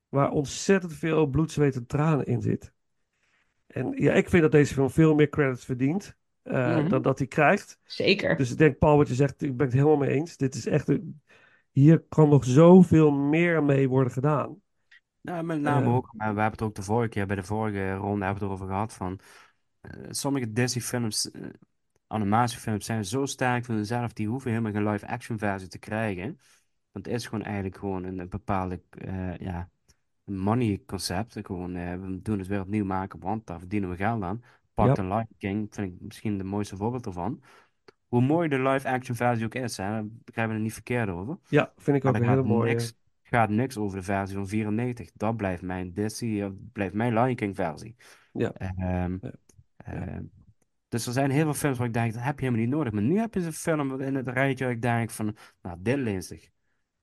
Waar 0.10 0.32
ontzettend 0.32 0.94
veel 0.94 1.26
bloed, 1.26 1.52
zweet 1.52 1.76
en 1.76 1.86
tranen 1.86 2.26
in 2.26 2.42
zit. 2.42 2.74
En 3.68 3.92
ja, 3.96 4.14
ik 4.14 4.30
vind 4.30 4.42
dat 4.42 4.52
deze 4.52 4.74
film 4.74 4.90
veel 4.90 5.16
meer 5.16 5.30
credits 5.30 5.66
verdient 5.66 6.16
eh, 6.42 6.78
Mhm. 6.78 6.90
dan 6.90 7.02
dat 7.02 7.18
hij 7.18 7.28
krijgt. 7.28 7.80
Zeker. 7.84 8.38
Dus 8.38 8.52
ik 8.52 8.58
denk, 8.58 8.78
Paul, 8.78 8.98
wat 8.98 9.08
je 9.08 9.16
zegt, 9.16 9.42
ik 9.42 9.58
ben 9.58 9.66
het 9.66 9.76
helemaal 9.76 9.98
mee 9.98 10.10
eens. 10.10 10.38
Dit 10.38 10.56
is 10.56 10.66
echt 10.66 10.88
een- 10.88 11.22
hier 11.74 12.04
kan 12.10 12.30
nog 12.30 12.46
zoveel 12.46 13.12
meer 13.12 13.64
mee 13.64 13.90
worden 13.90 14.14
gedaan. 14.14 14.62
Nou, 15.22 15.44
met 15.44 15.60
name 15.62 15.86
Eh. 15.86 15.96
ook, 15.96 16.14
maar 16.18 16.34
we 16.36 16.42
hebben 16.42 16.60
het 16.60 16.62
ook 16.62 16.76
de 16.76 16.82
vorige 16.84 17.10
keer, 17.10 17.26
bij 17.28 17.36
de 17.36 17.44
vorige 17.44 17.94
ronde 17.94 18.26
hebben 18.26 18.44
we 18.44 18.50
het 18.50 18.60
erover 18.60 18.68
gehad 18.68 18.94
van 18.94 19.20
eh, 19.82 19.92
sommige 20.10 20.52
Disney-films, 20.52 21.32
eh, 21.32 21.42
animatiefilms 22.08 22.86
zijn 22.86 23.06
zo 23.06 23.26
sterk 23.26 23.66
van 23.66 23.78
zichzelf, 23.78 24.14
die 24.14 24.28
hoeven 24.28 24.50
helemaal 24.52 24.72
geen 24.72 24.88
live-action 24.92 25.38
versie 25.38 25.68
te 25.68 25.80
krijgen. 25.80 26.40
Want 26.92 27.06
het 27.06 27.16
is 27.16 27.28
gewoon 27.28 27.44
eigenlijk 27.46 27.78
gewoon 27.78 28.04
een, 28.04 28.20
een 28.20 28.30
bepaalde, 28.30 28.82
ja, 29.40 29.70
een 30.26 30.38
money 30.40 30.82
concept. 30.86 31.40
Gewoon, 31.42 31.74
we 31.74 32.20
doen 32.22 32.40
het 32.40 32.48
weer 32.48 32.62
opnieuw 32.62 32.86
maken, 32.86 33.20
want 33.20 33.48
daar 33.48 33.60
verdienen 33.60 33.90
we 33.90 33.96
geld 33.96 34.24
aan. 34.24 34.44
Pak 34.74 34.88
Ja. 34.88 34.94
de 34.94 35.02
Lion 35.04 35.28
King, 35.38 35.68
vind 35.72 35.94
ik 35.94 36.02
misschien 36.02 36.38
de 36.38 36.44
mooiste 36.44 36.76
voorbeeld 36.78 37.06
ervan. 37.06 37.42
Hoe 38.14 38.22
mooi 38.22 38.48
de 38.50 38.60
live-action 38.60 39.16
versie 39.16 39.46
ook 39.46 39.56
is, 39.56 39.78
hè, 39.78 39.84
daar 39.84 40.06
begrijpen 40.08 40.48
we 40.48 40.54
het 40.54 40.64
niet 40.64 40.74
verkeerd 40.74 41.10
over. 41.10 41.38
Ja, 41.48 41.74
vind 41.78 41.98
ik 41.98 42.06
ook 42.06 42.16
er 42.16 42.22
een 42.22 42.28
hele 42.28 42.42
gaat 42.42 42.46
mooie. 42.52 42.70
niks, 42.74 42.94
gaat 43.24 43.50
niks 43.50 43.78
over 43.78 43.98
de 43.98 44.04
versie 44.04 44.36
van 44.36 44.48
94. 44.48 45.12
Dat 45.14 45.38
blijft 45.38 45.62
mijn 45.62 45.94
Disney, 45.94 46.44
eh, 46.44 46.50
blijft 46.74 46.94
mijn 46.94 47.14
Lion 47.14 47.36
King 47.36 47.56
versie. 47.56 47.96
Ja. 48.32 48.52
Ehm, 48.54 49.18
Ja. 49.22 49.32
ehm, 49.78 50.24
dus 50.88 51.06
er 51.06 51.14
zijn 51.14 51.32
heel 51.32 51.44
veel 51.44 51.54
films 51.54 51.78
waar 51.78 51.88
ik 51.88 51.94
denk, 51.94 52.14
dat 52.14 52.24
heb 52.24 52.40
je 52.40 52.46
helemaal 52.46 52.66
niet 52.66 52.76
nodig. 52.76 52.94
Maar 52.94 53.02
nu 53.02 53.18
heb 53.20 53.34
je 53.34 53.42
zo'n 53.42 53.52
film 53.52 54.02
in 54.02 54.16
het 54.16 54.28
rijtje 54.28 54.64
waar 54.66 54.74
ik 54.74 54.82
denk 54.82 55.10
van, 55.10 55.36
nou, 55.62 55.78
dit 55.80 55.98
leent 55.98 56.26
zich. 56.26 56.50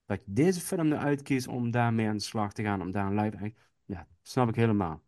Dat 0.07 0.21
je 0.25 0.33
deze 0.33 0.61
film 0.61 0.89
nu 0.89 0.95
uitkiest 0.95 1.49
om 1.49 1.71
daarmee 1.71 2.09
aan 2.09 2.17
de 2.17 2.23
slag 2.23 2.53
te 2.53 2.63
gaan, 2.63 2.81
om 2.83 2.91
daar 2.91 3.07
een 3.07 3.21
live... 3.21 3.53
Ja, 3.85 4.07
snap 4.23 4.49
ik 4.49 4.55
helemaal. 4.55 5.03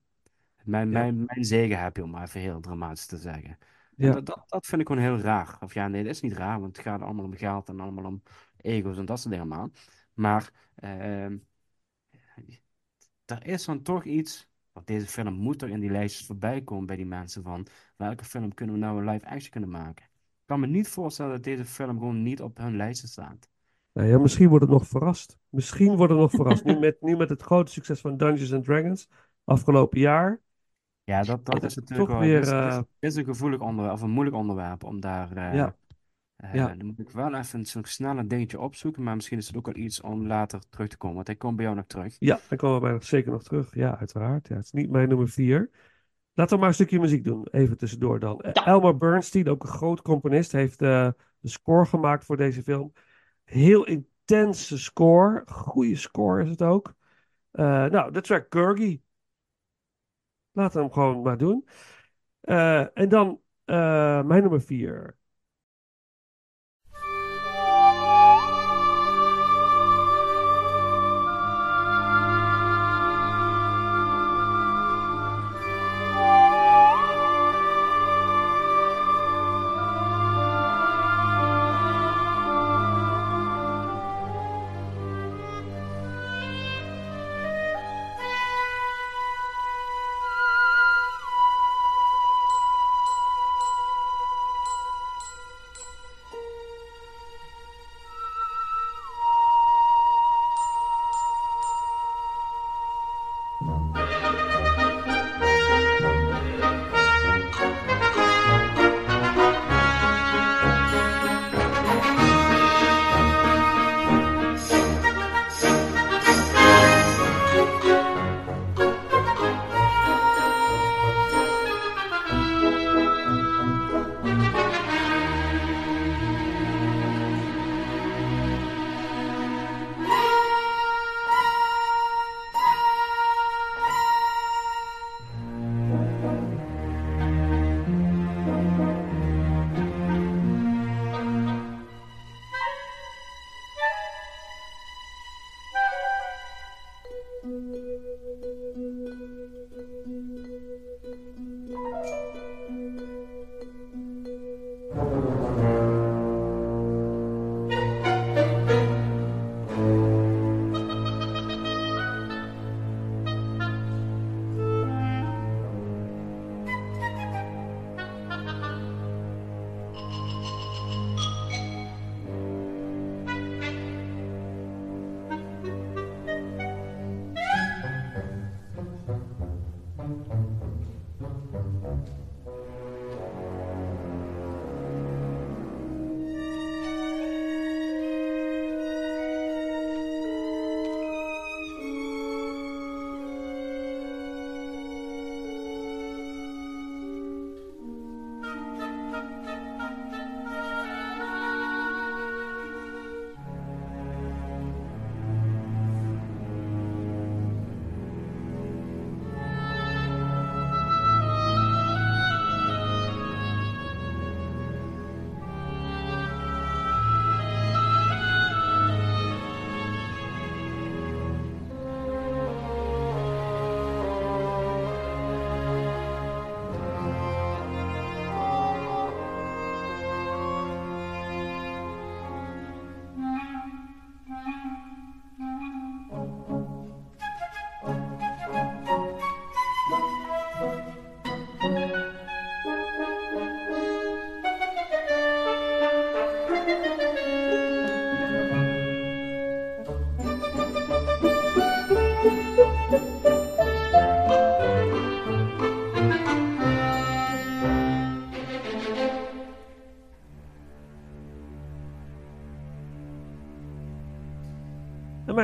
Mijn, 0.65 0.91
Ja. 0.91 0.99
mijn, 0.99 1.25
mijn 1.27 1.45
zegen 1.45 1.83
heb 1.83 1.97
je, 1.97 2.03
om 2.03 2.11
maar 2.11 2.23
even 2.23 2.41
heel 2.41 2.61
dramatisch 2.61 3.07
te 3.07 3.17
zeggen. 3.17 3.59
Ja. 3.97 4.13
dat, 4.13 4.27
dat, 4.27 4.45
dat 4.47 4.67
vind 4.67 4.81
ik 4.81 4.87
gewoon 4.87 5.03
heel 5.03 5.19
raar. 5.19 5.57
Of 5.61 5.75
ja, 5.75 5.89
nee, 5.89 6.03
dat 6.03 6.13
is 6.13 6.21
niet 6.21 6.33
raar, 6.33 6.61
want 6.61 6.77
het 6.77 6.87
gaat 6.87 7.03
allemaal 7.03 7.25
om 7.25 7.37
geld 7.37 7.69
en 7.69 7.81
allemaal 7.81 8.05
om 8.05 8.23
ego's 8.57 8.99
en 8.99 9.05
dat 9.05 9.21
soort 9.21 9.35
dingen 9.35 9.51
allemaal. 9.51 9.71
Maar 10.15 10.53
ehm, 10.75 11.37
er 13.25 13.47
is 13.47 13.65
dan 13.65 13.83
toch 13.83 14.05
iets, 14.05 14.49
want 14.73 14.87
deze 14.87 15.07
film 15.07 15.35
moet 15.35 15.59
toch 15.59 15.69
in 15.69 15.81
die 15.81 15.91
lijstjes 15.91 16.27
voorbij 16.27 16.63
komen 16.63 16.87
bij 16.87 16.97
die 16.97 17.07
mensen 17.07 17.43
van 17.43 17.67
welke 17.97 18.25
film 18.25 18.55
kunnen 18.55 18.75
we 18.75 18.81
nou 18.81 18.99
een 18.99 19.09
live 19.09 19.27
action 19.27 19.51
kunnen 19.51 19.71
maken. 19.71 20.05
Ik 20.05 20.49
kan 20.49 20.61
me 20.61 20.67
niet 20.67 20.89
voorstellen 20.89 21.33
dat 21.33 21.45
deze 21.45 21.65
film 21.65 21.99
gewoon 21.99 22.23
niet 22.23 22.43
op 22.43 22.57
hun 22.57 22.77
lijstje 22.77 23.07
staat. 23.07 23.51
Nou 23.93 24.09
ja, 24.09 24.19
misschien 24.19 24.49
wordt 24.49 24.65
het 24.65 24.73
nog 24.73 24.87
verrast. 24.87 25.39
Misschien 25.49 25.97
wordt 25.97 26.13
het 26.13 26.21
nog 26.21 26.31
verrast. 26.31 26.65
nu, 26.65 26.79
met, 26.79 27.01
nu 27.01 27.17
met 27.17 27.29
het 27.29 27.43
grote 27.43 27.73
succes 27.73 28.01
van 28.01 28.17
Dungeons 28.17 28.53
and 28.53 28.65
Dragons 28.65 29.09
afgelopen 29.45 30.01
jaar. 30.01 30.41
Ja, 31.05 31.23
dat, 31.23 31.45
dat 31.45 31.65
is 31.65 31.75
het 31.75 31.89
natuurlijk 31.89 32.09
toch 32.11 32.19
wel. 32.19 32.29
weer, 32.29 32.41
is, 32.41 32.47
is- 32.47 32.53
eh, 32.53 32.81
is 32.99 33.17
een 33.17 33.25
gevoelig 33.25 33.61
onderwerp, 33.61 33.95
of 33.95 34.03
een 34.03 34.11
moeilijk 34.11 34.37
onderwerp 34.37 34.85
om 34.85 35.01
daar. 35.01 35.33
eh, 35.37 35.55
Ja. 35.55 35.77
eh, 36.37 36.55
Ja. 36.55 36.75
Dan 36.75 36.87
moet 36.87 36.99
ik 36.99 37.11
wel 37.11 37.35
even 37.35 37.67
zo'n 37.67 37.85
snel 37.85 38.19
een 38.19 38.29
dingetje 38.29 38.61
opzoeken, 38.61 39.03
maar 39.03 39.15
misschien 39.15 39.39
is 39.39 39.47
het 39.47 39.57
ook 39.57 39.67
wel 39.67 39.77
iets 39.77 40.01
om 40.01 40.27
later 40.27 40.61
terug 40.71 40.89
te 40.89 40.97
komen, 40.97 41.15
want 41.17 41.27
hij 41.27 41.37
komt 41.37 41.57
bij 41.57 41.65
jou 41.65 41.77
nog 41.77 41.87
terug. 41.87 42.17
Ja, 42.19 42.39
dan 42.49 42.59
komen 42.59 42.77
we 42.77 42.83
bij 42.83 42.93
nog 42.93 43.05
zeker 43.05 43.33
nog 43.33 43.43
terug. 43.43 43.75
Ja, 43.75 43.99
uiteraard. 43.99 44.49
Ja, 44.49 44.55
het 44.57 44.65
is 44.65 44.71
niet 44.73 44.91
mijn 44.91 45.09
nummer 45.09 45.29
vier. 45.29 45.71
Laten 46.35 46.53
we 46.55 46.61
maar 46.61 46.69
een 46.69 46.75
stukje 46.75 46.99
muziek 47.01 47.25
doen. 47.25 47.47
Even 47.51 47.77
tussendoor 47.77 48.19
dan. 48.19 48.41
Elmer 48.41 48.97
Bernstein, 48.97 49.49
ook 49.49 49.63
een 49.63 49.69
groot 49.69 50.03
componist, 50.03 50.53
heeft 50.53 50.83
eh, 50.83 51.09
de 51.41 51.49
score 51.49 51.87
gemaakt 51.87 52.25
voor 52.25 52.37
deze 52.37 52.63
film. 52.63 52.93
Heel 53.45 53.85
intense 53.87 54.79
score. 54.79 55.43
Goede 55.47 55.97
score 55.97 56.43
is 56.43 56.49
het 56.51 56.63
ook. 56.63 56.95
Eh, 57.51 57.65
nou, 57.85 58.13
de 58.13 58.21
track 58.21 58.47
Gurgi. 58.49 59.03
Laten 60.53 60.77
we 60.77 60.83
hem 60.83 60.93
gewoon 60.93 61.23
maar 61.23 61.39
doen. 61.39 61.67
Eh, 62.41 62.99
en 62.99 63.09
dan 63.09 63.41
eh, 63.65 64.23
mijn 64.23 64.43
nummer 64.43 64.63
vier. 64.63 65.17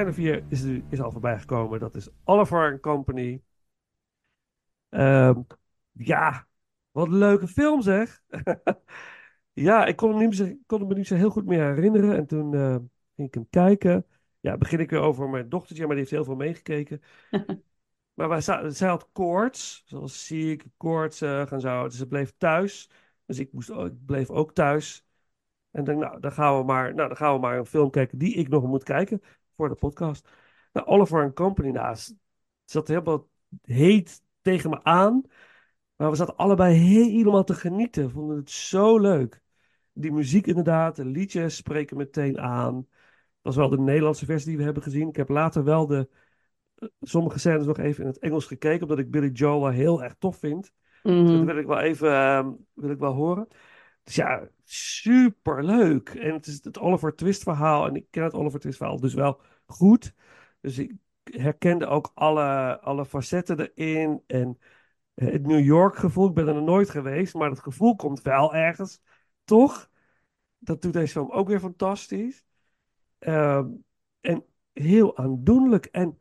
Mijn 0.05 0.45
is, 0.49 0.65
is 0.89 1.01
al 1.01 1.11
voorbij 1.11 1.39
gekomen. 1.39 1.81
Dat 1.81 1.95
is 1.95 2.09
Oliver 2.25 2.81
Company. 2.81 3.43
Ehm, 4.89 5.41
ja, 5.93 6.47
wat 6.91 7.07
een 7.07 7.19
leuke 7.19 7.49
film 7.49 7.83
zeg. 7.83 8.23
ja, 9.53 9.87
ik 9.87 9.97
kon, 9.97 10.19
hem 10.19 10.29
niet, 10.29 10.57
kon 10.67 10.81
hem 10.81 10.97
niet 10.97 11.07
zo 11.07 11.15
heel 11.15 11.31
goed 11.31 11.47
meer 11.47 11.75
herinneren. 11.75 12.17
En 12.17 12.27
toen 12.27 12.55
eh, 12.55 12.77
ging 13.17 13.29
ik 13.29 13.35
hem 13.35 13.47
kijken. 13.51 14.07
Ja, 14.41 14.57
begin 14.57 14.81
ik 14.81 14.91
weer 14.91 15.01
over 15.01 15.29
mijn 15.29 15.49
dochtertje, 15.49 15.87
maar 15.87 15.97
die 15.97 16.05
heeft 16.05 16.17
heel 16.17 16.25
veel 16.25 16.37
meegekeken. 16.37 17.03
maar 18.15 18.29
wij 18.29 18.41
zij 18.71 18.89
had 18.89 19.09
koorts, 19.13 19.83
zoals 19.87 20.27
ziek, 20.27 20.65
koortsig 20.77 21.53
en 21.53 21.61
zo. 21.61 21.85
Dus 21.85 21.97
ze 21.97 22.07
bleef 22.07 22.35
thuis. 22.37 22.91
Dus 23.27 23.39
ik, 23.39 23.53
moest, 23.53 23.71
ik 23.71 24.05
bleef 24.07 24.31
ook 24.31 24.55
thuis. 24.55 25.07
En 25.71 25.85
denk, 25.85 25.99
nou, 25.99 26.21
dan 26.21 26.33
gaan 26.33 26.59
we 26.59 26.65
maar, 26.65 26.95
nou, 26.95 27.09
dan 27.09 27.17
gaan 27.17 27.35
we 27.35 27.41
maar 27.41 27.59
een 27.59 27.67
film 27.67 27.91
kijken 27.91 28.19
die 28.19 28.35
ik 28.35 28.49
nog 28.49 28.67
moet 28.67 28.85
kijken 28.85 29.23
voor 29.59 29.69
de 29.69 29.75
podcast. 29.75 30.29
Nou, 30.73 30.87
Oliver 30.87 31.23
and 31.23 31.35
Company, 31.35 31.73
het 31.73 32.17
zat 32.65 32.89
helemaal 32.89 33.29
heet 33.63 34.23
tegen 34.41 34.71
me 34.71 34.85
aan. 34.85 35.23
Maar 35.97 36.11
we 36.11 36.17
zaten 36.17 36.37
allebei 36.37 36.75
helemaal 36.77 37.45
te 37.45 37.55
genieten. 37.55 38.11
Vonden 38.11 38.37
het 38.37 38.51
zo 38.51 38.99
leuk. 38.99 39.43
Die 39.93 40.13
muziek 40.13 40.47
inderdaad, 40.47 40.97
de 40.97 41.05
liedjes 41.05 41.57
spreken 41.57 41.97
meteen 41.97 42.41
aan. 42.41 42.75
Dat 42.75 43.55
was 43.55 43.57
wel 43.57 43.69
de 43.69 43.79
Nederlandse 43.79 44.25
versie 44.25 44.49
die 44.49 44.57
we 44.57 44.63
hebben 44.63 44.83
gezien. 44.83 45.09
Ik 45.09 45.17
heb 45.17 45.29
later 45.29 45.65
wel 45.65 45.87
de, 45.87 46.09
eh, 46.75 46.89
sommige 47.01 47.39
scènes 47.39 47.67
nog 47.67 47.79
even 47.79 48.03
in 48.03 48.09
het 48.09 48.19
Engels 48.19 48.47
gekeken, 48.47 48.83
omdat 48.83 48.99
ik 48.99 49.11
Billy 49.11 49.31
Joel 49.31 49.61
wel 49.61 49.71
heel 49.71 50.03
erg 50.03 50.15
tof 50.19 50.37
vind. 50.37 50.73
Dus 51.03 51.31
dat 51.31 51.45
wil 51.45 51.59
ik 51.59 51.67
wel 51.67 51.81
even 51.81 52.13
ehm, 52.13 52.53
wil 52.75 52.91
ik 52.91 52.99
wel 52.99 53.15
horen. 53.15 53.49
Dus 54.03 54.15
ja, 54.15 54.49
super 54.71 55.65
leuk. 55.65 56.09
En 56.09 56.33
het 56.33 56.47
is 56.47 56.65
het 56.65 56.79
Oliver 56.79 57.15
Twist 57.17 57.43
verhaal. 57.43 57.87
En 57.87 57.97
ik 57.97 58.07
ken 58.11 58.23
het 58.23 58.35
Oliver 58.35 58.61
Twist 58.61 58.77
verhaal 58.77 59.01
dus 59.01 59.15
wel 59.15 59.41
goed. 59.67 60.15
Dus 60.61 60.79
ik 60.79 60.93
herkende 61.25 61.87
ook 61.87 62.11
alle, 62.15 62.81
alle 62.81 63.07
facetten 63.07 63.71
erin. 63.75 64.23
En 64.27 64.59
eh, 65.15 65.29
het 65.33 65.47
New 65.47 65.65
York 65.65 65.97
gevoel. 65.97 66.29
Ik 66.29 66.35
ben 66.35 66.49
er 66.49 66.55
nog 66.55 66.65
nooit 66.65 66.91
geweest. 66.91 67.35
Maar 67.35 67.51
het 67.51 67.61
gevoel 67.61 67.97
komt 67.97 68.23
wel 68.23 68.55
ergens. 68.55 69.01
Toch? 69.45 69.91
Dat 70.59 70.83
doet 70.83 70.93
deze 70.93 71.13
film 71.13 71.31
ook 71.31 71.49
weer 71.49 71.61
fantastisch. 71.61 72.45
Ehm, 73.19 73.71
en 74.21 74.45
heel 74.73 75.17
aandoenlijk. 75.17 75.85
En 75.87 76.19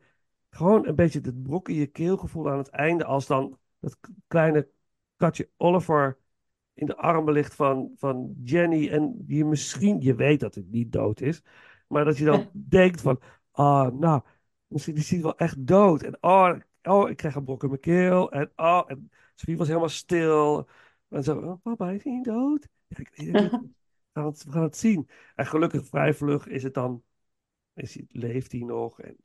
gewoon 0.50 0.86
een 0.86 0.94
beetje 0.94 1.20
het 1.20 1.42
brok 1.42 1.68
in 1.68 1.74
je 1.74 1.86
keel 1.86 2.16
gevoel 2.16 2.50
aan 2.50 2.58
het 2.58 2.68
einde. 2.68 3.04
Als 3.04 3.26
dan 3.26 3.58
dat 3.80 3.98
kleine 4.26 4.68
katje 5.16 5.50
Oliver 5.56 6.18
in 6.78 6.86
de 6.86 6.96
armen 6.96 7.32
ligt 7.32 7.54
van, 7.54 7.92
van 7.96 8.34
Jenny. 8.42 8.88
En 8.88 9.24
je 9.26 9.44
misschien, 9.44 10.00
je 10.00 10.14
weet 10.14 10.40
dat 10.40 10.54
het 10.54 10.70
niet 10.70 10.92
dood 10.92 11.20
is. 11.20 11.42
Maar 11.86 12.04
dat 12.04 12.18
je 12.18 12.24
dan 12.24 12.50
denkt 12.78 13.00
van, 13.00 13.20
ah, 13.50 13.92
nou, 13.92 14.22
misschien 14.66 14.96
is 14.96 15.10
hij 15.10 15.22
wel 15.22 15.36
echt 15.36 15.66
dood. 15.66 16.02
En 16.02 16.16
oh, 16.20 16.54
oh, 16.82 17.10
ik 17.10 17.16
krijg 17.16 17.34
een 17.34 17.44
brok 17.44 17.62
in 17.62 17.68
mijn 17.68 17.80
keel. 17.80 18.32
En 18.32 18.52
oh, 18.56 18.82
en 18.86 19.10
Sophie 19.34 19.56
was 19.56 19.66
helemaal 19.66 19.88
stil. 19.88 20.68
En 21.08 21.24
zo, 21.24 21.38
oh, 21.38 21.62
papa, 21.62 21.90
is 21.90 22.04
hij 22.04 22.12
niet 22.12 22.24
dood? 22.24 22.68
Ja, 22.86 22.96
ik 22.98 23.10
weet 23.14 23.32
het 23.32 23.52
niet. 23.52 23.60
We 24.12 24.20
gaan 24.20 24.32
het, 24.32 24.44
we 24.44 24.52
gaan 24.52 24.62
het 24.62 24.76
zien. 24.76 25.08
En 25.34 25.46
gelukkig 25.46 25.86
vrij 25.86 26.14
vlug 26.14 26.46
is 26.46 26.62
het 26.62 26.74
dan, 26.74 27.02
is 27.74 27.94
hij, 27.94 28.04
leeft 28.08 28.52
hij 28.52 28.60
nog. 28.60 29.00
En 29.00 29.16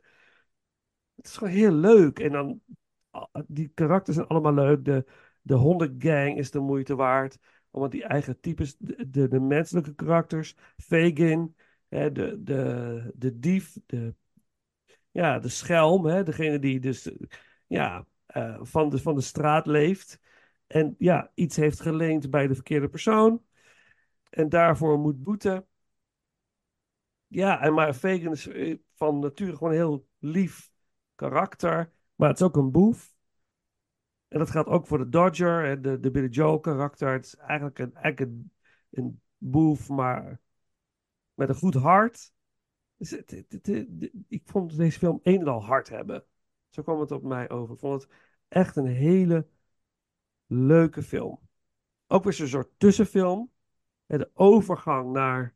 het 1.15 1.25
is 1.25 1.37
gewoon 1.37 1.53
heel 1.53 1.71
leuk. 1.71 2.19
En 2.19 2.31
dan, 2.31 2.61
ah, 3.09 3.25
die 3.47 3.71
karakters 3.73 4.15
zijn 4.15 4.27
allemaal 4.27 4.53
leuk. 4.53 4.85
De, 4.85 5.05
de 5.43 5.53
hondengang 5.53 6.37
is 6.37 6.51
de 6.51 6.59
moeite 6.59 6.95
waard. 6.95 7.37
Omdat 7.71 7.91
die 7.91 8.03
eigen 8.03 8.39
types, 8.39 8.75
de, 8.79 9.27
de, 9.27 9.39
menselijke 9.39 9.95
karakters, 9.95 10.55
Fagin, 10.77 11.55
hè, 11.87 12.11
de, 12.11 12.43
de, 12.43 13.11
de 13.15 13.39
dief, 13.39 13.77
de, 13.85 14.15
ja, 15.11 15.39
de 15.39 15.49
schelm, 15.49 16.05
hè, 16.05 16.23
degene 16.23 16.59
die 16.59 16.79
dus 16.79 17.11
ja, 17.67 18.05
eh, 18.25 18.59
van, 18.61 18.89
de, 18.89 18.97
van 18.97 19.15
de 19.15 19.21
straat 19.21 19.65
leeft. 19.65 20.19
En 20.67 20.95
ja, 20.97 21.31
iets 21.33 21.55
heeft 21.55 21.79
geleend 21.81 22.29
bij 22.29 22.47
de 22.47 22.53
verkeerde 22.53 22.89
persoon. 22.89 23.43
En 24.29 24.49
daarvoor 24.49 24.99
moet 24.99 25.23
boeten. 25.23 25.67
Ja, 27.27 27.61
en 27.61 27.73
maar 27.73 27.93
Fagin 27.93 28.31
is 28.31 28.47
eh, 28.47 28.77
van 28.95 29.19
nature 29.19 29.51
gewoon 29.51 29.69
een 29.69 29.75
heel 29.75 30.07
lief 30.19 30.71
karakter. 31.15 31.91
Maar 32.15 32.29
het 32.29 32.39
is 32.39 32.45
ook 32.45 32.55
een 32.55 32.71
boef. 32.71 33.12
En 34.33 34.39
dat 34.39 34.49
geldt 34.49 34.69
ook 34.69 34.87
voor 34.87 34.97
de 34.97 35.09
Dodger 35.09 35.65
en 35.65 35.81
de, 35.81 35.99
de 35.99 36.11
Billy 36.11 36.27
Joel 36.27 36.59
karakter. 36.59 37.11
Het 37.11 37.25
is 37.25 37.35
eigenlijk 37.35 37.79
een, 37.79 37.95
eigenlijk 37.95 38.31
een, 38.89 39.21
boef, 39.37 39.89
maar 39.89 40.39
met 41.33 41.49
een 41.49 41.55
goed 41.55 41.73
hart. 41.73 42.33
Dus 42.97 43.11
ik 44.27 44.41
vond 44.45 44.77
deze 44.77 44.97
film 44.99 45.19
een 45.23 45.39
en 45.39 45.47
al 45.47 45.63
hart 45.63 45.89
hebben. 45.89 46.25
Zo 46.69 46.81
kwam 46.81 46.99
het 46.99 47.11
op 47.11 47.23
mij 47.23 47.49
over. 47.49 47.73
Ik 47.73 47.79
vond 47.79 48.01
het 48.01 48.11
echt 48.47 48.75
een 48.75 48.85
hele 48.85 49.47
leuke 50.45 51.03
film. 51.03 51.39
Ook 52.07 52.23
weer 52.23 52.33
zo'n 52.33 52.47
soort 52.47 52.71
tussenfilm. 52.77 53.51
En 54.05 54.17
de 54.17 54.31
overgang 54.33 55.11
naar, 55.11 55.55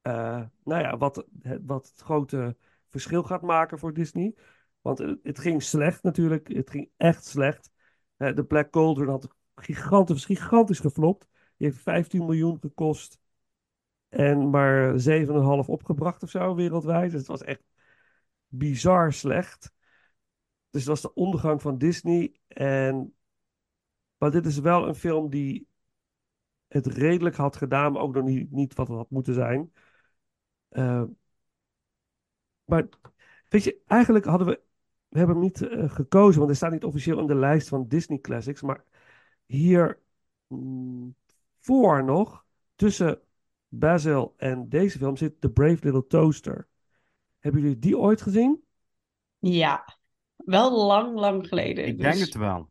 eh, 0.00 0.44
nou 0.64 0.82
ja, 0.82 0.96
wat, 0.96 1.26
wat 1.66 1.88
het 1.88 2.00
grote 2.00 2.56
verschil 2.88 3.22
gaat 3.22 3.42
maken 3.42 3.78
voor 3.78 3.94
Disney. 3.94 4.34
Want 4.80 4.98
het 5.22 5.38
ging 5.38 5.62
slecht 5.62 6.02
natuurlijk. 6.02 6.48
Het 6.48 6.70
ging 6.70 6.90
echt 6.96 7.24
slecht. 7.24 7.72
De 8.32 8.44
Black 8.44 8.70
Cauldron 8.70 9.08
had 9.08 9.34
gigantisch, 9.54 10.24
gigantisch 10.24 10.80
geflopt. 10.80 11.28
Die 11.56 11.66
heeft 11.66 11.82
15 11.82 12.24
miljoen 12.24 12.58
gekost. 12.60 13.18
En 14.08 14.50
maar 14.50 14.94
7,5 14.98 15.66
opgebracht 15.66 16.22
of 16.22 16.30
zo 16.30 16.54
wereldwijd. 16.54 17.10
Dus 17.10 17.20
het 17.20 17.28
was 17.28 17.42
echt 17.42 17.62
bizar 18.46 19.12
slecht. 19.12 19.72
Dus 20.70 20.80
het 20.80 20.90
was 20.90 21.00
de 21.00 21.14
ondergang 21.14 21.62
van 21.62 21.78
Disney. 21.78 22.34
En... 22.46 23.14
Maar 24.16 24.30
dit 24.30 24.46
is 24.46 24.58
wel 24.58 24.88
een 24.88 24.94
film 24.94 25.30
die 25.30 25.68
het 26.68 26.86
redelijk 26.86 27.36
had 27.36 27.56
gedaan, 27.56 27.92
maar 27.92 28.02
ook 28.02 28.14
nog 28.14 28.24
niet, 28.24 28.50
niet 28.50 28.74
wat 28.74 28.88
het 28.88 28.96
had 28.96 29.10
moeten 29.10 29.34
zijn. 29.34 29.72
Eh, 30.68 31.04
maar 32.64 32.88
weet 33.48 33.64
je, 33.64 33.80
eigenlijk 33.86 34.24
hadden 34.24 34.46
we, 34.46 34.60
we 35.14 35.20
hebben 35.20 35.36
hem 35.36 35.44
niet 35.44 35.62
eh, 35.62 35.90
gekozen, 35.90 36.36
want 36.36 36.46
hij 36.46 36.54
staat 36.54 36.72
niet 36.72 36.84
officieel 36.84 37.18
in 37.18 37.26
de 37.26 37.34
lijst 37.34 37.68
van 37.68 37.88
Disney 37.88 38.18
Classics. 38.18 38.62
Maar 38.62 38.84
hier 39.46 40.00
mm, 40.46 41.16
voor 41.58 42.04
nog, 42.04 42.44
tussen 42.74 43.20
Basil 43.68 44.34
en 44.36 44.68
deze 44.68 44.98
film, 44.98 45.16
zit 45.16 45.40
The 45.40 45.50
Brave 45.50 45.78
Little 45.80 46.06
Toaster. 46.06 46.68
Hebben 47.38 47.60
jullie 47.60 47.78
die 47.78 47.98
ooit 47.98 48.22
gezien? 48.22 48.64
Ja, 49.38 49.98
wel 50.36 50.86
lang, 50.86 51.18
lang 51.18 51.48
geleden. 51.48 51.86
Ik 51.86 51.98
dus- 51.98 52.12
denk 52.12 52.24
het 52.24 52.34
wel. 52.34 52.68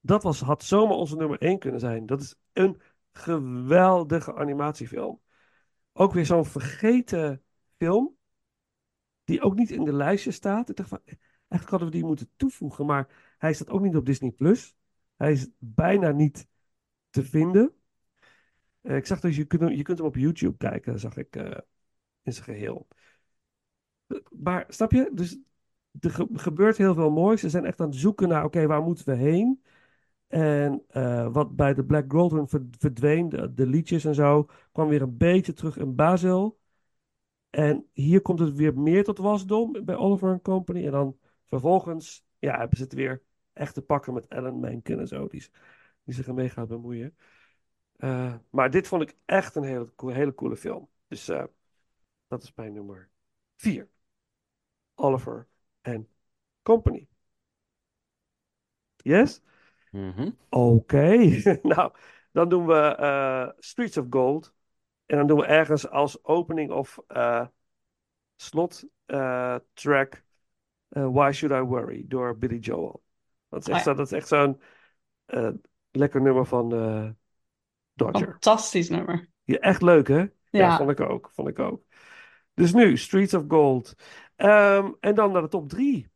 Dat 0.00 0.22
was, 0.22 0.40
had 0.40 0.62
zomaar 0.62 0.96
onze 0.96 1.16
nummer 1.16 1.38
1 1.38 1.58
kunnen 1.58 1.80
zijn. 1.80 2.06
Dat 2.06 2.20
is 2.20 2.34
een 2.52 2.80
geweldige 3.12 4.34
animatiefilm. 4.34 5.20
Ook 5.92 6.12
weer 6.12 6.26
zo'n 6.26 6.44
vergeten 6.44 7.42
film. 7.76 8.16
Die 9.24 9.40
ook 9.42 9.54
niet 9.54 9.70
in 9.70 9.84
de 9.84 9.92
lijstje 9.92 10.30
staat. 10.30 10.68
Ik 10.68 10.76
dacht 10.76 10.88
van, 10.88 11.00
eigenlijk 11.04 11.70
hadden 11.70 11.88
we 11.88 11.94
die 11.94 12.04
moeten 12.04 12.30
toevoegen. 12.36 12.86
Maar 12.86 13.34
hij 13.38 13.52
staat 13.52 13.70
ook 13.70 13.80
niet 13.82 13.96
op 13.96 14.06
Disney+. 14.06 14.30
Plus. 14.30 14.74
Hij 15.16 15.32
is 15.32 15.48
bijna 15.58 16.10
niet 16.10 16.46
te 17.10 17.24
vinden. 17.24 17.74
Eh, 18.80 18.96
ik 18.96 19.06
zag 19.06 19.20
dus, 19.20 19.36
je 19.36 19.44
kunt, 19.44 19.60
hem- 19.62 19.72
je 19.72 19.82
kunt 19.82 19.98
hem 19.98 20.06
op 20.06 20.16
YouTube 20.16 20.56
kijken, 20.56 20.98
zag 20.98 21.16
ik 21.16 21.36
eh, 21.36 21.58
in 22.22 22.32
zijn 22.32 22.44
geheel. 22.44 22.88
Eh, 24.06 24.18
Maar 24.30 24.64
snap 24.68 24.92
je? 24.92 25.10
Dus 25.14 25.38
er 26.00 26.10
ge- 26.10 26.28
gebeurt 26.32 26.76
heel 26.76 26.94
veel 26.94 27.10
moois. 27.10 27.40
Ze 27.40 27.48
zijn 27.50 27.64
echt 27.64 27.80
aan 27.80 27.88
het 27.88 27.96
zoeken 27.96 28.28
naar, 28.28 28.44
oké, 28.44 28.66
waar 28.66 28.82
moeten 28.82 29.04
we 29.06 29.14
heen? 29.14 29.62
En 30.26 30.82
eh, 30.88 31.32
wat 31.32 31.56
bij 31.56 31.74
de 31.74 31.84
Black 31.84 32.12
ver- 32.48 32.66
verdween, 32.78 33.28
de, 33.28 33.54
de 33.54 33.66
liedjes 33.66 34.04
en 34.04 34.14
zo, 34.14 34.48
kwam 34.72 34.88
weer 34.88 35.02
een 35.02 35.16
beetje 35.16 35.52
terug 35.52 35.76
in 35.76 35.94
Basil. 35.94 36.58
En 37.54 37.88
hier 37.92 38.20
komt 38.20 38.38
het 38.38 38.54
weer 38.54 38.78
meer 38.78 39.04
tot 39.04 39.18
wasdom 39.18 39.84
bij 39.84 39.96
Oliver 39.96 40.40
Company. 40.40 40.84
En 40.84 40.90
dan 40.90 41.18
vervolgens 41.44 42.24
ja, 42.38 42.58
hebben 42.58 42.76
ze 42.76 42.82
het 42.82 42.92
weer 42.92 43.22
echt 43.52 43.74
te 43.74 43.82
pakken 43.82 44.14
met 44.14 44.28
Alan 44.28 44.60
Menken 44.60 44.98
en 44.98 45.08
zo, 45.08 45.26
die, 45.28 45.46
die 46.04 46.14
zich 46.14 46.26
ermee 46.26 46.48
gaat 46.48 46.68
bemoeien. 46.68 47.16
Eh, 47.96 48.34
maar 48.50 48.70
dit 48.70 48.88
vond 48.88 49.02
ik 49.02 49.16
echt 49.24 49.54
een 49.54 49.62
hele, 49.62 49.92
hele 49.96 50.34
coole 50.34 50.56
film. 50.56 50.88
Dus 51.08 51.28
eh, 51.28 51.44
dat 52.26 52.42
is 52.42 52.52
mijn 52.54 52.72
nummer 52.72 53.10
vier. 53.56 53.88
Oliver 54.94 55.48
and 55.82 56.06
Company. 56.62 57.08
Yes? 58.96 59.42
Mhm. 59.90 60.30
Oké, 60.48 61.16
nou, 61.62 61.92
dan 62.32 62.48
doen 62.48 62.66
we 62.66 62.96
eh, 62.96 63.48
Streets 63.58 63.96
of 63.96 64.06
Gold. 64.10 64.54
En 65.06 65.16
dan 65.16 65.26
doen 65.26 65.38
we 65.38 65.46
ergens 65.46 65.88
als 65.88 66.24
opening 66.24 66.70
of 66.70 66.98
eh, 67.06 67.46
slot 68.36 68.84
eh, 69.06 69.56
track 69.72 70.24
eh, 70.88 71.08
Why 71.12 71.30
Should 71.32 71.56
I 71.64 71.68
Worry 71.68 72.04
door 72.08 72.38
Billy 72.38 72.58
Joel. 72.58 73.02
Dat 73.48 73.60
is 73.60 73.68
echt, 73.68 73.78
Ah, 73.78 73.84
ja. 73.84 73.90
zo- 73.90 73.94
dat 73.96 74.06
is 74.06 74.12
echt 74.12 74.28
zo'n 74.28 74.60
lekker 75.90 76.20
nummer 76.22 76.46
van 76.46 76.68
Dodger. 77.92 78.28
Fantastisch 78.30 78.88
nummer. 78.88 79.28
Ja, 79.44 79.58
echt 79.58 79.82
leuk 79.82 80.08
hè? 80.08 80.18
Ja, 80.18 80.28
Ja. 80.50 80.76
vond 80.76 80.90
ik 80.90 81.00
ook. 81.00 81.30
Vond 81.32 81.48
ik 81.48 81.58
ook. 81.58 81.82
Dus 82.54 82.72
nu, 82.72 82.96
Streets 82.96 83.34
of 83.34 83.44
Gold. 83.48 83.94
Ehm, 84.36 84.92
en 85.00 85.14
dan 85.14 85.32
naar 85.32 85.42
de 85.42 85.48
top 85.48 85.68
3. 85.68 86.10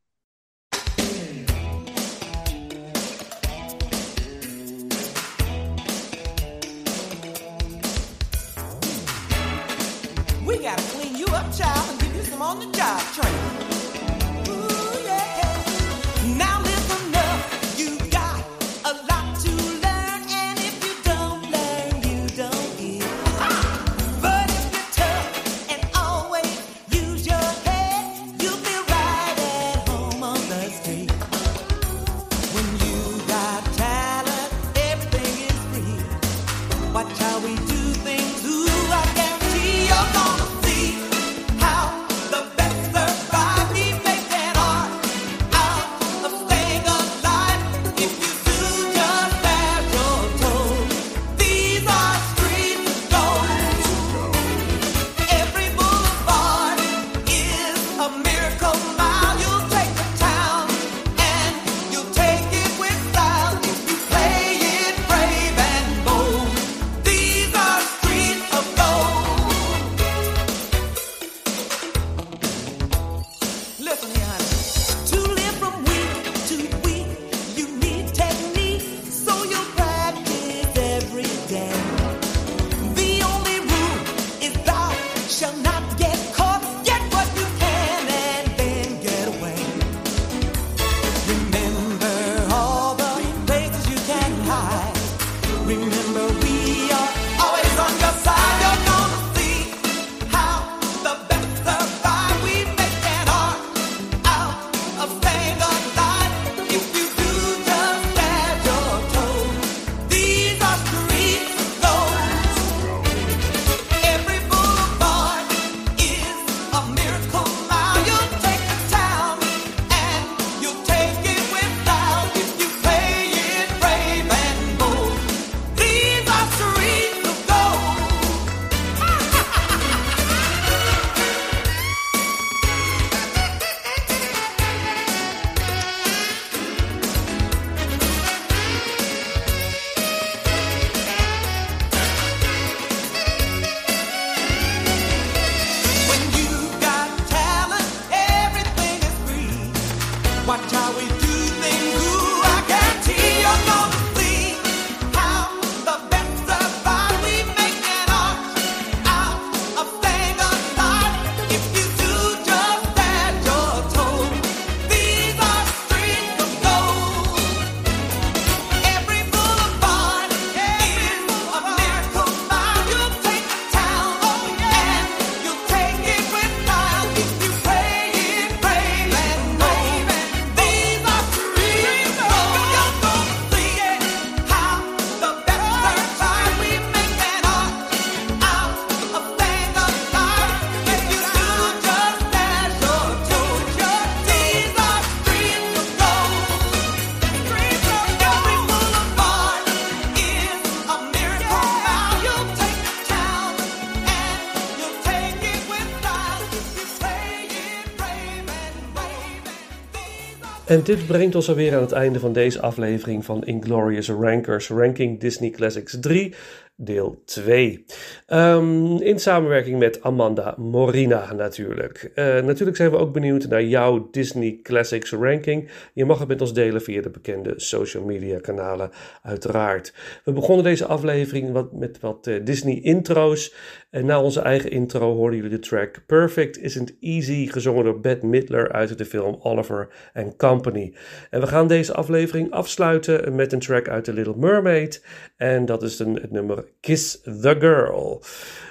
En 210.69 210.83
dit 210.83 211.07
brengt 211.07 211.35
ons 211.35 211.49
alweer 211.49 211.75
aan 211.75 211.81
het 211.81 211.93
einde 211.93 212.21
van 212.21 212.33
deze 212.33 212.61
aflevering 212.61 213.25
van 213.25 213.45
Inglorious 213.45 214.09
Rankers 214.09 214.69
Ranking 214.69 215.21
Disney 215.21 215.51
Classics 215.51 215.97
3, 216.01 216.35
deel 216.77 217.23
2. 217.25 217.85
Ehm, 218.27 218.97
in 218.97 219.19
samenwerking 219.19 219.79
met 219.79 220.03
Amanda 220.03 220.55
Morina 220.57 221.33
natuurlijk. 221.33 222.11
Eh, 222.15 222.25
natuurlijk 222.25 222.77
zijn 222.77 222.91
we 222.91 222.97
ook 222.97 223.13
benieuwd 223.13 223.49
naar 223.49 223.63
jouw 223.63 224.09
Disney 224.11 224.59
Classics 224.63 225.11
ranking. 225.11 225.69
Je 225.93 226.05
mag 226.05 226.19
het 226.19 226.29
met 226.29 226.41
ons 226.41 226.55
delen 226.55 226.83
via 226.83 227.03
de 227.03 227.11
bekende 227.11 227.53
social 227.57 228.05
media 228.05 228.39
kanalen 228.39 228.91
uiteraard. 229.23 229.95
We 230.25 230.33
begonnen 230.33 230.65
deze 230.65 230.87
aflevering 230.87 231.53
wat, 231.53 231.73
met 231.73 232.01
wat 232.01 232.27
eh, 232.27 232.45
Disney 232.45 232.81
intro's. 232.81 233.55
En 233.91 234.07
na 234.07 234.23
onze 234.23 234.41
eigen 234.41 234.71
intro 234.71 235.15
hoorden 235.15 235.41
jullie 235.41 235.57
de 235.57 235.67
track 235.67 236.07
Perfect 236.07 236.59
Isn't 236.59 236.97
Easy, 237.01 237.47
gezongen 237.47 237.85
door 237.85 238.01
Bette 238.01 238.27
Midler 238.27 238.73
uit 238.73 238.99
de 238.99 239.05
film 239.05 239.37
Oliver 239.43 239.89
and 240.15 240.37
Company. 240.37 240.95
En 241.31 241.41
we 241.41 241.47
gaan 241.47 241.69
deze 241.69 241.95
aflevering 241.95 242.51
afsluiten 242.51 243.35
met 243.35 243.53
een 243.53 243.59
track 243.59 243.89
uit 243.89 244.05
The 244.05 244.13
Little 244.13 244.37
Mermaid. 244.37 245.05
En 245.37 245.65
dat 245.65 245.83
is 245.83 245.99
het 245.99 246.31
nummer 246.31 246.65
Kiss 246.81 247.21
the 247.21 247.57
Girl. 247.59 248.23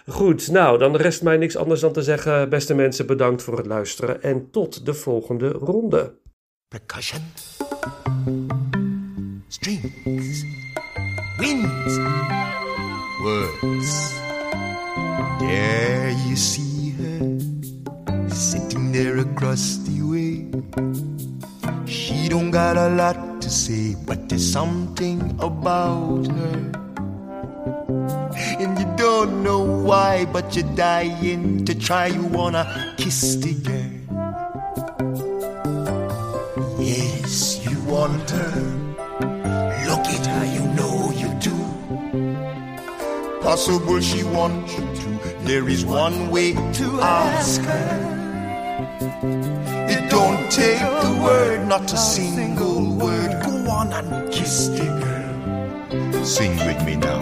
Goed, 0.07 0.51
nou, 0.51 0.77
dan 0.77 0.95
rest 0.95 1.23
mij 1.23 1.37
niks 1.37 1.55
anders 1.55 1.79
dan 1.79 1.93
te 1.93 2.01
zeggen, 2.01 2.49
beste 2.49 2.75
mensen, 2.75 3.05
bedankt 3.05 3.43
voor 3.43 3.57
het 3.57 3.65
luisteren 3.65 4.23
en 4.23 4.51
tot 4.51 4.85
de 4.85 4.93
volgende 4.93 5.49
ronde. 5.49 6.15
Percussion, 6.67 7.21
strings, 9.47 10.43
winds, 11.37 11.97
words. 13.21 14.25
There 15.39 16.09
you 16.25 16.35
see 16.35 16.91
her 16.97 17.39
sitting 18.29 18.91
there 18.91 19.19
across 19.19 19.77
the 19.85 20.01
way. 20.01 20.49
She 21.85 22.27
don't 22.27 22.49
got 22.49 22.75
a 22.75 22.89
lot 22.89 23.41
to 23.41 23.49
say, 23.49 23.95
but 24.05 24.29
there's 24.29 24.51
something 24.51 25.21
about 25.39 26.25
her. 26.25 26.71
And 28.59 28.79
you 28.79 28.87
don't 28.97 29.43
know 29.43 29.61
why, 29.61 30.25
but 30.25 30.55
you're 30.55 30.75
dying 30.75 31.65
to 31.65 31.75
try. 31.75 32.07
You 32.07 32.23
wanna 32.23 32.95
kiss 32.97 33.35
the 33.35 33.53
girl. 33.53 33.93
Yes, 36.79 37.61
you 37.63 37.79
want 37.85 38.29
her. 38.31 38.53
Look 39.85 40.05
at 40.17 40.25
her, 40.25 40.45
you 40.55 40.65
know 40.73 41.11
you 41.13 41.29
do. 41.39 41.55
Possible 43.41 44.01
she 44.01 44.23
wants 44.23 44.73
you. 44.77 44.96
There 45.47 45.69
is 45.69 45.85
one 45.85 46.29
way 46.29 46.51
to 46.51 46.87
ask 47.01 47.61
her. 47.61 47.89
It 49.89 50.09
don't 50.09 50.51
take 50.51 50.81
a 50.81 51.23
word, 51.23 51.65
not 51.67 51.91
a 51.93 51.97
single 51.97 52.83
word. 52.97 53.31
Go 53.45 53.71
on 53.71 53.93
and 53.93 54.31
kiss 54.31 54.67
the 54.67 54.83
girl. 55.03 56.25
Sing 56.25 56.57
with 56.67 56.83
me 56.85 56.97
now. 56.97 57.21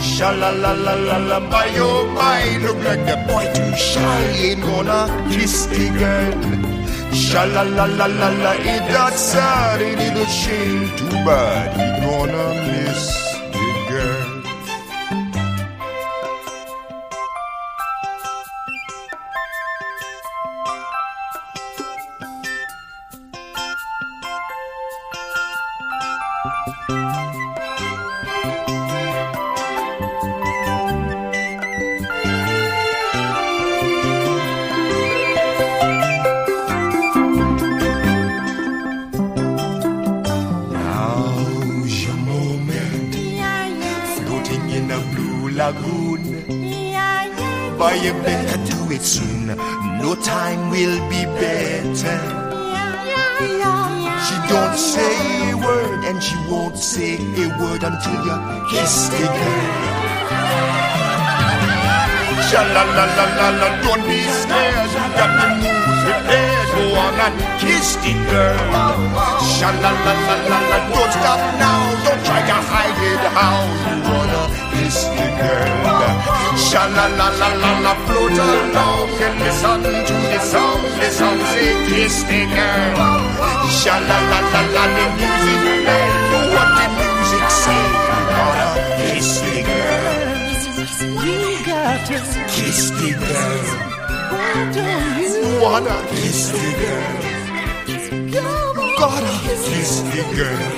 Sha 0.00 0.30
la 0.30 0.50
la 0.50 0.72
la 0.72 0.94
la 0.94 1.16
la, 1.16 1.38
my 1.38 1.70
oh 1.76 2.06
my, 2.12 2.58
look 2.58 2.78
like 2.88 3.06
the 3.06 3.18
boy 3.28 3.46
too 3.54 3.76
shy, 3.76 4.20
ain't 4.46 4.60
gonna 4.60 5.00
kiss 5.32 5.66
the 5.66 5.90
girl. 6.00 7.14
Sha 7.14 7.44
la 7.44 7.62
la 7.62 7.84
la 7.84 8.06
la 8.06 8.28
la, 8.30 8.52
ain't 8.52 8.88
that 8.90 9.14
sad, 9.14 9.80
ain't 9.80 10.00
it 10.00 10.16
a 10.16 10.26
shame? 10.26 10.88
Too 10.96 11.10
bad, 11.24 11.70
he 11.78 11.86
gonna 12.04 12.46
miss 12.66 13.23
la 62.74 62.82
la 62.96 63.04
la 63.16 63.24
la 63.38 63.48
la, 63.60 63.68
don't 63.82 64.02
be 64.08 64.20
scared, 64.42 64.90
you 64.94 65.04
got 65.18 65.30
to 65.38 65.46
move 65.62 65.86
prepared. 66.04 66.68
Go 66.74 66.82
on 67.04 67.14
and 67.24 67.34
kiss 67.62 67.88
the 68.02 68.12
girl. 68.30 68.58
Sha 69.54 69.70
la 69.82 69.90
la 70.04 70.14
la 70.26 70.36
la 70.50 70.58
la, 70.70 70.78
don't 70.90 71.12
stop 71.14 71.40
now, 71.62 71.80
don't 72.04 72.20
try 72.26 72.40
to 72.50 72.58
hide 72.70 73.00
it. 73.10 73.22
How 73.38 73.58
you 73.86 73.96
wanna 74.10 74.42
kiss 74.74 74.98
the 75.16 75.26
girl? 75.38 75.74
Sha 76.66 76.82
la 76.96 77.06
la 77.18 77.28
la 77.40 77.48
la 77.62 77.70
la, 77.84 77.92
float 78.06 78.38
along 78.42 79.08
and 79.22 79.36
listen 79.44 79.80
to 80.08 80.16
the 80.32 80.38
song. 80.50 80.80
The 81.00 81.08
song 81.18 81.38
say 81.50 81.70
kiss 81.88 82.16
the 82.30 82.40
girl. 82.56 83.22
Sha 83.78 83.94
la 84.08 84.18
la 84.30 84.40
la 84.52 84.62
la, 84.74 84.84
the 84.96 85.04
music 85.18 85.62
play. 85.84 86.06
Do 86.30 86.38
what 86.54 86.68
the 86.78 86.86
music 86.98 87.46
say. 87.62 87.82
You 88.10 88.22
gotta 88.34 88.68
kiss 88.98 89.30
the. 89.40 89.53
To 92.04 92.12
Kiss 92.48 92.90
the 92.90 93.10
girl. 93.18 93.64
you 95.16 95.60
Wanna 95.62 95.96
kiss 96.10 96.50
the 96.50 96.58
girl. 96.80 97.14
Gotta 98.98 99.34
kiss 99.46 100.00
the 100.12 100.22
girl. 100.36 100.72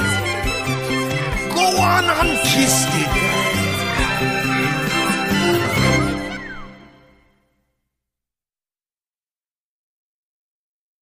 Go 1.53 1.65
on 1.83 2.05
and 2.05 2.39
kiss 2.47 2.77
the 2.85 3.03
girl. 3.13 3.56